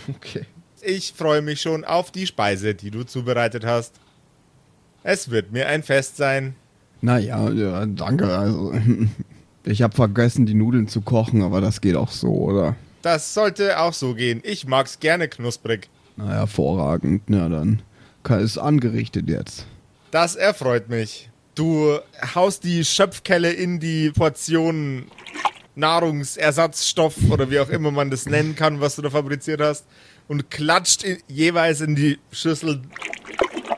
Okay. 0.09 0.45
Ich 0.81 1.13
freue 1.13 1.41
mich 1.41 1.61
schon 1.61 1.83
auf 1.83 2.11
die 2.11 2.27
Speise, 2.27 2.75
die 2.75 2.91
du 2.91 3.03
zubereitet 3.03 3.65
hast. 3.65 3.95
Es 5.01 5.31
wird 5.31 5.51
mir 5.51 5.67
ein 5.67 5.81
Fest 5.81 6.17
sein. 6.17 6.55
Naja, 7.01 7.49
ja, 7.49 7.85
danke. 7.87 8.25
Also, 8.37 8.73
ich 9.63 9.81
habe 9.81 9.95
vergessen, 9.95 10.45
die 10.45 10.53
Nudeln 10.53 10.87
zu 10.87 11.01
kochen, 11.01 11.41
aber 11.41 11.61
das 11.61 11.81
geht 11.81 11.95
auch 11.95 12.11
so, 12.11 12.29
oder? 12.29 12.75
Das 13.01 13.33
sollte 13.33 13.79
auch 13.79 13.93
so 13.93 14.13
gehen. 14.13 14.41
Ich 14.43 14.67
mag's 14.67 14.99
gerne 14.99 15.27
knusprig. 15.27 15.89
Na 16.17 16.29
hervorragend. 16.29 17.23
Ja, 17.29 17.49
dann 17.49 17.81
ist 18.33 18.57
angerichtet 18.57 19.29
jetzt. 19.29 19.65
Das 20.11 20.35
erfreut 20.35 20.89
mich. 20.89 21.29
Du 21.55 21.99
haust 22.35 22.63
die 22.63 22.83
Schöpfkelle 22.83 23.51
in 23.51 23.79
die 23.79 24.11
Portion 24.11 25.05
Nahrungsersatzstoff 25.75 27.15
oder 27.29 27.49
wie 27.49 27.59
auch 27.59 27.69
immer 27.69 27.91
man 27.91 28.09
das 28.09 28.25
nennen 28.25 28.55
kann, 28.55 28.81
was 28.81 28.95
du 28.95 29.01
da 29.01 29.09
fabriziert 29.09 29.61
hast, 29.61 29.85
und 30.27 30.49
klatscht 30.49 31.03
in, 31.03 31.17
jeweils 31.27 31.81
in 31.81 31.95
die 31.95 32.19
Schüssel 32.31 32.81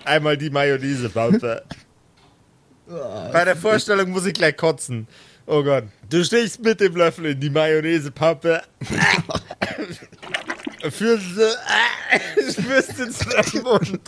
einmal 0.05 0.37
die 0.37 0.49
Mayonnaise-Pampe. 0.49 1.63
Bei 2.87 3.43
der 3.43 3.57
Vorstellung 3.57 4.11
muss 4.11 4.25
ich 4.25 4.33
gleich 4.33 4.55
kotzen. 4.55 5.07
Oh 5.45 5.63
Gott. 5.63 5.85
Du 6.09 6.23
stichst 6.23 6.63
mit 6.63 6.79
dem 6.79 6.95
Löffel 6.95 7.25
in 7.27 7.39
die 7.39 7.49
Mayonnaise-Pappe. 7.49 8.61
Führst 10.89 11.25
du. 11.35 12.51
Spürst 12.51 12.99
ins 12.99 13.25
Mund. 13.63 14.01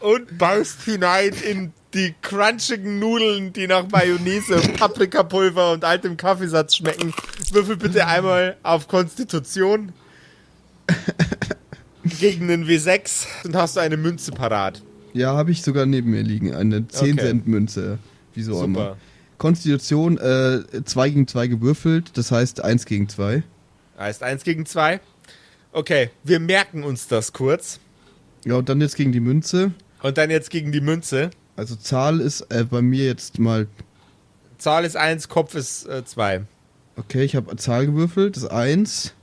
Und 0.00 0.38
baust 0.38 0.82
hinein 0.82 1.32
in 1.48 1.72
die 1.94 2.14
crunchigen 2.20 2.98
Nudeln, 2.98 3.52
die 3.52 3.66
nach 3.66 3.88
Mayonnaise, 3.88 4.60
Paprikapulver 4.78 5.72
und 5.72 5.84
altem 5.84 6.16
Kaffeesatz 6.16 6.76
schmecken. 6.76 7.14
Würfel 7.52 7.76
bitte 7.76 8.06
einmal 8.06 8.56
auf 8.62 8.86
Konstitution 8.88 9.92
gegen 12.20 12.48
den 12.48 12.66
W6 12.66 13.26
und 13.44 13.56
hast 13.56 13.76
du 13.76 13.80
eine 13.80 13.96
Münze 13.96 14.32
parat. 14.32 14.82
Ja, 15.14 15.34
habe 15.34 15.50
ich 15.50 15.62
sogar 15.62 15.86
neben 15.86 16.10
mir 16.10 16.22
liegen. 16.22 16.54
Eine 16.54 16.80
10-Cent-Münze. 16.80 17.98
Wieso 18.34 18.52
Super. 18.52 18.64
immer. 18.64 18.96
Konstitution 19.38 20.18
2 20.18 21.08
gegen 21.08 21.26
2 21.26 21.46
gewürfelt, 21.46 22.10
das 22.18 22.30
heißt 22.30 22.62
1 22.62 22.84
gegen 22.84 23.08
2. 23.08 23.42
Heißt 23.98 24.22
1 24.22 24.44
gegen 24.44 24.66
2. 24.66 25.00
Okay, 25.72 26.10
wir 26.24 26.40
merken 26.40 26.84
uns 26.84 27.08
das 27.08 27.32
kurz. 27.32 27.80
Ja, 28.44 28.56
und 28.56 28.68
dann 28.68 28.80
jetzt 28.80 28.96
gegen 28.96 29.12
die 29.12 29.20
Münze. 29.20 29.72
Und 30.02 30.18
dann 30.18 30.30
jetzt 30.30 30.50
gegen 30.50 30.72
die 30.72 30.80
Münze. 30.80 31.30
Also 31.56 31.74
Zahl 31.76 32.20
ist 32.20 32.42
äh, 32.50 32.64
bei 32.64 32.82
mir 32.82 33.06
jetzt 33.06 33.38
mal. 33.38 33.66
Zahl 34.58 34.84
ist 34.84 34.96
1, 34.96 35.28
Kopf 35.28 35.54
ist 35.54 35.88
2. 36.04 36.42
Okay, 36.96 37.24
ich 37.24 37.36
habe 37.36 37.54
Zahl 37.56 37.86
gewürfelt, 37.86 38.36
das 38.36 38.44
ist 38.44 38.48
1. 38.50 39.14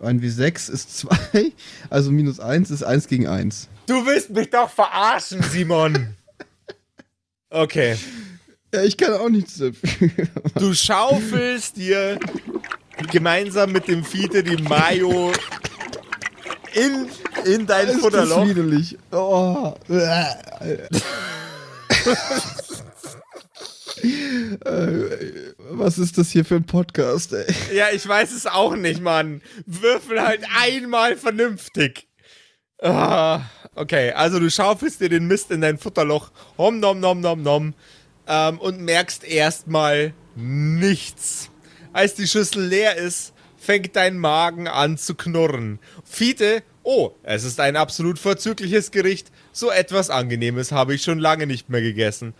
Ein 0.00 0.20
W6 0.20 0.70
ist 0.70 0.96
2. 0.98 1.52
Also 1.90 2.10
minus 2.10 2.38
1 2.38 2.70
ist 2.70 2.82
1 2.82 3.08
gegen 3.08 3.26
1. 3.26 3.68
Du 3.86 4.04
willst 4.04 4.30
mich 4.30 4.50
doch 4.50 4.68
verarschen, 4.68 5.42
Simon. 5.42 6.14
Okay. 7.48 7.96
Ja, 8.74 8.82
ich 8.82 8.96
kann 8.96 9.14
auch 9.14 9.28
nichts 9.28 9.56
dafür. 9.58 10.10
Du 10.56 10.74
schaufelst 10.74 11.76
dir 11.76 12.18
gemeinsam 13.10 13.72
mit 13.72 13.88
dem 13.88 14.04
Fiete 14.04 14.42
die 14.42 14.62
Mayo 14.62 15.32
in, 16.74 17.06
in 17.46 17.66
dein 17.66 17.86
Ist 17.86 17.94
das 17.94 18.02
Futterloch. 18.02 18.46
widerlich. 18.48 18.98
Oh. 19.12 19.74
Äh, 24.64 25.52
Was 25.70 25.98
ist 25.98 26.18
das 26.18 26.30
hier 26.30 26.44
für 26.44 26.56
ein 26.56 26.64
Podcast, 26.66 27.32
ey? 27.32 27.46
Ja, 27.74 27.86
ich 27.92 28.06
weiß 28.06 28.32
es 28.32 28.46
auch 28.46 28.76
nicht, 28.76 29.00
Mann. 29.00 29.42
Würfel 29.64 30.22
halt 30.22 30.42
einmal 30.60 31.16
vernünftig. 31.16 32.06
Ah, 32.82 33.40
okay, 33.74 34.12
also 34.12 34.38
du 34.38 34.50
schaufelst 34.50 35.00
dir 35.00 35.08
den 35.08 35.26
Mist 35.26 35.50
in 35.50 35.62
dein 35.62 35.78
Futterloch. 35.78 36.30
Hom 36.58 36.78
nom 36.78 37.00
nom 37.00 37.20
nom 37.20 37.42
nom. 37.42 37.74
Ähm, 38.28 38.58
und 38.58 38.80
merkst 38.80 39.24
erstmal 39.24 40.12
nichts. 40.34 41.50
Als 41.92 42.14
die 42.14 42.26
Schüssel 42.26 42.64
leer 42.66 42.96
ist, 42.96 43.32
fängt 43.56 43.96
dein 43.96 44.18
Magen 44.18 44.68
an 44.68 44.98
zu 44.98 45.14
knurren. 45.14 45.78
Fiete, 46.04 46.62
oh, 46.86 47.10
es 47.24 47.44
ist 47.44 47.58
ein 47.58 47.76
absolut 47.76 48.18
vorzügliches 48.18 48.92
Gericht. 48.92 49.30
So 49.52 49.70
etwas 49.70 50.08
Angenehmes 50.08 50.70
habe 50.70 50.94
ich 50.94 51.02
schon 51.02 51.18
lange 51.18 51.46
nicht 51.46 51.68
mehr 51.68 51.82
gegessen. 51.82 52.32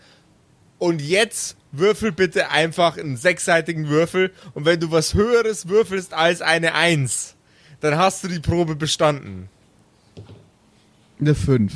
Und 0.79 1.01
jetzt 1.01 1.57
würfel 1.71 2.11
bitte 2.11 2.49
einfach 2.49 2.97
einen 2.97 3.17
sechsseitigen 3.17 3.89
Würfel. 3.89 4.31
Und 4.53 4.65
wenn 4.65 4.79
du 4.79 4.89
was 4.89 5.13
Höheres 5.13 5.67
würfelst 5.67 6.13
als 6.13 6.41
eine 6.41 6.73
Eins, 6.73 7.35
dann 7.81 7.97
hast 7.97 8.23
du 8.23 8.29
die 8.29 8.39
Probe 8.39 8.75
bestanden. 8.75 9.49
Eine 11.19 11.35
5. 11.35 11.73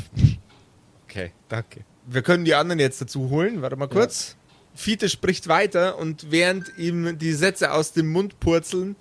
Okay, 1.04 1.32
danke. 1.50 1.82
Wir 2.08 2.22
können 2.22 2.46
die 2.46 2.56
anderen 2.56 2.80
jetzt 2.80 3.02
dazu 3.02 3.30
holen. 3.30 3.62
Warte 3.62 3.76
mal 3.76 3.88
kurz. 3.88 4.38
Fiete 4.74 5.10
spricht 5.10 5.50
weiter 5.50 5.98
und 5.98 6.32
während 6.32 6.78
ihm 6.78 7.18
die 7.18 7.34
Sätze 7.34 7.74
aus 7.74 7.92
dem 7.92 8.12
Mund 8.12 8.40
purzeln, 8.40 8.96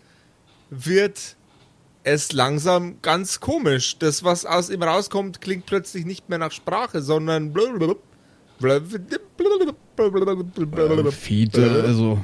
wird 0.70 1.36
es 2.04 2.32
langsam 2.32 2.96
ganz 3.02 3.40
komisch. 3.40 3.98
Das, 3.98 4.24
was 4.24 4.46
aus 4.46 4.70
ihm 4.70 4.82
rauskommt, 4.82 5.40
klingt 5.40 5.66
plötzlich 5.66 6.04
nicht 6.04 6.28
mehr 6.28 6.38
nach 6.38 6.52
Sprache, 6.52 7.02
sondern 7.02 7.54
Fiete, 11.12 11.84
also. 11.86 12.18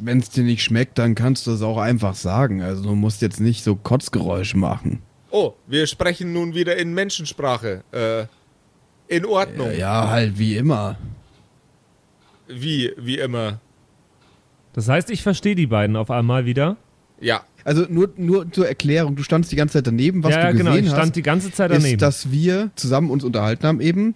Wenn 0.00 0.20
es 0.20 0.30
dir 0.30 0.44
nicht 0.44 0.62
schmeckt, 0.62 0.98
dann 0.98 1.14
kannst 1.14 1.46
du 1.46 1.52
es 1.52 1.62
auch 1.62 1.78
einfach 1.78 2.14
sagen. 2.14 2.62
Also 2.62 2.84
du 2.84 2.94
musst 2.94 3.22
jetzt 3.22 3.40
nicht 3.40 3.64
so 3.64 3.74
Kotzgeräusche 3.74 4.56
machen. 4.56 5.02
Oh, 5.30 5.54
wir 5.66 5.88
sprechen 5.88 6.32
nun 6.32 6.54
wieder 6.54 6.76
in 6.76 6.94
Menschensprache. 6.94 7.82
Äh, 7.90 8.26
in 9.12 9.26
Ordnung. 9.26 9.72
Ja, 9.72 10.04
ja, 10.04 10.08
halt 10.10 10.38
wie 10.38 10.56
immer. 10.56 10.96
Wie, 12.46 12.92
wie 12.96 13.18
immer. 13.18 13.60
Das 14.74 14.88
heißt, 14.88 15.10
ich 15.10 15.22
verstehe 15.22 15.54
die 15.56 15.66
beiden 15.66 15.96
auf 15.96 16.10
einmal 16.10 16.46
wieder. 16.46 16.76
Ja. 17.20 17.44
Also 17.64 17.86
nur, 17.88 18.10
nur 18.16 18.50
zur 18.52 18.68
Erklärung, 18.68 19.16
du 19.16 19.22
standst 19.22 19.50
die 19.50 19.56
ganze 19.56 19.74
Zeit 19.74 19.86
daneben, 19.86 20.22
was 20.22 20.32
ja, 20.32 20.36
du 20.36 20.42
ja, 20.44 20.50
gesehen 20.52 20.66
genau. 20.66 20.76
Ich 20.76 20.86
hast. 20.86 20.96
stand 20.96 21.16
die 21.16 21.22
ganze 21.22 21.50
Zeit 21.50 21.70
daneben. 21.70 21.94
ist, 21.94 22.02
dass 22.02 22.30
wir 22.30 22.70
zusammen 22.76 23.10
uns 23.10 23.24
unterhalten 23.24 23.66
haben 23.66 23.80
eben. 23.80 24.14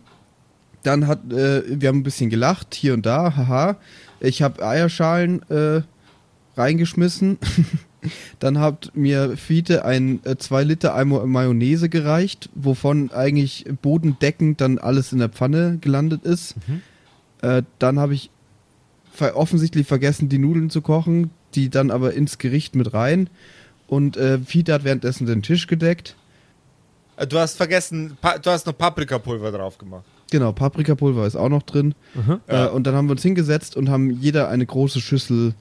Dann 0.83 1.07
hat, 1.07 1.33
äh, 1.33 1.63
wir 1.81 1.89
haben 1.89 1.99
ein 1.99 2.03
bisschen 2.03 2.31
gelacht, 2.31 2.75
hier 2.75 2.95
und 2.95 3.07
da, 3.07 3.37
haha. 3.37 3.77
Ich 4.21 4.43
habe 4.43 4.67
Eierschalen 4.67 5.43
äh, 5.51 5.83
reingeschmissen. 6.57 7.39
Dann 8.39 8.61
hat 8.61 8.93
mir 8.95 9.37
Fiete 9.37 9.85
ein 9.85 10.21
2 10.23 10.63
Liter 10.63 10.95
Eimer 10.95 11.27
Mayonnaise 11.27 11.89
gereicht, 11.89 12.49
wovon 12.55 13.11
eigentlich 13.11 13.65
bodendeckend 13.83 14.61
dann 14.61 14.79
alles 14.79 15.13
in 15.13 15.19
der 15.19 15.29
Pfanne 15.29 15.79
gelandet 15.81 16.25
ist. 16.25 16.55
Äh, 17.43 17.63
dann 17.81 17.99
habe 17.99 18.15
ich 18.15 18.31
offensichtlich 19.35 19.87
vergessen, 19.87 20.29
die 20.29 20.39
Nudeln 20.39 20.71
zu 20.71 20.81
kochen, 20.81 21.31
die 21.55 21.71
dann 21.71 21.91
aber 21.91 22.15
ins 22.15 22.39
Gericht 22.39 22.75
mit 22.75 22.93
rein. 22.95 23.29
Und 23.87 24.17
äh, 24.17 24.39
Fiete 24.39 24.75
hat 24.75 24.85
währenddessen 24.85 25.27
den 25.27 25.43
Tisch 25.43 25.67
gedeckt. 25.67 26.17
Äh, 27.17 27.27
Du 27.27 27.39
hast 27.39 27.57
vergessen, 27.57 28.17
du 28.43 28.51
hast 28.51 28.67
noch 28.67 28.77
Paprikapulver 28.77 29.51
drauf 29.51 29.79
gemacht. 29.79 30.05
Genau, 30.31 30.53
Paprikapulver 30.53 31.27
ist 31.27 31.37
auch 31.37 31.49
noch 31.49 31.63
drin. 31.63 31.95
Mhm. 32.15 32.41
Äh, 32.47 32.69
und 32.69 32.87
dann 32.87 32.95
haben 32.95 33.07
wir 33.07 33.13
uns 33.13 33.23
hingesetzt 33.23 33.77
und 33.77 33.89
haben 33.89 34.11
jeder 34.11 34.49
eine 34.49 34.67
große 34.67 35.01
Schüssel 35.01 35.55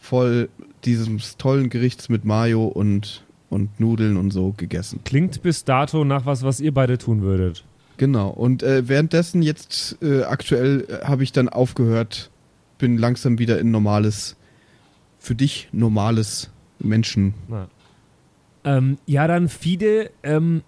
voll 0.00 0.48
dieses 0.84 1.36
tollen 1.36 1.70
Gerichts 1.70 2.08
mit 2.08 2.24
Mayo 2.24 2.64
und, 2.66 3.24
und 3.50 3.78
Nudeln 3.78 4.16
und 4.16 4.32
so 4.32 4.52
gegessen. 4.56 5.00
Klingt 5.04 5.42
bis 5.42 5.64
dato 5.64 6.04
nach 6.04 6.26
was, 6.26 6.42
was 6.42 6.58
ihr 6.60 6.74
beide 6.74 6.98
tun 6.98 7.22
würdet. 7.22 7.64
Genau. 7.96 8.30
Und 8.30 8.64
äh, 8.64 8.88
währenddessen 8.88 9.42
jetzt 9.42 9.96
äh, 10.02 10.22
aktuell 10.24 10.86
äh, 10.88 11.06
habe 11.06 11.22
ich 11.22 11.30
dann 11.30 11.48
aufgehört, 11.48 12.30
bin 12.78 12.98
langsam 12.98 13.38
wieder 13.38 13.60
in 13.60 13.70
normales, 13.70 14.34
für 15.22 15.34
dich 15.34 15.68
normales 15.72 16.50
Menschen. 16.80 17.34
Na. 17.48 17.68
Ähm, 18.64 18.98
ja, 19.06 19.26
dann 19.26 19.48
Fide, 19.48 20.10
ähm, 20.22 20.62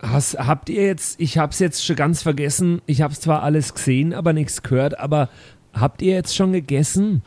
hast, 0.00 0.38
habt 0.38 0.68
ihr 0.68 0.84
jetzt, 0.84 1.20
ich 1.20 1.38
hab's 1.38 1.58
jetzt 1.58 1.84
schon 1.84 1.96
ganz 1.96 2.22
vergessen, 2.22 2.80
ich 2.86 3.02
hab's 3.02 3.20
zwar 3.20 3.42
alles 3.42 3.74
gesehen, 3.74 4.14
aber 4.14 4.32
nichts 4.32 4.62
gehört, 4.62 4.98
aber 4.98 5.28
habt 5.72 6.00
ihr 6.00 6.14
jetzt 6.14 6.34
schon 6.36 6.52
gegessen? 6.52 7.22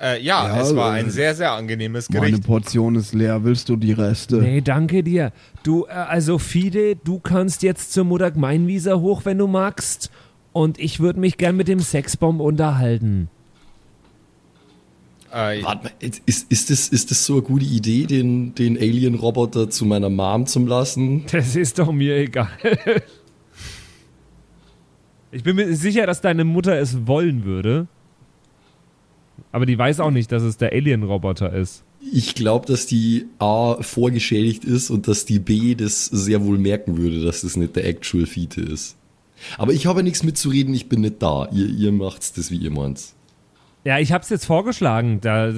Äh, 0.00 0.22
ja, 0.22 0.48
Ja, 0.48 0.62
es 0.62 0.74
war 0.74 0.96
äh, 0.96 1.00
ein 1.00 1.10
sehr, 1.10 1.34
sehr 1.34 1.52
angenehmes 1.52 2.08
Meine 2.10 2.26
Gericht. 2.26 2.46
Portion 2.46 2.94
ist 2.96 3.14
leer, 3.14 3.42
willst 3.44 3.68
du 3.68 3.76
die 3.76 3.92
Reste? 3.92 4.36
Nee, 4.36 4.60
danke 4.60 5.02
dir. 5.02 5.32
Du, 5.62 5.86
äh, 5.86 5.90
also 5.90 6.38
Fide, 6.38 6.96
du 6.96 7.18
kannst 7.18 7.62
jetzt 7.62 7.92
zur 7.92 8.04
Mutter 8.04 8.30
Gemeinwieser 8.30 9.00
hoch, 9.00 9.24
wenn 9.24 9.38
du 9.38 9.46
magst. 9.46 10.10
Und 10.52 10.78
ich 10.78 11.00
würde 11.00 11.20
mich 11.20 11.36
gern 11.36 11.56
mit 11.56 11.68
dem 11.68 11.80
Sexbomb 11.80 12.40
unterhalten. 12.40 13.28
Äh, 15.32 15.62
Warte 15.62 15.84
mal, 15.84 15.92
ist, 16.00 16.50
ist, 16.50 16.70
das, 16.70 16.88
ist 16.88 17.10
das 17.10 17.24
so 17.24 17.34
eine 17.34 17.42
gute 17.42 17.64
Idee, 17.64 18.06
den, 18.06 18.54
den 18.54 18.78
Alien-Roboter 18.78 19.68
zu 19.68 19.84
meiner 19.84 20.08
Mom 20.08 20.46
zu 20.46 20.64
lassen? 20.64 21.24
Das 21.30 21.54
ist 21.54 21.78
doch 21.78 21.92
mir 21.92 22.16
egal. 22.16 22.48
Ich 25.30 25.42
bin 25.42 25.56
mir 25.56 25.74
sicher, 25.76 26.06
dass 26.06 26.22
deine 26.22 26.44
Mutter 26.44 26.78
es 26.78 27.06
wollen 27.06 27.44
würde. 27.44 27.86
Aber 29.52 29.66
die 29.66 29.78
weiß 29.78 30.00
auch 30.00 30.10
nicht, 30.10 30.32
dass 30.32 30.42
es 30.42 30.56
der 30.56 30.72
Alien-Roboter 30.72 31.52
ist. 31.52 31.84
Ich 32.12 32.34
glaube, 32.34 32.66
dass 32.66 32.86
die 32.86 33.26
A 33.38 33.76
vorgeschädigt 33.82 34.64
ist 34.64 34.90
und 34.90 35.08
dass 35.08 35.24
die 35.24 35.38
B 35.38 35.74
das 35.74 36.06
sehr 36.06 36.44
wohl 36.44 36.58
merken 36.58 36.96
würde, 36.96 37.22
dass 37.22 37.42
das 37.42 37.56
nicht 37.56 37.76
der 37.76 37.86
Actual 37.86 38.26
Fiete 38.26 38.62
ist. 38.62 38.96
Aber 39.56 39.72
ich 39.72 39.86
habe 39.86 40.02
nichts 40.02 40.22
mitzureden, 40.22 40.74
ich 40.74 40.88
bin 40.88 41.02
nicht 41.02 41.22
da. 41.22 41.48
Ihr, 41.52 41.68
ihr 41.68 41.92
macht's 41.92 42.32
das, 42.32 42.50
wie 42.50 42.56
ihr 42.56 42.70
meint's. 42.70 43.14
Ja, 43.84 43.98
ich 43.98 44.12
hab's 44.12 44.28
jetzt 44.28 44.44
vorgeschlagen. 44.44 45.20
Da, 45.20 45.52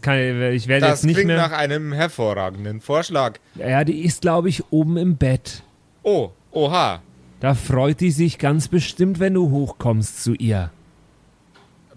kein, 0.00 0.52
ich 0.52 0.66
werde 0.66 0.86
das 0.86 1.00
jetzt 1.00 1.04
nicht 1.04 1.14
klingt 1.16 1.28
mehr. 1.28 1.36
nach 1.36 1.52
einem 1.52 1.92
hervorragenden 1.92 2.80
Vorschlag. 2.80 3.38
Ja, 3.54 3.84
die 3.84 4.04
ist, 4.04 4.22
glaube 4.22 4.48
ich, 4.48 4.64
oben 4.72 4.96
im 4.96 5.16
Bett. 5.16 5.62
Oh, 6.02 6.30
oha. 6.50 7.00
Da 7.40 7.54
freut 7.54 8.00
die 8.00 8.10
sich 8.10 8.38
ganz 8.38 8.68
bestimmt, 8.68 9.20
wenn 9.20 9.34
du 9.34 9.50
hochkommst 9.50 10.22
zu 10.24 10.34
ihr. 10.34 10.70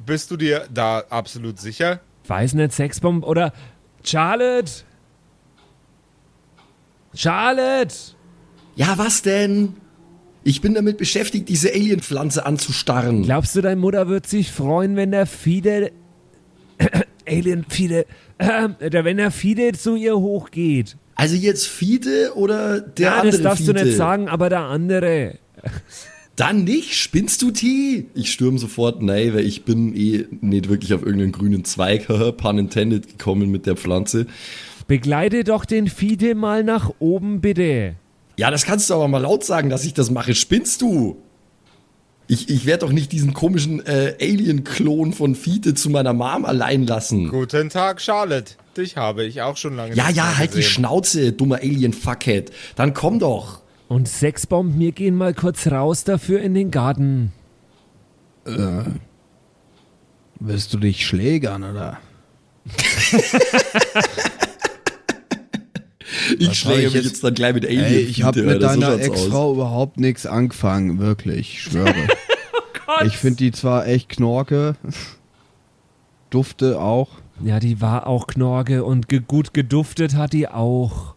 Bist 0.06 0.32
du 0.32 0.38
dir 0.38 0.68
da 0.74 1.04
absolut 1.10 1.60
sicher? 1.60 2.02
Weiß 2.28 2.54
nicht, 2.54 2.74
Sexbomb 2.74 3.24
oder 3.26 3.54
Charlotte? 4.04 4.84
Charlotte! 7.14 7.96
Ja, 8.76 8.98
was 8.98 9.22
denn? 9.22 9.78
Ich 10.50 10.62
bin 10.62 10.74
damit 10.74 10.98
beschäftigt, 10.98 11.48
diese 11.48 11.72
Alienpflanze 11.72 12.44
anzustarren. 12.44 13.22
Glaubst 13.22 13.56
du, 13.56 13.62
deine 13.62 13.80
Mutter 13.80 14.08
wird 14.08 14.26
sich 14.26 14.52
freuen, 14.52 14.96
wenn 14.96 15.12
der 15.12 15.28
Fide. 15.28 15.92
Alien 17.28 17.66
Fide. 17.70 18.08
Äh, 18.40 19.04
wenn 19.04 19.18
der 19.18 19.32
Fide 19.32 19.74
zu 19.74 19.96
ihr 19.96 20.18
hochgeht? 20.18 20.96
Also 21.16 21.36
jetzt 21.36 21.68
Fiete 21.68 22.32
oder 22.36 22.80
der 22.80 23.06
ja, 23.06 23.16
andere 23.18 23.32
das 23.32 23.42
darfst 23.42 23.66
Fiete? 23.66 23.74
du 23.74 23.84
nicht 23.84 23.98
sagen, 23.98 24.30
aber 24.30 24.50
der 24.50 24.62
andere. 24.62 25.38
Dann 26.38 26.64
nicht? 26.64 26.96
Spinnst 26.96 27.42
du 27.42 27.52
Tee? 27.52 28.06
Ich 28.16 28.32
stürm 28.32 28.58
sofort 28.58 29.04
nein, 29.04 29.34
weil 29.34 29.46
ich 29.46 29.66
bin 29.66 29.94
eh 29.94 30.26
nicht 30.40 30.70
wirklich 30.70 30.94
auf 30.94 31.02
irgendeinen 31.04 31.34
grünen 31.34 31.66
Zweig, 31.66 32.08
pun 32.38 32.58
intended, 32.58 33.08
gekommen 33.10 33.52
mit 33.52 33.66
der 33.66 33.76
Pflanze. 33.76 34.26
Begleite 34.88 35.44
doch 35.44 35.66
den 35.66 35.88
Fide 35.88 36.34
mal 36.34 36.64
nach 36.64 36.92
oben, 37.00 37.42
bitte. 37.42 37.98
Ja, 38.40 38.50
das 38.52 38.64
kannst 38.64 38.90
du 38.90 38.94
aber 38.94 39.10
mal 39.10 39.18
laut 39.18 39.44
sagen, 39.44 39.70
dass 39.70 39.84
ich 39.84 39.94
das 39.94 40.12
mache. 40.12 40.34
Spinnst 40.34 40.82
du? 40.82 41.22
Ich, 42.26 42.48
ich 42.48 42.66
werde 42.66 42.86
doch 42.86 42.94
nicht 42.94 43.12
diesen 43.12 43.34
komischen 43.34 43.86
äh, 43.86 44.16
Alien-Klon 44.18 45.12
von 45.12 45.36
Fiete 45.36 45.74
zu 45.74 45.90
meiner 45.90 46.14
Mom 46.14 46.46
allein 46.46 46.88
lassen. 46.88 47.28
Guten 47.28 47.68
Tag, 47.68 48.00
Charlotte. 48.00 48.54
Dich 48.78 48.96
habe 48.96 49.26
ich 49.26 49.42
auch 49.42 49.58
schon 49.58 49.76
lange 49.76 49.94
Ja, 49.94 50.08
nicht 50.08 50.16
ja, 50.16 50.38
halt 50.38 50.56
die. 50.56 50.64
Schnauze, 50.64 51.34
dummer 51.34 51.58
Alien-Fuckhead. 51.58 52.54
Dann 52.78 52.94
komm 52.94 53.20
doch. 53.20 53.62
Und 53.90 54.08
Sexbomb, 54.08 54.80
wir 54.80 54.94
gehen 54.94 55.16
mal 55.16 55.34
kurz 55.34 55.68
raus 55.68 56.06
dafür 56.06 56.40
in 56.40 56.54
den 56.54 56.72
Garten. 56.72 57.34
Willst 60.40 60.74
du 60.74 60.78
dich 60.78 61.06
schlägern, 61.06 61.66
oder? 61.66 61.98
Ich 66.40 66.60
schläge 66.60 66.88
ich 66.88 66.94
mich 66.94 67.06
jetzt- 67.06 67.24
dann 67.24 67.34
gleich 67.34 67.54
mit 67.54 67.66
Alien. 67.66 67.84
Ey, 67.84 68.00
ich 68.02 68.24
habe 68.24 68.42
mit 68.44 68.62
so 68.62 68.68
deiner 68.68 68.90
aus. 68.94 69.00
Ex-Frau 69.00 69.54
überhaupt 69.54 70.00
nichts 70.00 70.26
angefangen, 70.26 71.00
wirklich, 71.00 71.40
ich 71.40 71.62
schwöre. 71.64 71.94
ich 73.06 73.18
finde 73.18 73.38
die 73.38 73.52
zwar 73.52 73.88
echt 73.88 74.10
knorke, 74.10 74.76
dufte 76.30 76.80
auch. 76.80 77.10
Ja, 77.44 77.60
die 77.60 77.80
war 77.82 78.08
auch 78.08 78.28
Knorke 78.28 78.84
und 78.84 79.08
ge 79.08 79.22
gut 79.26 79.54
geduftet 79.54 80.16
hat 80.16 80.34
die 80.34 80.48
auch. 80.48 81.16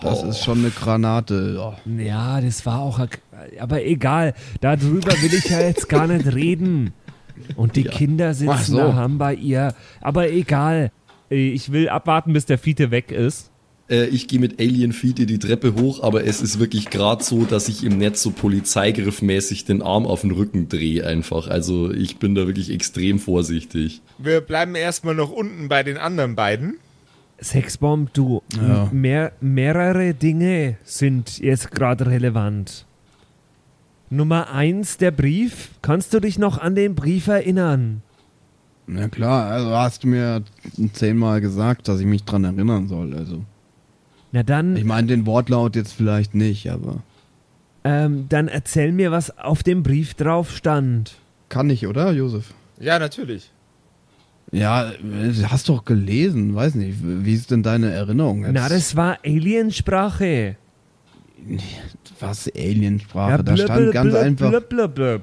Das 0.00 0.22
ist 0.24 0.42
schon 0.42 0.58
eine 0.58 0.70
Granate. 0.70 1.58
Oh. 1.60 1.74
Ja, 1.98 2.40
das 2.40 2.66
war 2.66 2.80
auch. 2.80 2.98
Aber 3.60 3.84
egal, 3.84 4.34
darüber 4.60 5.12
will 5.22 5.32
ich 5.32 5.48
ja 5.48 5.60
jetzt 5.60 5.88
gar 5.88 6.06
nicht 6.08 6.34
reden. 6.34 6.92
Und 7.56 7.76
die 7.76 7.84
Kinder 7.84 8.34
sitzen 8.34 8.72
so. 8.72 8.78
daheim 8.78 9.18
bei 9.18 9.34
ihr. 9.34 9.74
Aber 10.00 10.30
egal. 10.30 10.90
Ich 11.28 11.72
will 11.72 11.88
abwarten, 11.88 12.32
bis 12.32 12.46
der 12.46 12.58
Fiete 12.58 12.90
weg 12.90 13.10
ist. 13.12 13.51
Äh, 13.88 14.06
ich 14.06 14.28
gehe 14.28 14.40
mit 14.40 14.60
Alien 14.60 14.92
Fiete 14.92 15.26
die 15.26 15.38
Treppe 15.38 15.74
hoch, 15.74 16.02
aber 16.02 16.24
es 16.24 16.40
ist 16.40 16.58
wirklich 16.58 16.90
gerade 16.90 17.22
so, 17.22 17.44
dass 17.44 17.68
ich 17.68 17.84
im 17.84 17.98
Netz 17.98 18.22
so 18.22 18.30
polizeigriffmäßig 18.30 19.64
den 19.64 19.82
Arm 19.82 20.06
auf 20.06 20.22
den 20.22 20.30
Rücken 20.30 20.68
drehe 20.68 21.06
einfach. 21.06 21.48
Also 21.48 21.90
ich 21.92 22.18
bin 22.18 22.34
da 22.34 22.46
wirklich 22.46 22.70
extrem 22.70 23.18
vorsichtig. 23.18 24.00
Wir 24.18 24.40
bleiben 24.40 24.74
erstmal 24.74 25.14
noch 25.14 25.30
unten 25.30 25.68
bei 25.68 25.82
den 25.82 25.96
anderen 25.96 26.34
beiden. 26.34 26.78
Sexbomb, 27.40 28.12
du. 28.14 28.42
Ja. 28.56 28.88
Mehr, 28.92 29.32
mehrere 29.40 30.14
Dinge 30.14 30.76
sind 30.84 31.38
jetzt 31.38 31.72
gerade 31.72 32.06
relevant. 32.06 32.86
Nummer 34.10 34.52
eins, 34.52 34.98
der 34.98 35.10
Brief. 35.10 35.70
Kannst 35.80 36.14
du 36.14 36.20
dich 36.20 36.38
noch 36.38 36.58
an 36.58 36.74
den 36.74 36.94
Brief 36.94 37.26
erinnern? 37.26 38.02
Na 38.86 39.08
klar, 39.08 39.50
also 39.50 39.70
hast 39.70 40.04
du 40.04 40.08
mir 40.08 40.42
zehnmal 40.92 41.40
gesagt, 41.40 41.88
dass 41.88 42.00
ich 42.00 42.06
mich 42.06 42.24
dran 42.24 42.44
erinnern 42.44 42.88
soll. 42.88 43.14
Also 43.14 43.42
Na 44.32 44.42
dann, 44.42 44.76
ich 44.76 44.84
meine 44.84 45.06
den 45.08 45.26
Wortlaut 45.26 45.76
jetzt 45.76 45.92
vielleicht 45.92 46.34
nicht, 46.34 46.70
aber 46.70 47.02
ähm, 47.84 48.26
dann 48.28 48.48
erzähl 48.48 48.92
mir, 48.92 49.10
was 49.10 49.36
auf 49.38 49.62
dem 49.62 49.82
Brief 49.82 50.14
drauf 50.14 50.50
stand. 50.50 51.14
kann 51.48 51.68
ich, 51.70 51.86
oder, 51.86 52.12
Josef? 52.12 52.54
Ja, 52.80 52.98
natürlich. 52.98 53.50
Ja, 54.52 54.90
du 54.90 55.50
hast 55.50 55.68
doch 55.68 55.84
gelesen, 55.84 56.54
weiß 56.54 56.74
nicht. 56.74 56.98
Wie 57.02 57.32
ist 57.32 57.50
denn 57.50 57.62
deine 57.62 57.90
Erinnerung 57.90 58.44
jetzt? 58.44 58.52
Na, 58.52 58.68
das 58.68 58.94
war 58.96 59.18
Aliensprache. 59.24 60.56
was 62.20 62.48
Aliensprache. 62.54 63.30
Ja, 63.30 63.38
da 63.38 63.52
blub, 63.54 63.64
stand 63.64 63.80
blub, 63.80 63.92
ganz 63.92 64.10
blub, 64.10 64.22
einfach. 64.22 64.50
blub, 64.50 64.68
blub, 64.68 64.94
blub. 64.94 65.22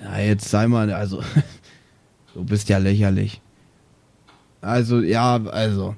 Ja, 0.00 0.18
jetzt 0.18 0.48
sei 0.48 0.66
mal, 0.66 0.92
also, 0.92 1.22
du 2.34 2.44
bist 2.44 2.68
ja 2.68 2.78
lächerlich. 2.78 3.40
Also, 4.60 5.00
ja, 5.00 5.42
also, 5.46 5.96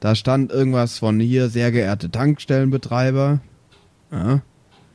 da 0.00 0.14
stand 0.14 0.52
irgendwas 0.52 0.98
von 0.98 1.20
hier, 1.20 1.48
sehr 1.48 1.72
geehrte 1.72 2.10
Tankstellenbetreiber. 2.10 3.40
Ja, 4.12 4.40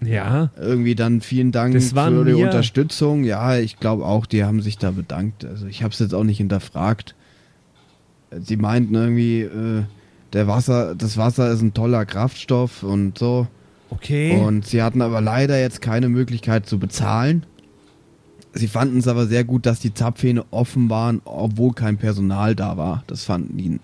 Ja, 0.03 0.51
irgendwie 0.57 0.95
dann 0.95 1.21
vielen 1.21 1.51
Dank 1.51 1.73
für 1.73 2.31
die. 2.37 2.43
Unterstützung. 2.43 3.23
Ja, 3.23 3.57
ich 3.57 3.77
glaube 3.77 4.05
auch, 4.05 4.25
die 4.25 4.43
haben 4.43 4.61
sich 4.61 4.77
da 4.77 4.91
bedankt. 4.91 5.45
Also, 5.45 5.67
ich 5.67 5.83
habe 5.83 5.93
es 5.93 5.99
jetzt 5.99 6.13
auch 6.13 6.23
nicht 6.23 6.37
hinterfragt. 6.37 7.15
Sie 8.39 8.57
meinten 8.57 8.95
irgendwie, 8.95 9.41
äh, 9.41 9.83
der 10.33 10.47
Wasser, 10.47 10.95
das 10.95 11.17
Wasser 11.17 11.51
ist 11.51 11.61
ein 11.61 11.73
toller 11.73 12.05
Kraftstoff 12.05 12.83
und 12.83 13.17
so. 13.17 13.47
okay. 13.89 14.37
Und 14.39 14.65
sie 14.65 14.81
hatten 14.81 15.01
aber 15.01 15.19
leider 15.19 15.59
jetzt 15.59 15.81
keine 15.81 16.07
Möglichkeit 16.09 16.65
zu 16.65 16.79
bezahlen. 16.79 17.45
Sie 18.53 18.67
fanden 18.67 18.99
es 18.99 19.07
aber 19.07 19.27
sehr 19.27 19.43
gut, 19.43 19.65
dass 19.65 19.79
die 19.79 19.93
Zapfhähne 19.93 20.45
offen 20.51 20.89
waren, 20.89 21.21
obwohl 21.25 21.73
kein 21.73 21.97
Personal 21.97 22.55
da 22.55 22.77
war. 22.77 23.03
Das 23.07 23.23
fanden 23.25 23.57
die, 23.57 23.79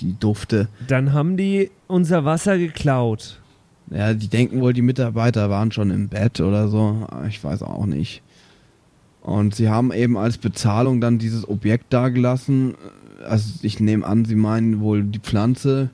die 0.00 0.18
Dufte. 0.18 0.68
Dann 0.86 1.12
haben 1.12 1.36
die 1.36 1.70
unser 1.86 2.24
Wasser 2.24 2.58
geklaut. 2.58 3.40
Ja, 3.90 4.14
die 4.14 4.28
denken 4.28 4.60
wohl, 4.60 4.72
die 4.72 4.82
Mitarbeiter 4.82 5.50
waren 5.50 5.70
schon 5.70 5.90
im 5.90 6.08
Bett 6.08 6.40
oder 6.40 6.68
so. 6.68 7.06
Ich 7.28 7.42
weiß 7.42 7.62
auch 7.62 7.86
nicht. 7.86 8.22
Und 9.22 9.54
sie 9.54 9.68
haben 9.68 9.92
eben 9.92 10.16
als 10.16 10.38
Bezahlung 10.38 11.00
dann 11.00 11.18
dieses 11.18 11.48
Objekt 11.48 11.92
dagelassen. 11.92 12.74
Also 13.26 13.60
ich 13.62 13.80
nehme 13.80 14.06
an, 14.06 14.24
sie 14.24 14.34
meinen 14.34 14.80
wohl 14.80 15.02
die 15.02 15.18
Pflanze. 15.18 15.90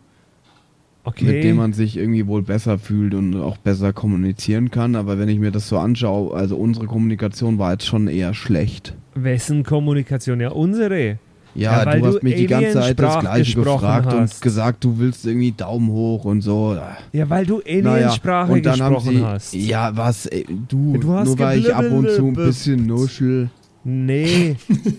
Okay. 1.02 1.24
mit 1.24 1.44
dem 1.44 1.56
man 1.56 1.72
sich 1.72 1.96
irgendwie 1.96 2.26
wohl 2.26 2.42
besser 2.42 2.78
fühlt 2.78 3.14
und 3.14 3.34
auch 3.34 3.56
besser 3.56 3.94
kommunizieren 3.94 4.70
kann. 4.70 4.96
Aber 4.96 5.18
wenn 5.18 5.30
ich 5.30 5.38
mir 5.38 5.50
das 5.50 5.66
so 5.66 5.78
anschaue, 5.78 6.36
also 6.36 6.56
unsere 6.56 6.86
Kommunikation 6.86 7.58
war 7.58 7.72
jetzt 7.72 7.86
schon 7.86 8.06
eher 8.06 8.34
schlecht. 8.34 8.94
Wessen 9.14 9.64
Kommunikation? 9.64 10.40
Ja, 10.40 10.50
unsere. 10.50 11.18
Ja, 11.54 11.84
Ja, 11.84 11.96
du 11.98 12.06
hast 12.06 12.14
du 12.18 12.20
mich 12.22 12.36
die 12.36 12.46
ganze 12.46 12.72
Zeit 12.74 12.98
das 12.98 13.20
gleiche 13.20 13.54
gefragt 13.54 14.06
hast. 14.06 14.34
und 14.36 14.42
gesagt, 14.42 14.84
du 14.84 14.98
willst 14.98 15.26
irgendwie 15.26 15.52
Daumen 15.52 15.90
hoch 15.90 16.24
und 16.24 16.42
so. 16.42 16.76
Ja, 17.12 17.28
weil 17.28 17.46
du 17.46 17.60
Naja, 17.66 17.92
Aliensprache 18.06 18.52
haben 18.52 18.62
gesprochen 18.62 19.16
sie, 19.16 19.24
hast. 19.24 19.54
ja, 19.54 19.96
was, 19.96 20.26
ey, 20.26 20.46
du, 20.68 20.96
Du 20.98 21.12
hast 21.12 21.26
nur 21.26 21.38
weil 21.38 21.58
ich 21.58 21.74
ab 21.74 21.84
und 21.90 22.08
zu 22.10 22.26
ein 22.26 22.34
bisschen 22.34 22.86
nuschel. 22.86 23.50
Nee. 23.82 24.56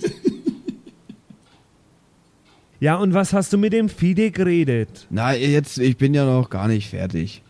ja, 2.79 2.95
und 2.95 3.13
was 3.13 3.33
hast 3.33 3.53
du 3.53 3.57
mit 3.57 3.73
dem 3.73 3.89
Fide 3.89 4.31
geredet? 4.31 5.05
Na, 5.09 5.35
jetzt, 5.35 5.77
ich 5.77 5.97
bin 5.97 6.13
ja 6.13 6.25
noch 6.25 6.49
gar 6.49 6.67
nicht 6.67 6.89
fertig. 6.89 7.43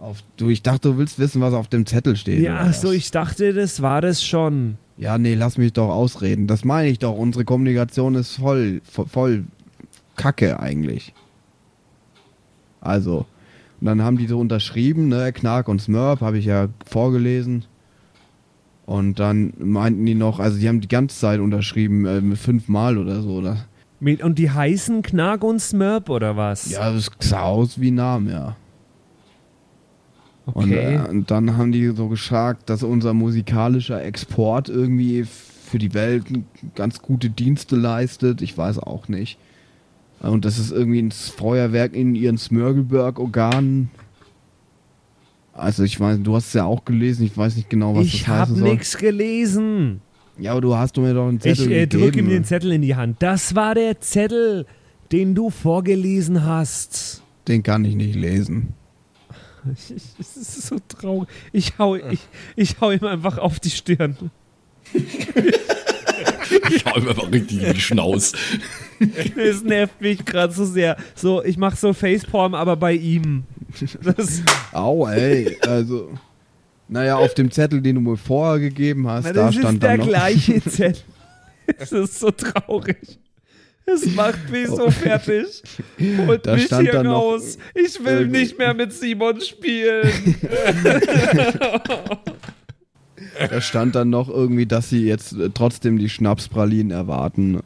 Auf, 0.00 0.24
du, 0.38 0.48
ich 0.48 0.62
dachte, 0.62 0.92
du 0.92 0.98
willst 0.98 1.18
wissen, 1.18 1.42
was 1.42 1.52
auf 1.52 1.68
dem 1.68 1.84
Zettel 1.84 2.16
steht. 2.16 2.40
Ja, 2.40 2.60
ach 2.60 2.72
so, 2.72 2.90
ich 2.90 3.10
dachte, 3.10 3.52
das 3.52 3.82
war 3.82 4.00
das 4.00 4.24
schon. 4.24 4.78
Ja, 4.96 5.18
nee, 5.18 5.34
lass 5.34 5.58
mich 5.58 5.74
doch 5.74 5.90
ausreden. 5.90 6.46
Das 6.46 6.64
meine 6.64 6.88
ich 6.88 6.98
doch. 6.98 7.14
Unsere 7.14 7.44
Kommunikation 7.44 8.14
ist 8.14 8.36
voll, 8.36 8.80
voll, 8.84 9.06
voll 9.06 9.44
Kacke 10.16 10.58
eigentlich. 10.58 11.12
Also, 12.80 13.26
und 13.80 13.86
dann 13.86 14.02
haben 14.02 14.16
die 14.16 14.26
so 14.26 14.38
unterschrieben, 14.38 15.08
ne, 15.08 15.32
Knark 15.32 15.68
und 15.68 15.82
Smurp, 15.82 16.20
habe 16.20 16.38
ich 16.38 16.46
ja 16.46 16.68
vorgelesen. 16.86 17.66
Und 18.86 19.18
dann 19.20 19.52
meinten 19.58 20.04
die 20.04 20.14
noch, 20.14 20.40
also 20.40 20.58
die 20.58 20.68
haben 20.68 20.80
die 20.80 20.88
ganze 20.88 21.18
Zeit 21.18 21.40
unterschrieben, 21.40 22.06
äh, 22.06 22.36
fünfmal 22.36 22.96
oder 22.96 23.20
so, 23.20 23.34
oder? 23.34 23.66
Mit, 24.00 24.22
und 24.22 24.38
die 24.38 24.50
heißen 24.50 25.02
Knark 25.02 25.44
und 25.44 25.60
Smurp 25.60 26.08
oder 26.08 26.36
was? 26.36 26.70
Ja, 26.70 26.90
das 26.90 27.10
sah 27.20 27.42
aus 27.42 27.78
wie 27.80 27.90
Namen, 27.90 28.30
ja. 28.30 28.56
Und, 30.54 30.70
okay. 30.70 30.96
äh, 30.96 31.08
und 31.08 31.30
dann 31.30 31.56
haben 31.56 31.72
die 31.72 31.86
so 31.88 32.08
gesagt, 32.08 32.70
dass 32.70 32.82
unser 32.82 33.14
musikalischer 33.14 34.02
Export 34.02 34.68
irgendwie 34.68 35.24
für 35.24 35.78
die 35.78 35.94
Welt 35.94 36.24
ganz 36.74 37.00
gute 37.02 37.30
Dienste 37.30 37.76
leistet. 37.76 38.42
Ich 38.42 38.56
weiß 38.56 38.78
auch 38.78 39.08
nicht. 39.08 39.38
Und 40.20 40.44
das 40.44 40.58
ist 40.58 40.70
irgendwie 40.72 41.00
ein 41.00 41.12
Feuerwerk 41.12 41.94
in 41.94 42.14
ihren 42.14 42.36
Smörgelberg-Organen. 42.36 43.90
Also 45.52 45.82
ich 45.82 45.98
weiß, 45.98 46.18
du 46.22 46.34
hast 46.36 46.48
es 46.48 46.52
ja 46.54 46.64
auch 46.64 46.84
gelesen, 46.84 47.24
ich 47.26 47.36
weiß 47.36 47.56
nicht 47.56 47.68
genau, 47.70 47.94
was 47.94 48.06
ich 48.06 48.20
das 48.20 48.28
hab 48.28 48.40
heißen 48.48 48.56
soll. 48.56 48.68
nix 48.70 48.96
gelesen. 48.96 50.00
Ja, 50.38 50.52
aber 50.52 50.60
du 50.60 50.74
hast 50.76 50.96
mir 50.96 51.12
doch 51.12 51.28
einen 51.28 51.36
Ich 51.36 51.42
Zettel 51.42 51.72
äh, 51.72 51.86
drück 51.86 52.12
gegeben. 52.12 52.28
ihm 52.28 52.30
den 52.30 52.44
Zettel 52.44 52.72
in 52.72 52.82
die 52.82 52.94
Hand. 52.96 53.16
Das 53.20 53.54
war 53.54 53.74
der 53.74 54.00
Zettel, 54.00 54.66
den 55.12 55.34
du 55.34 55.50
vorgelesen 55.50 56.44
hast. 56.44 57.22
den 57.48 57.62
kann 57.62 57.84
ich 57.84 57.94
nicht 57.94 58.14
lesen. 58.14 58.74
Es 60.18 60.36
ist 60.36 60.66
so 60.66 60.76
traurig. 60.88 61.28
Ich 61.52 61.78
hau, 61.78 61.96
ich, 61.96 62.20
ich 62.56 62.80
hau 62.80 62.90
ihm 62.90 63.04
einfach 63.04 63.38
auf 63.38 63.60
die 63.60 63.70
Stirn. 63.70 64.16
Ich 66.72 66.84
hau 66.84 66.96
ihm 66.98 67.08
einfach 67.08 67.30
richtig 67.30 67.62
in 67.62 67.74
die 67.74 67.80
Schnauz. 67.80 68.32
Es 69.36 69.62
nervt 69.62 70.00
mich 70.00 70.24
gerade 70.24 70.52
so 70.52 70.64
sehr. 70.66 70.96
So, 71.14 71.42
ich 71.42 71.56
mach 71.56 71.76
so 71.76 71.92
Facepalm, 71.94 72.54
aber 72.54 72.76
bei 72.76 72.92
ihm. 72.94 73.44
Das, 74.02 74.42
Au, 74.72 75.06
ey, 75.06 75.56
also. 75.66 76.10
Naja, 76.88 77.16
auf 77.16 77.34
dem 77.34 77.50
Zettel, 77.50 77.80
den 77.80 77.94
du 77.94 78.00
mir 78.02 78.16
vorher 78.16 78.58
gegeben 78.58 79.06
hast, 79.06 79.24
Na, 79.24 79.32
da 79.32 79.46
das 79.46 79.54
stand 79.54 79.74
ist 79.74 79.82
der 79.82 79.90
dann 79.90 80.00
noch. 80.00 80.06
gleiche 80.08 80.60
Zettel. 80.62 81.02
Es 81.78 81.92
ist 81.92 82.18
so 82.18 82.30
traurig. 82.32 83.18
Es 83.94 84.14
macht 84.14 84.50
mich 84.50 84.68
so 84.68 84.90
fertig. 84.90 85.62
Holt 86.26 86.46
Da 86.46 86.54
mich 86.54 86.68
hier 86.68 86.94
raus. 87.06 87.58
Ich 87.74 87.98
will 88.04 88.20
irgendwie- 88.20 88.38
nicht 88.40 88.58
mehr 88.58 88.74
mit 88.74 88.92
Simon 88.92 89.40
spielen. 89.40 90.08
Da 93.50 93.60
stand 93.60 93.94
dann 93.94 94.10
noch 94.10 94.28
irgendwie, 94.28 94.66
dass 94.66 94.90
sie 94.90 95.06
jetzt 95.06 95.32
äh, 95.34 95.50
trotzdem 95.52 95.98
die 95.98 96.08
Schnapspralinen 96.08 96.90
erwarten, 96.90 97.60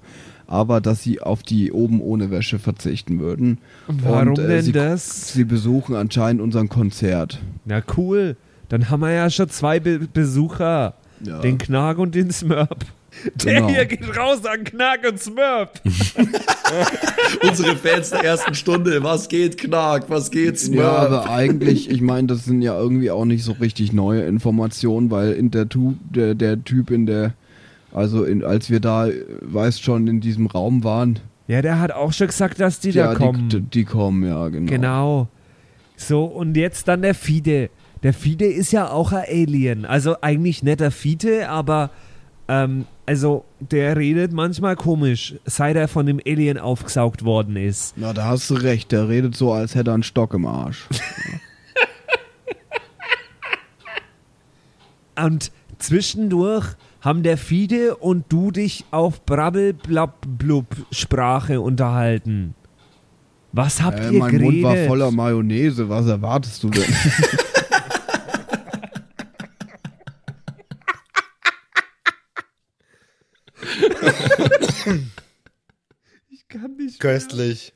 aber 0.47 0.81
dass 0.81 1.03
sie 1.03 1.20
auf 1.20 1.43
die 1.43 1.72
oben 1.72 2.01
ohne 2.01 2.31
Wäsche 2.31 2.59
verzichten 2.59 3.18
würden. 3.20 3.59
Warum 3.87 4.29
Und, 4.31 4.39
äh, 4.39 4.47
denn 4.49 4.62
sie, 4.62 4.72
das? 4.72 5.33
Sie 5.33 5.45
besuchen 5.45 5.95
anscheinend 5.97 6.43
unseren 6.43 6.68
Konzert. 6.68 7.41
Na 7.64 7.83
cool. 7.97 8.37
Dann 8.68 8.91
haben 8.91 9.01
wir 9.01 9.12
ja 9.12 9.31
schon 9.31 9.49
zwei 9.49 9.81
Be 9.81 9.99
Besucher. 10.12 10.95
Ja. 11.25 11.41
Den 11.41 11.59
Knark 11.59 11.99
und 11.99 12.14
den 12.14 12.31
Smurp. 12.31 12.85
Der 13.44 13.54
Genau. 13.54 13.68
hier 13.68 13.84
geht 13.86 14.16
raus 14.16 14.44
an 14.44 14.64
Knark 14.64 15.00
und 15.08 15.20
Smurp. 15.20 15.80
Unsere 17.42 17.76
Fans 17.76 18.10
der 18.10 18.24
ersten 18.24 18.54
Stunde. 18.54 19.02
Was 19.02 19.28
geht, 19.28 19.58
Knark? 19.58 20.08
Was 20.08 20.30
geht, 20.30 20.58
Smurf? 20.58 20.80
Ja, 20.80 20.90
aber 20.90 21.30
eigentlich, 21.30 21.90
ich 21.90 22.00
meine, 22.00 22.26
das 22.26 22.44
sind 22.44 22.62
ja 22.62 22.78
irgendwie 22.78 23.10
auch 23.10 23.24
nicht 23.24 23.44
so 23.44 23.52
richtig 23.52 23.92
neue 23.92 24.22
Informationen, 24.22 25.10
weil 25.10 25.32
in 25.32 25.50
der, 25.50 25.68
tu 25.68 25.94
der, 26.10 26.34
der 26.34 26.62
Typ 26.64 26.90
in 26.90 27.06
der, 27.06 27.34
also 27.92 28.24
in, 28.24 28.44
als 28.44 28.70
wir 28.70 28.80
da, 28.80 29.08
weißt 29.40 29.82
schon, 29.82 30.06
in 30.06 30.20
diesem 30.20 30.46
Raum 30.46 30.84
waren, 30.84 31.20
Ja, 31.46 31.62
der 31.62 31.80
hat 31.80 31.92
auch 31.92 32.12
schon 32.12 32.26
gesagt, 32.28 32.60
dass 32.60 32.80
die 32.80 32.92
da 32.92 33.12
ja, 33.12 33.14
kommen. 33.14 33.48
Die, 33.48 33.60
die 33.60 33.84
kommen, 33.84 34.26
ja, 34.26 34.48
genau. 34.48 34.70
Genau. 34.70 35.28
So, 35.96 36.24
und 36.24 36.56
jetzt 36.56 36.88
dann 36.88 37.02
der 37.02 37.14
Fide. 37.14 37.70
Der 38.02 38.12
Fide 38.12 38.46
ist 38.46 38.72
ja 38.72 38.90
auch 38.90 39.12
ein 39.12 39.24
Alien. 39.28 39.84
Also 39.86 40.16
eigentlich 40.20 40.62
nicht 40.62 40.80
der 40.80 40.90
Fide, 40.90 41.48
aber 41.48 41.90
ähm, 42.48 42.84
also 43.07 43.44
der 43.61 43.96
redet 43.96 44.32
manchmal 44.32 44.76
komisch, 44.76 45.34
seit 45.44 45.76
er 45.76 45.88
von 45.88 46.07
dem 46.07 46.20
Alien 46.26 46.59
aufgesaugt 46.59 47.24
worden 47.24 47.57
ist. 47.57 47.94
Na, 47.96 48.12
da 48.12 48.24
hast 48.26 48.48
du 48.50 48.55
recht, 48.55 48.92
der 48.92 49.09
redet 49.09 49.36
so, 49.36 49.52
als 49.52 49.74
hätte 49.74 49.90
er 49.90 49.94
einen 49.94 50.02
Stock 50.02 50.34
im 50.34 50.46
Arsch. 50.46 50.86
Und 55.16 55.52
zwischendurch 55.78 56.64
haben 57.00 57.22
der 57.22 57.38
Fide 57.38 57.94
und 57.96 58.24
du 58.30 58.50
dich 58.50 58.84
auf 58.90 59.24
Brabbel-Blab-Blub-Sprache 59.26 61.61
unterhalten. 61.61 62.55
Was 63.52 63.80
habt 63.82 64.00
Äh, 64.00 64.11
ihr 64.11 64.18
mein 64.18 64.32
geredet? 64.32 64.62
Mund 64.62 64.64
war 64.64 64.76
voller 64.88 65.11
Mayonnaise, 65.12 65.88
was 65.88 66.07
erwartest 66.07 66.62
du 66.64 66.70
denn? 66.70 66.82
ich 76.30 76.49
kann 76.49 76.76
nicht 76.76 77.01
Köstlich. 77.01 77.72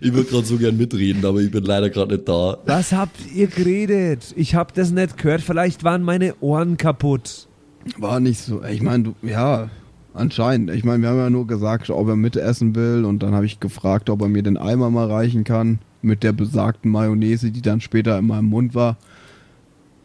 Ich 0.00 0.12
würde 0.12 0.30
gerade 0.30 0.46
so 0.46 0.56
gern 0.58 0.76
mitreden, 0.76 1.24
aber 1.24 1.40
ich 1.40 1.50
bin 1.50 1.64
leider 1.64 1.90
gerade 1.90 2.14
nicht 2.14 2.28
da. 2.28 2.58
Was 2.66 2.92
habt 2.92 3.18
ihr 3.34 3.48
geredet? 3.48 4.32
Ich 4.36 4.54
hab 4.54 4.72
das 4.74 4.90
nicht 4.90 5.18
gehört. 5.18 5.40
Vielleicht 5.40 5.82
waren 5.82 6.02
meine 6.02 6.36
Ohren 6.40 6.76
kaputt. 6.76 7.48
War 7.96 8.20
nicht 8.20 8.40
so. 8.40 8.62
Ich 8.64 8.80
meine, 8.80 9.04
du, 9.04 9.14
ja, 9.22 9.70
anscheinend. 10.14 10.70
Ich 10.70 10.84
meine, 10.84 11.02
wir 11.02 11.10
haben 11.10 11.18
ja 11.18 11.30
nur 11.30 11.46
gesagt, 11.46 11.90
ob 11.90 12.08
er 12.08 12.16
mitessen 12.16 12.74
will 12.74 13.04
und 13.04 13.22
dann 13.22 13.34
habe 13.34 13.46
ich 13.46 13.60
gefragt, 13.60 14.08
ob 14.08 14.22
er 14.22 14.28
mir 14.28 14.42
den 14.42 14.56
Eimer 14.56 14.90
mal 14.90 15.10
reichen 15.10 15.44
kann 15.44 15.80
mit 16.00 16.22
der 16.22 16.32
besagten 16.32 16.90
Mayonnaise, 16.92 17.50
die 17.50 17.62
dann 17.62 17.80
später 17.80 18.18
in 18.18 18.26
meinem 18.26 18.46
Mund 18.46 18.74
war. 18.74 18.98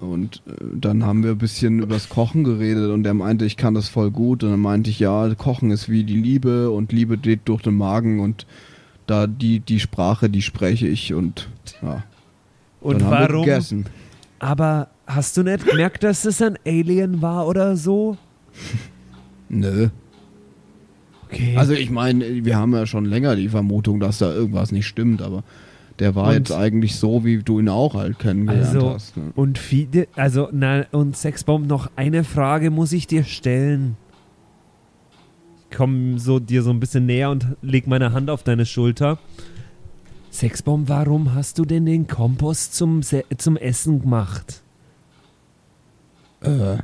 Und 0.03 0.41
äh, 0.47 0.51
dann 0.79 1.05
haben 1.05 1.23
wir 1.23 1.31
ein 1.31 1.37
bisschen 1.37 1.79
übers 1.79 2.09
Kochen 2.09 2.43
geredet 2.43 2.91
und 2.91 3.05
er 3.05 3.13
meinte, 3.13 3.45
ich 3.45 3.57
kann 3.57 3.73
das 3.73 3.89
voll 3.89 4.11
gut. 4.11 4.43
Und 4.43 4.51
dann 4.51 4.59
meinte 4.59 4.89
ich, 4.89 4.99
ja, 4.99 5.33
Kochen 5.35 5.71
ist 5.71 5.89
wie 5.89 6.03
die 6.03 6.17
Liebe 6.17 6.69
und 6.71 6.91
Liebe 6.91 7.17
geht 7.17 7.41
durch 7.45 7.61
den 7.61 7.75
Magen 7.75 8.19
und 8.19 8.45
da 9.07 9.27
die, 9.27 9.59
die 9.59 9.79
Sprache, 9.79 10.29
die 10.29 10.41
spreche 10.41 10.87
ich 10.87 11.13
und 11.13 11.49
ja. 11.81 12.03
Und 12.81 13.01
dann 13.01 13.09
Haben 13.09 13.11
wir 13.11 13.29
warum? 13.29 13.45
gegessen. 13.45 13.85
Aber 14.39 14.89
hast 15.07 15.37
du 15.37 15.43
nicht 15.43 15.65
gemerkt, 15.65 16.03
dass 16.03 16.23
das 16.23 16.41
ein 16.41 16.57
Alien 16.65 17.21
war 17.21 17.47
oder 17.47 17.77
so? 17.77 18.17
Nö. 19.49 19.89
Okay. 21.25 21.55
Also 21.57 21.73
ich 21.73 21.89
meine, 21.89 22.45
wir 22.45 22.57
haben 22.57 22.73
ja 22.73 22.85
schon 22.85 23.05
länger 23.05 23.35
die 23.35 23.49
Vermutung, 23.49 23.99
dass 23.99 24.19
da 24.19 24.33
irgendwas 24.33 24.71
nicht 24.71 24.85
stimmt, 24.85 25.21
aber 25.21 25.43
der 25.99 26.15
war 26.15 26.27
Und- 26.29 26.33
jetzt 26.33 26.51
eigentlich 26.51 26.95
so, 26.95 27.23
wie 27.23 27.37
du 27.43 27.59
ihn 27.59 27.69
auch 27.69 27.93
halt 27.95 28.19
kennengelernt 28.19 28.67
Also, 28.75 28.89
hast. 28.91 29.17
Ne? 29.17 29.31
und 29.35 29.57
viele, 29.57 30.07
also, 30.15 30.49
na, 30.51 30.85
und 30.91 31.15
Sexbomb, 31.15 31.67
noch 31.67 31.89
eine 31.95 32.23
Frage 32.23 32.71
muss 32.71 32.91
ich 32.93 33.07
dir 33.07 33.23
stellen. 33.23 33.95
Ich 35.69 35.77
komm 35.77 36.17
so 36.19 36.39
dir 36.39 36.61
so 36.63 36.69
ein 36.71 36.79
bisschen 36.79 37.05
näher 37.05 37.29
und 37.31 37.47
leg 37.61 37.87
meine 37.87 38.11
Hand 38.13 38.29
auf 38.29 38.43
deine 38.43 38.65
Schulter. 38.65 39.17
Sexbomb, 40.31 40.89
warum 40.89 41.33
hast 41.35 41.59
du 41.59 41.65
denn 41.65 41.85
den 41.85 42.07
Kompost 42.07 42.73
zum, 42.75 43.03
Se 43.03 43.23
zum 43.37 43.55
Essen 43.57 44.01
gemacht? 44.01 44.61
Äh, 46.41 46.77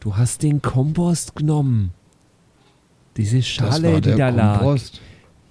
Du 0.00 0.16
hast 0.16 0.42
den 0.44 0.62
Kompost 0.62 1.34
genommen. 1.34 1.90
Diese 3.16 3.38
das 3.38 3.46
Schale, 3.46 3.92
war 3.94 4.00
die 4.00 4.10
der 4.10 4.16
da 4.16 4.28
lag. 4.28 4.58
Kompost. 4.60 5.00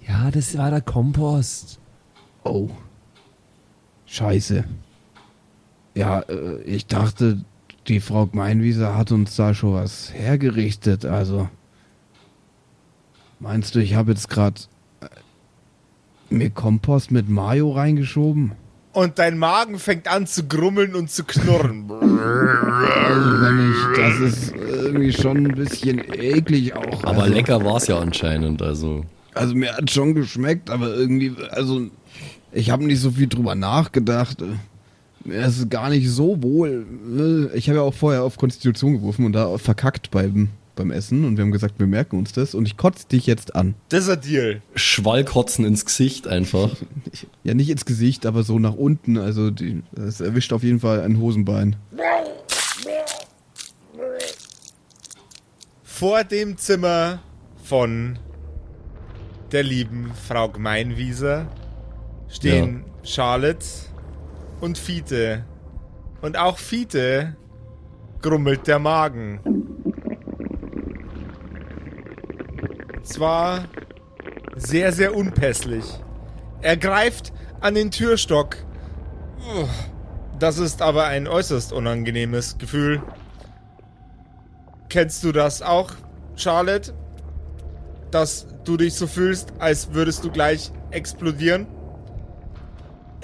Ja, 0.08 0.30
das 0.30 0.56
war 0.56 0.70
der 0.70 0.80
Kompost. 0.80 1.78
Oh. 2.46 2.70
Scheiße. 4.06 4.64
Ja, 5.94 6.20
äh, 6.20 6.62
ich 6.62 6.86
dachte, 6.86 7.44
die 7.88 8.00
Frau 8.00 8.26
Gmeinwieser 8.26 8.96
hat 8.96 9.12
uns 9.12 9.36
da 9.36 9.54
schon 9.54 9.74
was 9.74 10.12
hergerichtet. 10.12 11.04
Also, 11.04 11.48
meinst 13.40 13.74
du, 13.74 13.80
ich 13.80 13.94
habe 13.94 14.12
jetzt 14.12 14.28
gerade... 14.28 14.60
mir 16.30 16.50
Kompost 16.50 17.10
mit 17.10 17.28
Mayo 17.28 17.72
reingeschoben. 17.72 18.52
Und 18.92 19.18
dein 19.18 19.38
Magen 19.38 19.78
fängt 19.78 20.08
an 20.08 20.26
zu 20.26 20.46
grummeln 20.46 20.94
und 20.94 21.10
zu 21.10 21.24
knurren. 21.24 21.90
Das 23.96 24.20
ist 24.20 24.54
irgendwie 24.54 25.12
schon 25.12 25.46
ein 25.46 25.54
bisschen 25.54 26.02
eklig 26.12 26.74
auch. 26.74 27.04
Aber 27.04 27.22
also, 27.22 27.34
lecker 27.34 27.64
war 27.64 27.76
es 27.76 27.86
ja 27.86 27.98
anscheinend, 27.98 28.62
also. 28.62 29.04
Also 29.34 29.54
mir 29.54 29.74
hat 29.76 29.90
schon 29.90 30.14
geschmeckt, 30.14 30.70
aber 30.70 30.94
irgendwie, 30.94 31.34
also 31.50 31.88
ich 32.52 32.70
habe 32.70 32.84
nicht 32.84 33.00
so 33.00 33.10
viel 33.10 33.26
drüber 33.26 33.54
nachgedacht. 33.54 34.42
Mir 35.24 35.44
ist 35.46 35.68
gar 35.70 35.90
nicht 35.90 36.08
so 36.08 36.42
wohl. 36.42 36.86
ne? 37.04 37.50
Ich 37.54 37.68
habe 37.68 37.78
ja 37.78 37.82
auch 37.82 37.94
vorher 37.94 38.22
auf 38.22 38.36
Konstitution 38.36 38.94
gerufen 38.94 39.24
und 39.26 39.32
da 39.32 39.58
verkackt 39.58 40.10
beim, 40.12 40.50
beim 40.76 40.90
Essen 40.92 41.24
und 41.24 41.36
wir 41.36 41.42
haben 41.44 41.50
gesagt, 41.50 41.78
wir 41.78 41.86
merken 41.88 42.16
uns 42.18 42.32
das 42.32 42.54
und 42.54 42.66
ich 42.66 42.76
kotze 42.76 43.08
dich 43.08 43.26
jetzt 43.26 43.56
an. 43.56 43.74
Das 43.88 44.04
ist 44.04 44.10
ein 44.10 44.20
Deal. 44.20 44.62
Schwallkotzen 44.76 45.64
ins 45.64 45.84
Gesicht 45.84 46.28
einfach. 46.28 46.70
Ja, 47.44 47.54
nicht 47.54 47.70
ins 47.70 47.84
Gesicht, 47.84 48.26
aber 48.26 48.42
so 48.42 48.58
nach 48.58 48.74
unten. 48.74 49.18
Also 49.18 49.50
die, 49.52 49.82
das 49.92 50.20
erwischt 50.20 50.52
auf 50.52 50.64
jeden 50.64 50.80
Fall 50.80 51.00
ein 51.02 51.18
Hosenbein. 51.20 51.76
Vor 55.84 56.24
dem 56.24 56.58
Zimmer 56.58 57.20
von 57.62 58.18
der 59.52 59.62
lieben 59.62 60.10
Frau 60.28 60.48
Gmeinwieser 60.48 61.46
stehen 62.28 62.84
Charlotte 63.02 63.66
und 64.60 64.78
Fiete. 64.78 65.44
Und 66.22 66.36
auch 66.36 66.58
Fiete 66.58 67.36
grummelt 68.22 68.66
der 68.66 68.78
Magen. 68.78 69.40
Zwar 73.02 73.66
sehr, 74.56 74.92
sehr 74.92 75.14
unpässlich. 75.14 75.84
Er 76.62 76.76
greift 76.76 77.32
an 77.60 77.74
den 77.74 77.90
Türstock. 77.90 78.56
Das 80.38 80.58
ist 80.58 80.82
aber 80.82 81.04
ein 81.04 81.28
äußerst 81.28 81.72
unangenehmes 81.72 82.58
Gefühl. 82.58 83.02
Kennst 84.88 85.22
du 85.24 85.32
das 85.32 85.62
auch, 85.62 85.92
Charlotte? 86.34 86.94
Dass 88.10 88.46
du 88.64 88.76
dich 88.76 88.94
so 88.94 89.06
fühlst, 89.06 89.52
als 89.58 89.92
würdest 89.92 90.24
du 90.24 90.30
gleich 90.30 90.72
explodieren? 90.90 91.66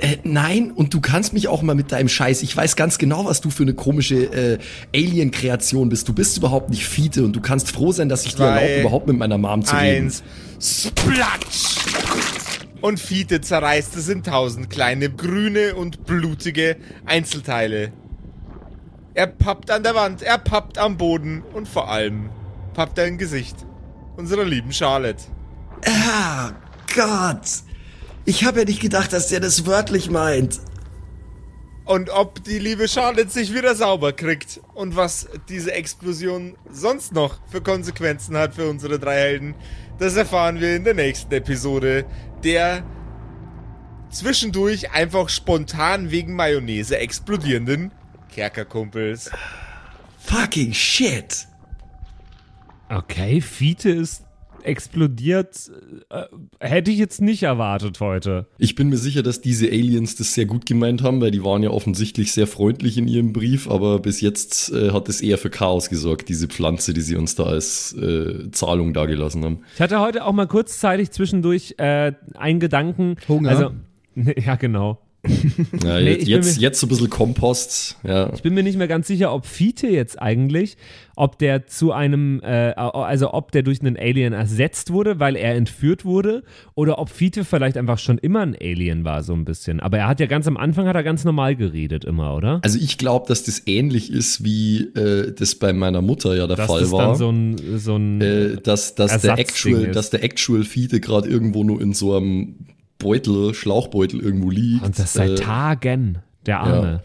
Äh, 0.02 0.18
nein, 0.24 0.72
und 0.72 0.92
du 0.94 1.00
kannst 1.00 1.32
mich 1.32 1.46
auch 1.46 1.62
mal 1.62 1.76
mit 1.76 1.92
deinem 1.92 2.08
Scheiß. 2.08 2.42
Ich 2.42 2.56
weiß 2.56 2.74
ganz 2.74 2.98
genau, 2.98 3.24
was 3.24 3.40
du 3.40 3.50
für 3.50 3.62
eine 3.62 3.74
komische 3.74 4.16
äh, 4.16 4.58
Alien-Kreation 4.92 5.88
bist. 5.88 6.08
Du 6.08 6.12
bist 6.12 6.36
überhaupt 6.36 6.70
nicht 6.70 6.86
Fiete 6.86 7.24
und 7.24 7.36
du 7.36 7.40
kannst 7.40 7.70
froh 7.70 7.92
sein, 7.92 8.08
dass 8.08 8.26
ich 8.26 8.32
dir 8.32 8.38
Zwei, 8.38 8.62
erlaube, 8.62 8.80
überhaupt 8.80 9.06
mit 9.06 9.16
meiner 9.16 9.38
Mom 9.38 9.64
zu 9.64 9.76
reden. 9.76 10.06
Eins. 10.06 10.24
Splatsch! 10.60 11.76
Und 12.80 12.98
Fiete 12.98 13.40
zerreißt 13.40 13.96
es 13.96 14.08
in 14.08 14.24
tausend 14.24 14.70
kleine 14.70 15.08
grüne 15.08 15.76
und 15.76 16.04
blutige 16.04 16.76
Einzelteile. 17.06 17.92
Er 19.14 19.28
pappt 19.28 19.70
an 19.70 19.84
der 19.84 19.94
Wand, 19.94 20.22
er 20.22 20.38
pappt 20.38 20.78
am 20.78 20.96
Boden 20.96 21.44
und 21.54 21.68
vor 21.68 21.88
allem 21.88 22.30
pappt 22.74 22.98
er 22.98 23.06
im 23.06 23.18
Gesicht 23.18 23.54
unserer 24.16 24.44
lieben 24.44 24.72
Charlotte. 24.72 25.22
Ah, 25.86 26.50
Gott. 26.92 27.62
Ich 28.24 28.44
habe 28.44 28.60
ja 28.60 28.64
nicht 28.64 28.80
gedacht, 28.80 29.12
dass 29.12 29.28
der 29.28 29.40
das 29.40 29.66
wörtlich 29.66 30.08
meint. 30.08 30.60
Und 31.84 32.10
ob 32.10 32.44
die 32.44 32.60
liebe 32.60 32.86
Charlotte 32.86 33.28
sich 33.28 33.52
wieder 33.52 33.74
sauber 33.74 34.12
kriegt 34.12 34.60
und 34.74 34.94
was 34.94 35.28
diese 35.48 35.72
Explosion 35.72 36.56
sonst 36.70 37.12
noch 37.12 37.40
für 37.48 37.60
Konsequenzen 37.60 38.36
hat 38.36 38.54
für 38.54 38.70
unsere 38.70 39.00
drei 39.00 39.16
Helden, 39.16 39.54
das 39.98 40.14
erfahren 40.14 40.60
wir 40.60 40.76
in 40.76 40.84
der 40.84 40.94
nächsten 40.94 41.32
Episode, 41.34 42.04
der 42.44 42.84
zwischendurch 44.10 44.92
einfach 44.92 45.28
spontan 45.28 46.12
wegen 46.12 46.36
Mayonnaise 46.36 46.96
explodierenden 46.96 47.90
Kerkerkumpels. 48.32 49.30
Fucking 50.18 50.72
shit. 50.72 51.48
Okay, 52.88 53.40
Fiete 53.40 53.90
ist 53.90 54.22
explodiert. 54.64 55.70
Äh, 56.10 56.24
hätte 56.60 56.90
ich 56.90 56.98
jetzt 56.98 57.20
nicht 57.20 57.42
erwartet 57.42 58.00
heute. 58.00 58.46
Ich 58.58 58.74
bin 58.74 58.88
mir 58.88 58.96
sicher, 58.96 59.22
dass 59.22 59.40
diese 59.40 59.68
Aliens 59.68 60.16
das 60.16 60.34
sehr 60.34 60.46
gut 60.46 60.66
gemeint 60.66 61.02
haben, 61.02 61.20
weil 61.20 61.30
die 61.30 61.44
waren 61.44 61.62
ja 61.62 61.70
offensichtlich 61.70 62.32
sehr 62.32 62.46
freundlich 62.46 62.98
in 62.98 63.08
ihrem 63.08 63.32
Brief, 63.32 63.68
aber 63.68 63.98
bis 63.98 64.20
jetzt 64.20 64.72
äh, 64.72 64.90
hat 64.90 65.08
es 65.08 65.20
eher 65.20 65.38
für 65.38 65.50
Chaos 65.50 65.88
gesorgt, 65.88 66.28
diese 66.28 66.48
Pflanze, 66.48 66.94
die 66.94 67.00
sie 67.00 67.16
uns 67.16 67.34
da 67.34 67.44
als 67.44 67.92
äh, 67.94 68.50
Zahlung 68.52 68.92
dagelassen 68.92 69.44
haben. 69.44 69.58
Ich 69.74 69.80
hatte 69.80 70.00
heute 70.00 70.24
auch 70.24 70.32
mal 70.32 70.46
kurzzeitig 70.46 71.10
zwischendurch 71.10 71.74
äh, 71.78 72.12
einen 72.34 72.60
Gedanken. 72.60 73.16
Hunger? 73.28 73.50
Also, 73.50 73.70
ja, 74.14 74.56
genau. 74.56 74.98
Ja, 75.84 76.00
Nee, 76.00 76.14
jetzt, 76.14 76.26
jetzt, 76.28 76.56
mir- 76.56 76.62
jetzt 76.62 76.80
so 76.80 76.86
ein 76.86 76.88
bisschen 76.90 77.08
Kompost. 77.10 77.96
Ja. 78.02 78.32
Ich 78.34 78.42
bin 78.42 78.54
mir 78.54 78.62
nicht 78.64 78.76
mehr 78.76 78.88
ganz 78.88 79.06
sicher, 79.06 79.32
ob 79.32 79.46
Fiete 79.46 79.86
jetzt 79.86 80.20
eigentlich, 80.20 80.76
ob 81.14 81.38
der 81.38 81.66
zu 81.66 81.92
einem, 81.92 82.40
äh, 82.42 82.72
also 82.72 83.32
ob 83.32 83.52
der 83.52 83.62
durch 83.62 83.80
einen 83.80 83.96
Alien 83.96 84.32
ersetzt 84.32 84.92
wurde, 84.92 85.20
weil 85.20 85.36
er 85.36 85.54
entführt 85.54 86.04
wurde, 86.04 86.42
oder 86.74 86.98
ob 86.98 87.08
Fiete 87.08 87.44
vielleicht 87.44 87.76
einfach 87.76 87.98
schon 87.98 88.18
immer 88.18 88.40
ein 88.40 88.56
Alien 88.60 89.04
war, 89.04 89.22
so 89.22 89.32
ein 89.34 89.44
bisschen. 89.44 89.78
Aber 89.78 89.98
er 89.98 90.08
hat 90.08 90.18
ja 90.18 90.26
ganz 90.26 90.48
am 90.48 90.56
Anfang 90.56 90.86
hat 90.88 90.96
er 90.96 91.04
ganz 91.04 91.24
normal 91.24 91.54
geredet 91.54 92.04
immer, 92.04 92.34
oder? 92.34 92.58
Also 92.64 92.78
ich 92.80 92.98
glaube, 92.98 93.26
dass 93.28 93.44
das 93.44 93.62
ähnlich 93.66 94.10
ist, 94.12 94.42
wie 94.44 94.80
äh, 94.96 95.32
das 95.32 95.54
bei 95.54 95.72
meiner 95.72 96.02
Mutter 96.02 96.34
ja 96.34 96.48
der 96.48 96.56
Dass 96.56 96.66
Fall 96.66 96.80
das 96.80 96.90
war. 96.90 97.06
dann 97.08 97.14
so 97.16 97.30
ein, 97.30 97.78
so 97.78 97.94
ein 97.96 98.20
äh, 98.20 98.56
dass, 98.60 98.96
dass, 98.96 99.20
der 99.22 99.38
actual, 99.38 99.84
ist. 99.84 99.94
dass 99.96 100.10
der 100.10 100.24
actual 100.24 100.64
Fiete 100.64 100.98
gerade 101.00 101.28
irgendwo 101.28 101.62
nur 101.62 101.80
in 101.80 101.92
so 101.92 102.16
einem 102.16 102.56
Beutel, 103.02 103.54
Schlauchbeutel 103.54 104.20
irgendwo 104.20 104.50
liegt. 104.50 104.84
und 104.84 104.98
das 104.98 105.12
seit 105.12 105.30
Äh, 105.30 105.34
Tagen, 105.36 106.18
der 106.46 106.60
Arme. 106.60 107.02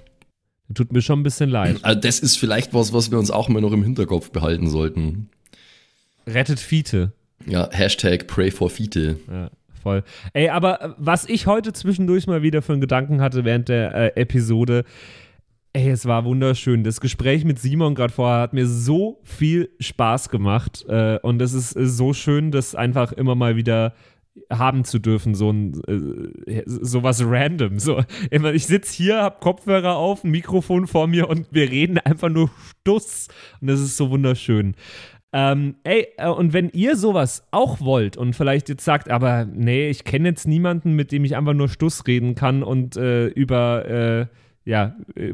Tut 0.74 0.92
mir 0.92 1.02
schon 1.02 1.20
ein 1.22 1.24
bisschen 1.24 1.50
leid. 1.50 1.80
also 1.84 2.00
das 2.00 2.20
ist 2.20 2.38
vielleicht 2.38 2.74
was, 2.74 2.92
was 2.94 3.10
wir 3.12 3.18
uns 3.18 3.32
auch 3.32 3.48
mal 3.50 3.62
noch 3.62 3.72
im 3.72 3.84
Hinterkopf 3.84 4.32
behalten 4.32 4.70
sollten. 4.70 5.30
Rettet 6.28 6.60
Fiete. 6.60 7.14
Ja, 7.46 7.70
Hashtag 7.72 8.28
Pray 8.28 8.52
for 8.52 8.70
Fiete. 8.70 9.18
Ja, 9.32 9.50
voll. 9.82 10.04
Ey, 10.34 10.50
aber 10.50 10.96
was 10.98 11.30
ich 11.30 11.48
heute 11.48 11.72
zwischendurch 11.72 12.28
mal 12.28 12.42
wieder 12.42 12.62
für 12.62 12.74
einen 12.74 12.82
Gedanken 12.82 13.22
hatte 13.22 13.46
während 13.46 13.70
der 13.70 13.94
äh, 14.18 14.22
Episode, 14.22 14.84
ey, 15.72 15.90
es 15.90 16.06
war 16.06 16.26
wunderschön. 16.26 16.84
Das 16.84 17.00
Gespräch 17.00 17.46
mit 17.46 17.60
Simon 17.60 17.96
gerade 17.96 18.12
vorher 18.12 18.42
hat 18.42 18.54
mir 18.54 18.68
so 18.68 19.22
viel 19.24 19.70
Spaß 19.80 20.28
gemacht 20.28 20.86
äh, 20.90 21.18
und 21.22 21.42
es 21.42 21.54
ist 21.54 21.70
so 21.72 22.12
schön, 22.12 22.52
das 22.52 22.76
einfach 22.76 23.14
immer 23.14 23.36
mal 23.36 23.56
wieder 23.56 23.94
haben 24.52 24.84
zu 24.84 25.00
dürfen, 25.00 25.36
so 25.36 25.52
ein 25.52 25.82
äh, 26.46 26.64
so 26.66 27.04
was 27.04 27.24
random. 27.26 27.80
So, 27.80 28.04
immer, 28.32 28.54
ich 28.54 28.66
sitze 28.66 28.94
hier, 28.94 29.22
hab 29.22 29.42
Kopfhörer 29.42 29.96
auf, 29.96 30.24
ein 30.24 30.32
Mikrofon 30.32 30.88
vor 30.88 31.08
mir 31.08 31.30
und 31.30 31.48
wir 31.52 31.70
reden 31.70 31.98
einfach 32.00 32.30
nur 32.30 32.50
Stuss. 32.82 33.28
Und 33.62 33.68
das 33.70 33.80
ist 33.80 33.98
so 33.98 34.10
wunderschön. 34.10 34.76
Ähm, 35.34 35.76
ey, 35.84 36.08
äh, 36.18 36.30
und 36.30 36.54
wenn 36.54 36.70
ihr 36.70 36.96
sowas 36.96 37.48
auch 37.52 37.82
wollt 37.82 38.18
und 38.18 38.34
vielleicht 38.34 38.70
jetzt 38.70 38.86
sagt, 38.86 39.10
aber 39.10 39.46
nee, 39.46 39.90
ich 39.90 40.06
kenne 40.06 40.30
jetzt 40.30 40.48
niemanden, 40.48 40.94
mit 40.94 41.12
dem 41.12 41.26
ich 41.26 41.36
einfach 41.36 41.54
nur 41.54 41.70
Stuss 41.70 42.08
reden 42.08 42.34
kann 42.34 42.64
und 42.64 42.96
äh, 42.96 43.28
über 43.28 43.86
äh, 43.86 44.26
ja, 44.68 44.96
äh, 45.16 45.34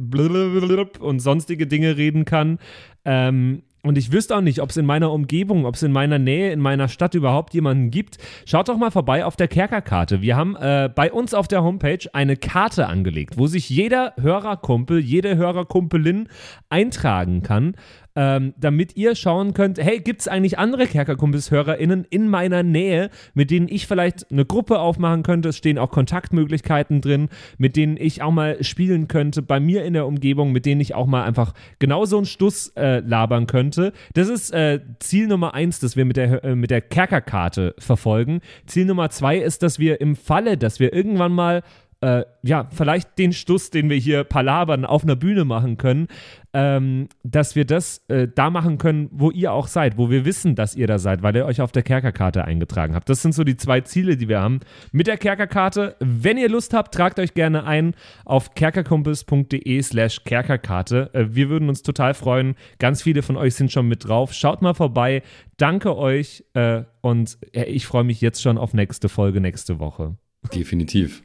und 0.99 1.19
sonstige 1.19 1.67
Dinge 1.67 1.97
reden 1.97 2.25
kann, 2.25 2.59
ähm, 3.03 3.63
und 3.85 3.97
ich 3.97 4.13
wüsste 4.13 4.37
auch 4.37 4.41
nicht, 4.41 4.61
ob 4.61 4.69
es 4.69 4.77
in 4.77 4.85
meiner 4.85 5.11
Umgebung, 5.11 5.65
ob 5.65 5.75
es 5.75 5.83
in 5.83 5.91
meiner 5.91 6.17
Nähe, 6.17 6.53
in 6.53 6.61
meiner 6.61 6.87
Stadt 6.87 7.15
überhaupt 7.15 7.53
jemanden 7.53 7.91
gibt. 7.91 8.17
Schaut 8.45 8.69
doch 8.69 8.77
mal 8.77 8.91
vorbei 8.91 9.25
auf 9.25 9.35
der 9.35 9.49
Kerkerkarte. 9.49 10.21
Wir 10.21 10.37
haben 10.37 10.55
äh, 10.55 10.89
bei 10.93 11.11
uns 11.11 11.33
auf 11.33 11.49
der 11.49 11.63
Homepage 11.63 11.99
eine 12.13 12.37
Karte 12.37 12.87
angelegt, 12.87 13.37
wo 13.37 13.47
sich 13.47 13.69
jeder 13.69 14.13
Hörerkumpel, 14.19 14.99
jede 14.99 15.35
Hörerkumpelin 15.35 16.29
eintragen 16.69 17.43
kann, 17.43 17.75
ähm, 18.15 18.53
damit 18.57 18.95
ihr 18.95 19.15
schauen 19.15 19.53
könnt, 19.53 19.79
hey, 19.79 19.99
gibt 19.99 20.21
es 20.21 20.27
eigentlich 20.27 20.59
andere 20.59 20.85
Kerkerkumpels-HörerInnen 20.85 22.05
in 22.09 22.27
meiner 22.27 22.63
Nähe, 22.63 23.09
mit 23.33 23.51
denen 23.51 23.67
ich 23.67 23.87
vielleicht 23.87 24.31
eine 24.31 24.45
Gruppe 24.45 24.79
aufmachen 24.79 25.23
könnte? 25.23 25.49
Es 25.49 25.57
stehen 25.57 25.77
auch 25.77 25.89
Kontaktmöglichkeiten 25.89 27.01
drin, 27.01 27.29
mit 27.57 27.75
denen 27.75 27.97
ich 27.97 28.21
auch 28.21 28.31
mal 28.31 28.63
spielen 28.63 29.07
könnte, 29.07 29.41
bei 29.41 29.59
mir 29.59 29.83
in 29.83 29.93
der 29.93 30.05
Umgebung, 30.05 30.51
mit 30.51 30.65
denen 30.65 30.81
ich 30.81 30.95
auch 30.95 31.07
mal 31.07 31.23
einfach 31.23 31.53
genau 31.79 32.05
so 32.05 32.17
einen 32.17 32.25
Stuss 32.25 32.71
äh, 32.75 32.99
labern 32.99 33.47
könnte. 33.47 33.93
Das 34.13 34.29
ist 34.29 34.51
äh, 34.51 34.79
Ziel 34.99 35.27
Nummer 35.27 35.53
eins, 35.53 35.79
das 35.79 35.95
wir 35.95 36.05
mit 36.05 36.17
der, 36.17 36.43
äh, 36.43 36.55
mit 36.55 36.71
der 36.71 36.81
Kerkerkarte 36.81 37.75
verfolgen. 37.79 38.41
Ziel 38.65 38.85
Nummer 38.85 39.09
zwei 39.09 39.37
ist, 39.37 39.63
dass 39.63 39.79
wir 39.79 40.01
im 40.01 40.15
Falle, 40.15 40.57
dass 40.57 40.79
wir 40.79 40.93
irgendwann 40.93 41.31
mal 41.31 41.63
äh, 42.03 42.25
ja, 42.41 42.67
vielleicht 42.69 43.17
den 43.17 43.31
Stuss, 43.31 43.69
den 43.69 43.89
wir 43.89 43.95
hier 43.95 44.25
palabern, 44.25 44.83
auf 44.83 45.03
einer 45.03 45.15
Bühne 45.15 45.45
machen 45.45 45.77
können, 45.77 46.07
ähm, 46.53 47.07
dass 47.23 47.55
wir 47.55 47.63
das 47.63 48.03
äh, 48.09 48.27
da 48.27 48.49
machen 48.49 48.77
können, 48.77 49.07
wo 49.13 49.31
ihr 49.31 49.53
auch 49.53 49.67
seid, 49.67 49.97
wo 49.97 50.09
wir 50.09 50.25
wissen, 50.25 50.55
dass 50.55 50.75
ihr 50.75 50.85
da 50.85 50.99
seid, 50.99 51.23
weil 51.23 51.33
ihr 51.33 51.45
euch 51.45 51.61
auf 51.61 51.71
der 51.71 51.83
Kerkerkarte 51.83 52.43
eingetragen 52.43 52.93
habt. 52.93 53.07
Das 53.07 53.21
sind 53.21 53.33
so 53.33 53.45
die 53.45 53.55
zwei 53.55 53.79
Ziele, 53.81 54.17
die 54.17 54.27
wir 54.27 54.41
haben 54.41 54.59
mit 54.91 55.07
der 55.07 55.15
Kerkerkarte. 55.15 55.95
Wenn 56.01 56.37
ihr 56.37 56.49
Lust 56.49 56.73
habt, 56.73 56.93
tragt 56.93 57.19
euch 57.19 57.33
gerne 57.35 57.63
ein 57.63 57.95
auf 58.25 58.53
kerkerkumpels.de 58.53 59.81
slash 59.81 60.25
Kerkerkarte. 60.25 61.09
Äh, 61.13 61.27
wir 61.29 61.47
würden 61.47 61.69
uns 61.69 61.83
total 61.83 62.13
freuen. 62.13 62.55
Ganz 62.79 63.01
viele 63.01 63.21
von 63.21 63.37
euch 63.37 63.55
sind 63.55 63.71
schon 63.71 63.87
mit 63.87 64.05
drauf. 64.05 64.33
Schaut 64.33 64.61
mal 64.61 64.73
vorbei. 64.73 65.23
Danke 65.55 65.95
euch 65.95 66.43
äh, 66.53 66.83
und 66.99 67.37
äh, 67.53 67.63
ich 67.63 67.87
freue 67.87 68.03
mich 68.03 68.19
jetzt 68.19 68.41
schon 68.41 68.57
auf 68.57 68.73
nächste 68.73 69.07
Folge 69.07 69.39
nächste 69.39 69.79
Woche. 69.79 70.17
Definitiv. 70.53 71.23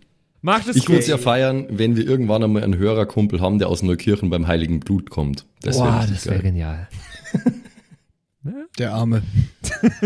Macht 0.48 0.66
es 0.66 0.76
Ich 0.76 0.84
würde 0.84 0.94
gut. 0.94 1.00
es 1.02 1.08
ja 1.08 1.18
feiern, 1.18 1.66
wenn 1.68 1.94
wir 1.94 2.06
irgendwann 2.06 2.42
einmal 2.42 2.64
einen 2.64 2.78
Hörerkumpel 2.78 3.42
haben, 3.42 3.58
der 3.58 3.68
aus 3.68 3.82
Neukirchen 3.82 4.30
beim 4.30 4.46
Heiligen 4.46 4.80
Blut 4.80 5.10
kommt. 5.10 5.44
Das 5.60 5.76
wäre 5.76 5.88
Boah, 5.90 6.06
das 6.08 6.24
wäre 6.26 6.42
genial. 6.42 6.88
Der 8.78 8.94
Arme. 8.94 9.22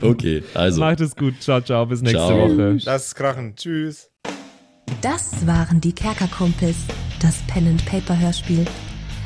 Okay, 0.00 0.42
also. 0.54 0.80
Macht 0.80 1.00
es 1.00 1.14
gut. 1.16 1.34
Ciao, 1.40 1.60
ciao. 1.60 1.84
Bis 1.86 2.02
nächste 2.02 2.18
Ciao. 2.18 2.48
Woche. 2.48 2.78
Lass 2.84 3.06
es 3.06 3.14
krachen. 3.16 3.54
Tschüss. 3.56 4.10
Das 5.02 5.44
waren 5.46 5.80
die 5.80 5.92
Kerkerkumpels, 5.92 6.76
das 7.20 7.36
Pen 7.48 7.66
and 7.66 7.84
Paper 7.84 8.18
Hörspiel. 8.18 8.64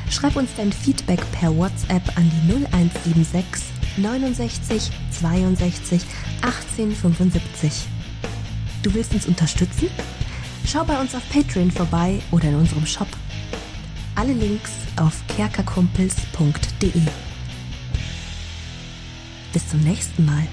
Schreib 0.09 0.35
uns 0.35 0.49
dein 0.57 0.71
Feedback 0.71 1.21
per 1.31 1.55
WhatsApp 1.55 2.01
an 2.17 2.29
die 2.47 2.53
0176 2.53 3.63
69 3.97 4.91
62 5.11 6.01
18 6.41 6.91
75. 6.91 7.71
Du 8.83 8.93
willst 8.93 9.13
uns 9.13 9.25
unterstützen? 9.27 9.89
Schau 10.67 10.83
bei 10.83 10.99
uns 10.99 11.15
auf 11.15 11.23
Patreon 11.29 11.71
vorbei 11.71 12.19
oder 12.31 12.49
in 12.49 12.55
unserem 12.55 12.85
Shop. 12.85 13.07
Alle 14.13 14.33
Links 14.33 14.71
auf 14.97 15.23
kerkerkumpels.de. 15.29 16.91
Bis 19.53 19.69
zum 19.69 19.79
nächsten 19.79 20.25
Mal. 20.25 20.47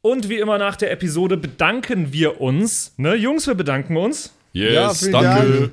Und 0.00 0.30
wie 0.30 0.38
immer 0.38 0.56
nach 0.56 0.76
der 0.76 0.92
Episode 0.92 1.36
bedanken 1.36 2.10
wir 2.10 2.40
uns. 2.40 2.94
Ne, 2.96 3.16
Jungs, 3.16 3.46
wir 3.46 3.54
bedanken 3.54 3.98
uns 3.98 4.32
Yes, 4.52 4.74
Ja, 4.74 4.94
vielen 4.94 5.12
danke. 5.12 5.60
Dank. 5.60 5.72